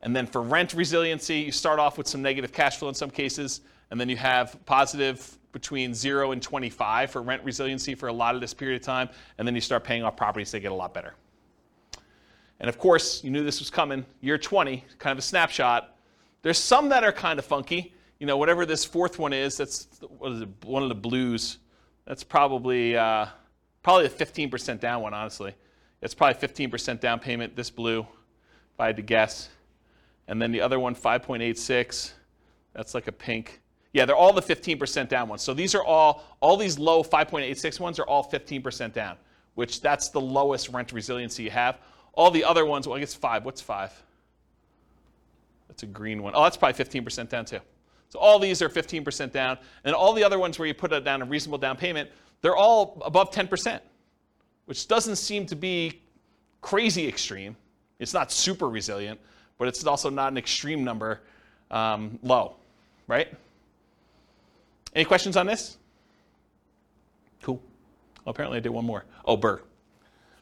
[0.01, 3.11] And then for rent resiliency, you start off with some negative cash flow in some
[3.11, 8.13] cases, and then you have positive between 0 and 25 for rent resiliency for a
[8.13, 10.71] lot of this period of time, and then you start paying off properties, they get
[10.71, 11.13] a lot better.
[12.59, 14.05] And of course, you knew this was coming.
[14.21, 15.95] Year 20, kind of a snapshot.
[16.41, 17.93] There's some that are kind of funky.
[18.19, 21.57] You know, whatever this fourth one is, that's it, one of the blues.
[22.05, 23.27] That's probably uh,
[23.83, 25.53] probably a 15% down one, honestly.
[26.01, 29.49] It's probably 15% down payment, this blue, if I had to guess.
[30.27, 32.11] And then the other one, 5.86.
[32.73, 33.61] That's like a pink.
[33.93, 35.41] Yeah, they're all the 15% down ones.
[35.41, 39.17] So these are all, all these low 5.86 ones are all 15% down,
[39.55, 41.79] which that's the lowest rent resiliency you have.
[42.13, 43.45] All the other ones, well, I guess five.
[43.45, 43.91] What's five?
[45.71, 46.33] That's a green one.
[46.35, 47.59] Oh, that's probably 15% down too.
[48.09, 49.57] So all these are 15% down.
[49.85, 52.09] And all the other ones where you put it down a reasonable down payment,
[52.41, 53.79] they're all above 10%,
[54.65, 56.01] which doesn't seem to be
[56.59, 57.55] crazy extreme.
[57.99, 59.17] It's not super resilient,
[59.57, 61.21] but it's also not an extreme number
[61.71, 62.57] um, low,
[63.07, 63.33] right?
[64.93, 65.77] Any questions on this?
[67.41, 67.61] Cool.
[68.25, 69.05] Well, apparently I did one more.
[69.23, 69.61] Oh, BRRRR.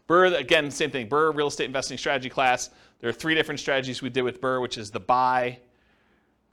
[0.10, 1.08] BRRRR, again, same thing.
[1.08, 2.72] BRRRR real estate investing strategy class.
[3.00, 5.60] There are three different strategies we did with BRRRR, which is the buy,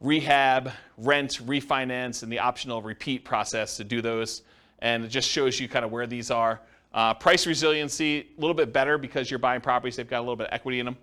[0.00, 4.42] rehab, rent, refinance, and the optional repeat process to do those.
[4.78, 6.60] And it just shows you kind of where these are.
[6.94, 10.36] Uh, price resiliency, a little bit better because you're buying properties, they've got a little
[10.36, 10.96] bit of equity in them.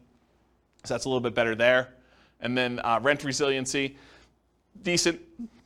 [0.85, 1.93] So that's a little bit better there.
[2.39, 3.97] And then uh, rent resiliency,
[4.81, 5.19] decent,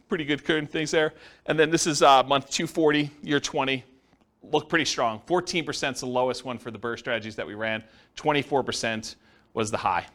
[0.10, 1.14] pretty good things there.
[1.46, 3.84] And then this is uh, month 240, year 20.
[4.52, 5.22] Look pretty strong.
[5.28, 7.84] 14% is the lowest one for the BRRRR strategies that we ran.
[8.16, 9.16] 24%
[9.58, 10.06] was the high.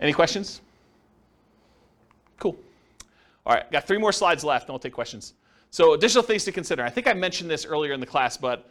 [0.00, 0.60] Any questions?
[2.40, 2.56] Cool.
[3.46, 5.34] All right, got three more slides left, and we'll take questions.
[5.70, 6.82] So additional things to consider.
[6.82, 8.68] I think I mentioned this earlier in the class, but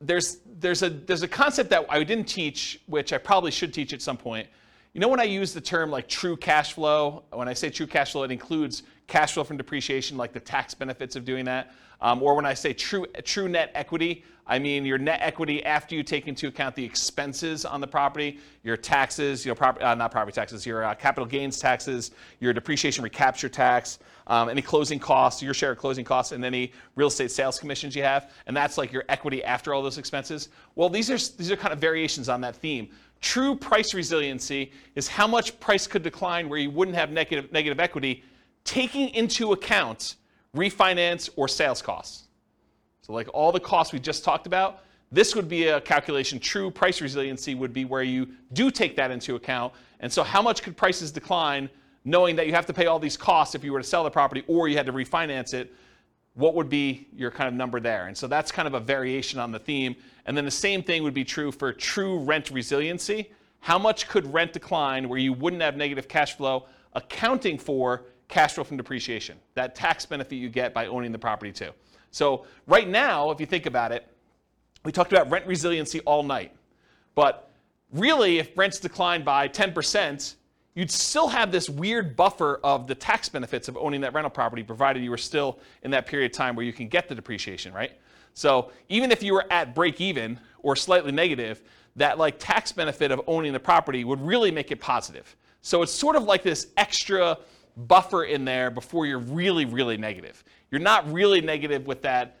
[0.00, 3.92] there's, there's, a, there's a concept that I didn't teach, which I probably should teach
[3.92, 4.48] at some point.
[4.94, 7.86] You know when I use the term like true cash flow, when I say true
[7.86, 11.74] cash flow, it includes cash flow from depreciation, like the tax benefits of doing that.
[12.02, 15.94] Um, or when I say true, true net equity, I mean your net equity after
[15.94, 20.10] you take into account the expenses on the property, your taxes, your prop, uh, not
[20.10, 22.10] property taxes, your uh, capital gains taxes,
[22.40, 26.72] your depreciation recapture tax, um, any closing costs, your share of closing costs, and any
[26.96, 30.48] real estate sales commissions you have, and that's like your equity after all those expenses.
[30.74, 32.88] Well, these are these are kind of variations on that theme.
[33.20, 37.78] True price resiliency is how much price could decline where you wouldn't have negative negative
[37.78, 38.24] equity,
[38.64, 40.16] taking into account
[40.56, 42.24] refinance or sales costs.
[43.00, 44.80] So like all the costs we just talked about,
[45.10, 46.38] this would be a calculation.
[46.38, 49.72] True price resiliency would be where you do take that into account.
[50.00, 51.68] And so how much could prices decline
[52.04, 54.10] knowing that you have to pay all these costs if you were to sell the
[54.10, 55.72] property or you had to refinance it?
[56.34, 58.06] What would be your kind of number there?
[58.06, 59.94] And so that's kind of a variation on the theme.
[60.24, 63.30] And then the same thing would be true for true rent resiliency.
[63.60, 68.54] How much could rent decline where you wouldn't have negative cash flow accounting for cash
[68.54, 71.70] flow from depreciation, that tax benefit you get by owning the property too.
[72.10, 74.06] So right now, if you think about it,
[74.84, 76.52] we talked about rent resiliency all night.
[77.14, 77.50] But
[77.92, 80.34] really, if rents declined by 10%,
[80.74, 84.62] you'd still have this weird buffer of the tax benefits of owning that rental property,
[84.62, 87.72] provided you were still in that period of time where you can get the depreciation,
[87.74, 87.92] right?
[88.32, 91.62] So even if you were at break even or slightly negative,
[91.96, 95.36] that like tax benefit of owning the property would really make it positive.
[95.60, 97.36] So it's sort of like this extra
[97.76, 100.42] buffer in there before you're really, really negative.
[100.70, 102.38] You're not really negative with that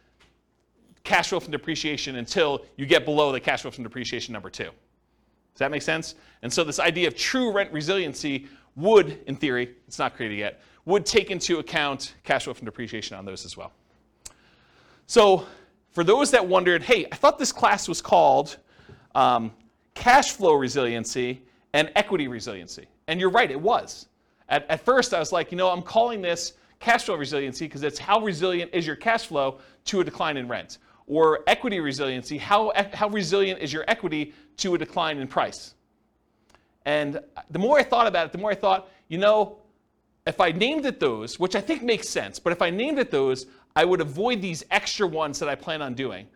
[1.04, 4.64] cash flow from depreciation until you get below the cash flow from depreciation number two.
[4.64, 6.14] Does that make sense?
[6.42, 8.46] And so this idea of true rent resiliency
[8.76, 13.16] would, in theory, it's not created yet, would take into account cash flow from depreciation
[13.16, 13.72] on those as well.
[15.06, 15.46] So
[15.90, 18.56] for those that wondered, hey, I thought this class was called
[19.14, 19.52] um,
[19.94, 21.42] cash flow resiliency
[21.74, 22.86] and equity resiliency.
[23.08, 24.06] And you're right, it was.
[24.52, 27.82] At, at first, I was like, you know, I'm calling this cash flow resiliency because
[27.82, 30.76] it's how resilient is your cash flow to a decline in rent.
[31.06, 35.74] Or equity resiliency, how, how resilient is your equity to a decline in price?
[36.84, 37.20] And
[37.50, 39.56] the more I thought about it, the more I thought, you know,
[40.26, 43.10] if I named it those, which I think makes sense, but if I named it
[43.10, 46.26] those, I would avoid these extra ones that I plan on doing.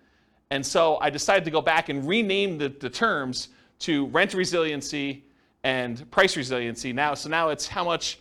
[0.51, 3.49] And so I decided to go back and rename the, the terms
[3.81, 5.26] to rent resiliency,
[5.67, 7.13] and price resiliency now.
[7.15, 8.21] So now it's how much,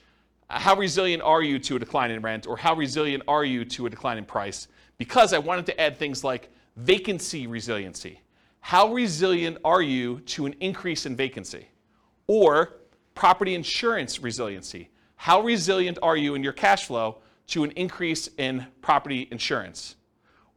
[0.49, 3.85] how resilient are you to a decline in rent, or how resilient are you to
[3.85, 4.67] a decline in price?
[4.97, 8.19] Because I wanted to add things like vacancy resiliency.
[8.61, 11.67] How resilient are you to an increase in vacancy?
[12.25, 12.77] Or
[13.13, 14.89] property insurance resiliency.
[15.15, 17.19] How resilient are you in your cash flow
[17.49, 19.97] to an increase in property insurance?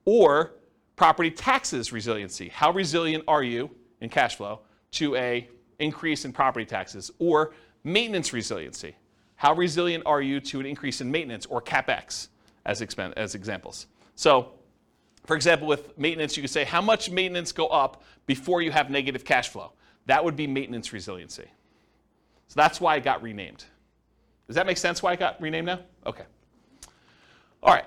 [0.06, 0.52] Or
[0.96, 2.48] property taxes resiliency.
[2.48, 3.68] How resilient are you
[4.00, 4.60] in cash flow
[4.92, 7.52] to a increase in property taxes, or
[7.84, 8.96] maintenance resiliency.
[9.36, 12.28] How resilient are you to an increase in maintenance or capex
[12.66, 13.86] as, expen- as examples?
[14.16, 14.52] So,
[15.24, 18.90] for example, with maintenance, you could say how much maintenance go up before you have
[18.90, 19.72] negative cash flow.
[20.06, 21.44] That would be maintenance resiliency.
[22.48, 23.64] So that's why it got renamed.
[24.46, 25.80] Does that make sense why it got renamed now?
[26.06, 26.24] Okay.
[27.62, 27.86] All right.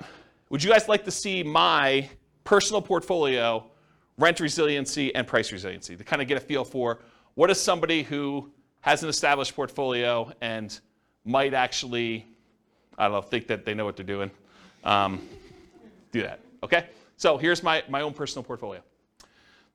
[0.50, 2.08] Would you guys like to see my
[2.44, 3.66] personal portfolio,
[4.18, 7.00] rent resiliency, and price resiliency to kind of get a feel for
[7.42, 8.52] what is somebody who
[8.82, 10.80] has an established portfolio and
[11.26, 12.24] might actually,
[13.00, 14.30] I don't know, think that they know what they're doing,
[14.84, 15.28] um,
[16.12, 16.40] do that.
[16.62, 16.86] Okay?
[17.18, 18.84] So here's my, my own personal portfolio.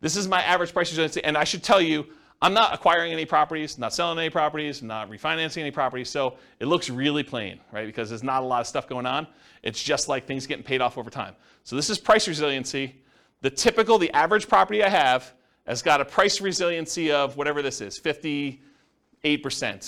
[0.01, 2.07] This is my average price resiliency, and I should tell you,
[2.41, 6.67] I'm not acquiring any properties, not selling any properties, not refinancing any properties, so it
[6.67, 7.87] looks really plain, right?
[7.89, 9.27] Because there's not a lot of stuff going on.
[9.65, 11.35] It's just like things getting paid off over time.
[11.65, 12.95] So this is price resiliency.
[13.41, 15.33] The typical, the average property I have
[15.67, 18.59] has got a price resiliency of whatever this is 58%,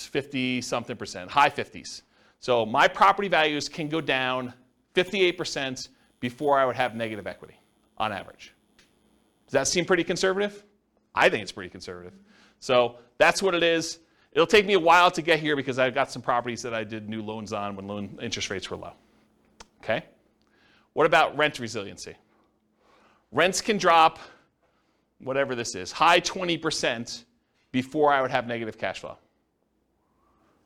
[0.09, 2.03] 50 something percent, high 50s.
[2.41, 4.53] So my property values can go down
[4.95, 5.89] 58%
[6.21, 7.59] before I would have negative equity
[7.97, 8.53] on average.
[9.47, 10.65] Does that seem pretty conservative?
[11.15, 12.13] I think it's pretty conservative.
[12.61, 14.01] So that's what it is.
[14.33, 16.85] It'll take me a while to get here because I've got some properties that I
[16.85, 18.93] did new loans on when loan interest rates were low.
[19.83, 20.05] Okay?
[20.93, 22.15] What about rent resiliency?
[23.33, 24.19] Rents can drop,
[25.21, 27.25] whatever this is, high 20%
[27.73, 29.17] before I would have negative cash flow.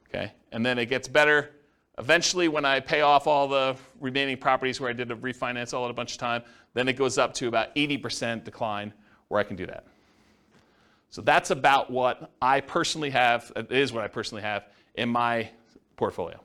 [0.09, 0.33] Okay?
[0.53, 1.51] And then it gets better
[1.99, 5.85] eventually when I pay off all the remaining properties where I did a refinance all
[5.85, 6.43] at a bunch of time.
[6.74, 8.93] Then it goes up to about 80% decline
[9.29, 9.87] where I can do that.
[11.11, 14.65] So that's about what I personally have, it is what I personally have
[14.95, 15.51] in my
[15.97, 16.41] portfolio.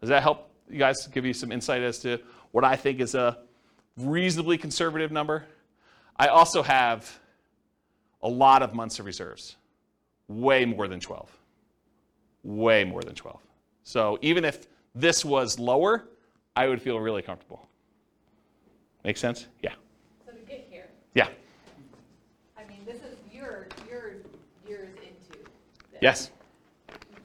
[0.00, 2.18] Does that help you guys give you some insight as to
[2.50, 3.38] what I think is a
[3.96, 5.44] reasonably conservative number?
[6.20, 7.18] I also have
[8.22, 9.56] a lot of months of reserves,
[10.28, 11.30] way more than 12.
[12.42, 13.40] Way more than 12.
[13.84, 16.04] So even if this was lower,
[16.54, 17.66] I would feel really comfortable.
[19.02, 19.46] Make sense?
[19.62, 19.72] Yeah.
[20.26, 21.28] So to get here, Yeah.
[22.58, 24.16] I mean, this is, you're, you're
[24.68, 25.48] years into this.
[26.02, 26.30] Yes.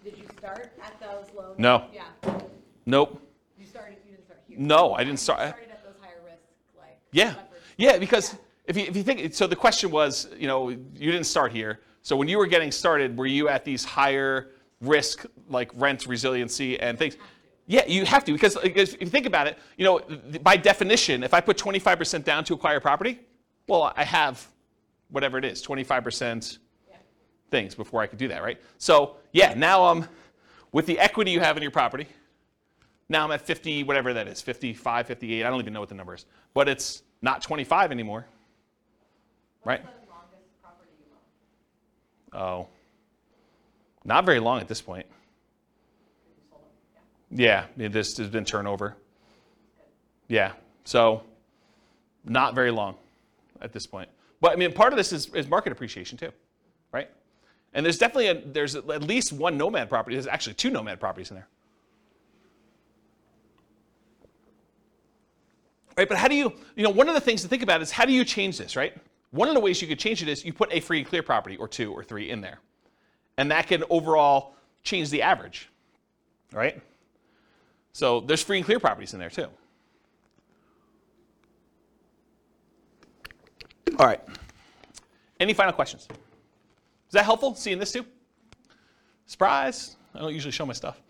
[0.05, 1.53] Did you start at those low?
[1.57, 1.83] No.
[1.93, 2.03] Yeah,
[2.85, 3.21] Nope.
[3.59, 4.57] you started, you didn't start here.
[4.57, 5.39] No, I didn't You start.
[5.49, 6.43] started at those higher risk,
[6.79, 6.97] like.
[7.11, 7.43] Yeah, leverage.
[7.77, 11.25] yeah, because if you, if you think, so the question was, you know, you didn't
[11.25, 11.81] start here.
[12.01, 14.51] So when you were getting started, were you at these higher
[14.81, 17.17] risk, like rent resiliency and things?
[17.67, 20.01] Yeah, you have to because if you think about it, you know,
[20.43, 23.19] by definition, if I put 25% down to acquire property,
[23.67, 24.47] well, I have
[25.09, 26.59] whatever it is, 25%
[27.49, 28.61] things before I could do that, right?
[28.77, 30.07] So yeah, now I'm
[30.71, 32.07] with the equity you have in your property.
[33.09, 35.43] Now I'm at 50, whatever that is, 55, 58.
[35.43, 38.27] I don't even know what the number is, but it's not 25 anymore,
[39.65, 39.83] right?
[39.83, 40.89] What's the longest property
[42.31, 42.41] you own?
[42.41, 42.67] Oh,
[44.05, 45.05] not very long at this point.
[46.27, 46.61] You sold
[47.31, 47.65] them, yeah.
[47.75, 48.95] Yeah, this has been turnover.
[50.27, 50.53] Yeah,
[50.85, 51.23] so
[52.23, 52.95] not very long
[53.61, 54.09] at this point.
[54.39, 56.31] But I mean, part of this is, is market appreciation too,
[56.91, 57.09] right?
[57.73, 60.15] And there's definitely a, there's at least one nomad property.
[60.15, 61.47] There's actually two nomad properties in there.
[65.97, 67.89] Right, but how do you, you know, one of the things to think about is
[67.89, 68.95] how do you change this, right?
[69.31, 71.23] One of the ways you could change it is you put a free and clear
[71.23, 72.59] property or two or three in there.
[73.37, 75.69] And that can overall change the average,
[76.53, 76.81] right?
[77.91, 79.47] So there's free and clear properties in there too.
[83.97, 84.21] All right.
[85.39, 86.07] Any final questions?
[86.11, 88.05] Is that helpful seeing this too?
[89.25, 89.95] Surprise.
[90.13, 91.01] I don't usually show my stuff.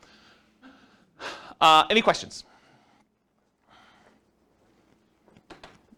[1.59, 2.43] Uh, any questions?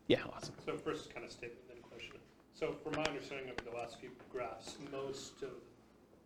[0.07, 0.53] Yeah, awesome.
[0.65, 2.15] So first kind of statement, then question.
[2.57, 5.49] So from my understanding of the last few graphs, most of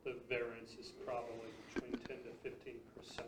[0.06, 3.28] the variance is probably between ten to fifteen percent.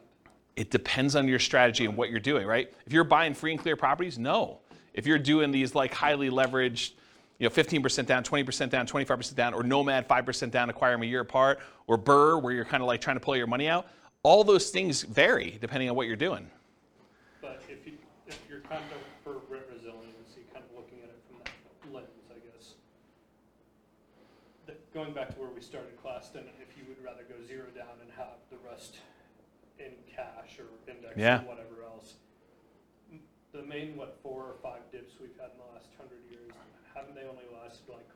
[0.56, 2.72] It depends on your strategy and what you're doing, right?
[2.86, 4.60] If you're buying free and clear properties, no.
[4.94, 6.92] If you're doing these like highly leveraged,
[7.40, 11.06] you know, 15% down, 20% down, 25% down, or Nomad 5% down, acquire them a
[11.06, 13.88] year apart, or BRRRR, where you're kind of like trying to pull your money out,
[14.22, 16.48] all those things vary depending on what you're doing.
[17.42, 17.94] But if you,
[18.28, 22.08] if you're kind of for rent resiliency, kind of looking at it from that lens,
[22.30, 22.76] I guess.
[24.68, 27.66] That, going back to where we started class, then if you would rather go zero
[27.76, 28.98] down and have the rest
[29.80, 31.42] in cash or index Yeah.
[31.42, 32.16] or whatever else.
[33.12, 33.20] m-
[33.52, 36.52] The main, what, four or five dips we've had in the last hundred years,
[36.94, 38.08] haven't they only lasted like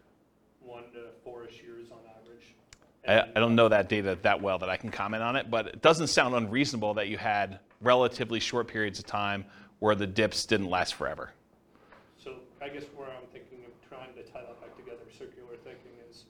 [0.61, 2.53] one to four-ish years on average?
[3.07, 5.49] I, And- I don't know that data that well that I can comment on it,
[5.49, 9.45] but it doesn't sound unreasonable that you had relatively short periods of time
[9.79, 11.31] where the dips didn't last forever.
[12.17, 15.91] So I guess where I'm thinking of trying to tie that back together, circular thinking
[16.09, 16.25] is,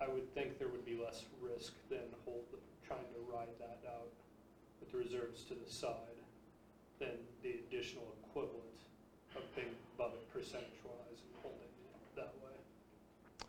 [0.00, 2.44] I would think there would be less risk than hold,
[2.86, 4.08] trying to ride that out
[4.80, 5.92] with the reserves to the side
[6.98, 7.10] than
[7.42, 8.62] the additional equivalent
[9.34, 12.52] of being above it percentage-wise and holding it that way.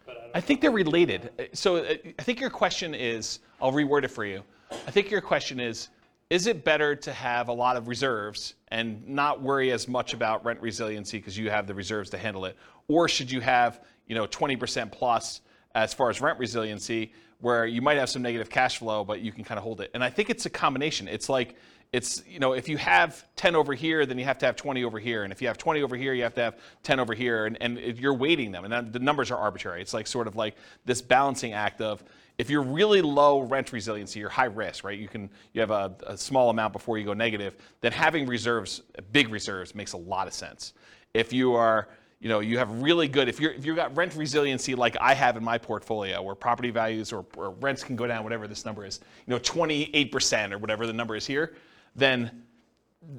[0.06, 0.76] But I don't I think they're know.
[0.76, 1.49] related.
[1.53, 4.44] So uh, I think your question is, I'll reword it for you.
[4.72, 5.90] I think your question is,
[6.30, 10.44] is it better to have a lot of reserves and not worry as much about
[10.44, 12.57] rent resiliency because you have the reserves to handle it?
[12.90, 15.41] Or should you have, you know, 20% plus
[15.84, 19.32] as far as rent resiliency where you might have some negative cash flow, but you
[19.32, 19.91] can kind of hold it?
[19.94, 21.08] And I think it's a combination.
[21.08, 21.56] It's like,
[21.94, 24.84] it's, you know, if you have 10 over here, then you have to have 20
[24.84, 25.24] over here.
[25.24, 27.45] And if you have 20 over here, you have to have 10 over here.
[27.45, 28.66] And, and you're weighting them.
[28.66, 29.82] And the numbers are arbitrary.
[29.82, 32.04] It's like sort of like this balancing act of
[32.38, 34.98] if you're really low rent resiliency, you're high risk, right?
[34.98, 37.56] You can you have a, a small amount before you go negative.
[37.82, 38.82] Then having reserves,
[39.12, 40.74] big reserves, makes a lot of sense.
[41.14, 41.88] If you are
[42.19, 45.14] you know, you have really good, if you're if you've got rent resiliency like I
[45.14, 48.65] have in my portfolio, where property values or, or rents can go down, whatever this
[48.65, 51.56] number is, you know, 28% or whatever the number is here,
[51.95, 52.44] then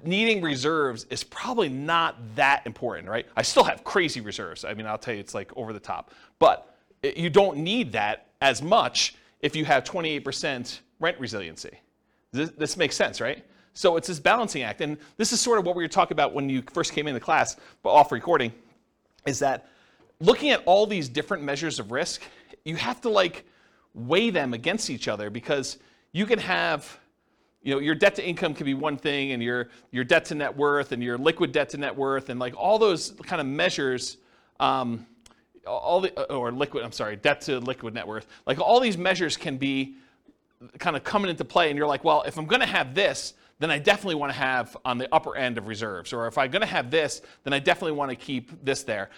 [0.05, 3.27] needing reserves is probably not that important, right?
[3.37, 4.65] I still have crazy reserves.
[4.65, 6.13] I mean, I'll tell you, it's like over the top.
[6.39, 11.79] But it, you don't need that as much if you have 28% rent resiliency.
[12.33, 13.45] This, this makes sense, right?
[13.75, 14.81] So it's this balancing act.
[14.81, 17.21] And this is sort of what we were talking about when you first came into
[17.21, 18.53] class, but off recording,
[19.29, 19.69] is that
[20.21, 22.23] looking at all these different measures of risk,
[22.65, 23.45] you have to like
[23.95, 25.79] weigh them against each other because
[26.13, 26.99] you can have
[27.63, 30.35] you know your debt to income can be one thing and your your debt to
[30.35, 33.47] net worth and your liquid debt to net worth and like all those kind of
[33.47, 34.17] measures
[34.61, 35.07] um,
[35.67, 39.37] all the or liquid i'm sorry debt to liquid net worth like all these measures
[39.37, 39.97] can be
[40.79, 43.35] kind of coming into play and you're like well if i'm going to have this
[43.59, 46.51] then i definitely want to have on the upper end of reserves or if i'm
[46.51, 49.11] going to have this then i definitely want to keep this there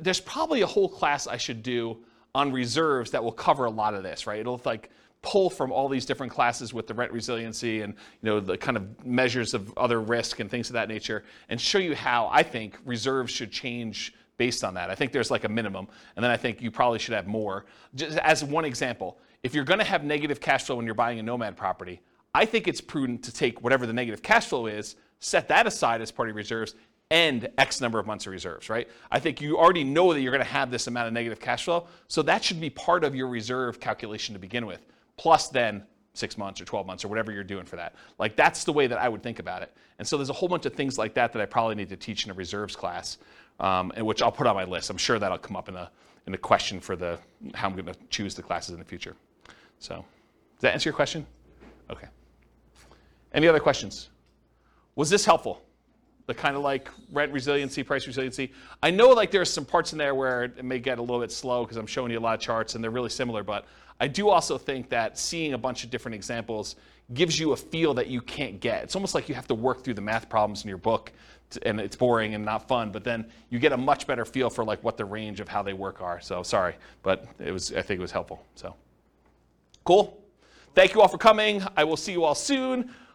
[0.00, 1.96] there's probably a whole class i should do
[2.34, 4.90] on reserves that will cover a lot of this right it'll like
[5.24, 8.76] pull from all these different classes with the rent resiliency and you know the kind
[8.76, 12.42] of measures of other risk and things of that nature and show you how I
[12.42, 14.90] think reserves should change based on that.
[14.90, 17.64] I think there's like a minimum and then I think you probably should have more.
[17.94, 21.18] Just as one example, if you're going to have negative cash flow when you're buying
[21.18, 22.02] a nomad property,
[22.34, 26.02] I think it's prudent to take whatever the negative cash flow is, set that aside
[26.02, 26.74] as part of reserves
[27.10, 28.88] and X number of months of reserves, right?
[29.10, 31.64] I think you already know that you're going to have this amount of negative cash
[31.64, 34.84] flow, so that should be part of your reserve calculation to begin with
[35.16, 35.84] plus then
[36.14, 37.94] six months or 12 months or whatever you're doing for that.
[38.18, 39.76] Like that's the way that I would think about it.
[39.98, 41.96] And so there's a whole bunch of things like that that I probably need to
[41.96, 43.18] teach in a reserves class,
[43.60, 44.90] um, and which I'll put on my list.
[44.90, 45.90] I'm sure that'll come up in a
[46.26, 47.18] in a question for the
[47.54, 49.14] how I'm going to choose the classes in the future.
[49.78, 51.26] So, does that answer your question?
[51.90, 52.06] Okay.
[53.34, 54.08] Any other questions?
[54.94, 55.60] Was this helpful?
[56.26, 58.52] The kind of like rent resiliency, price resiliency.
[58.82, 61.32] I know like there's some parts in there where it may get a little bit
[61.32, 63.66] slow because I'm showing you a lot of charts and they're really similar, but
[64.00, 66.76] I do also think that seeing a bunch of different examples
[67.12, 68.84] gives you a feel that you can't get.
[68.84, 71.12] It's almost like you have to work through the math problems in your book
[71.50, 74.48] to, and it's boring and not fun, but then you get a much better feel
[74.48, 76.20] for like what the range of how they work are.
[76.20, 78.44] So sorry, but it was I think it was helpful.
[78.54, 78.74] So
[79.84, 80.22] cool.
[80.74, 81.62] Thank you all for coming.
[81.76, 82.90] I will see you all soon.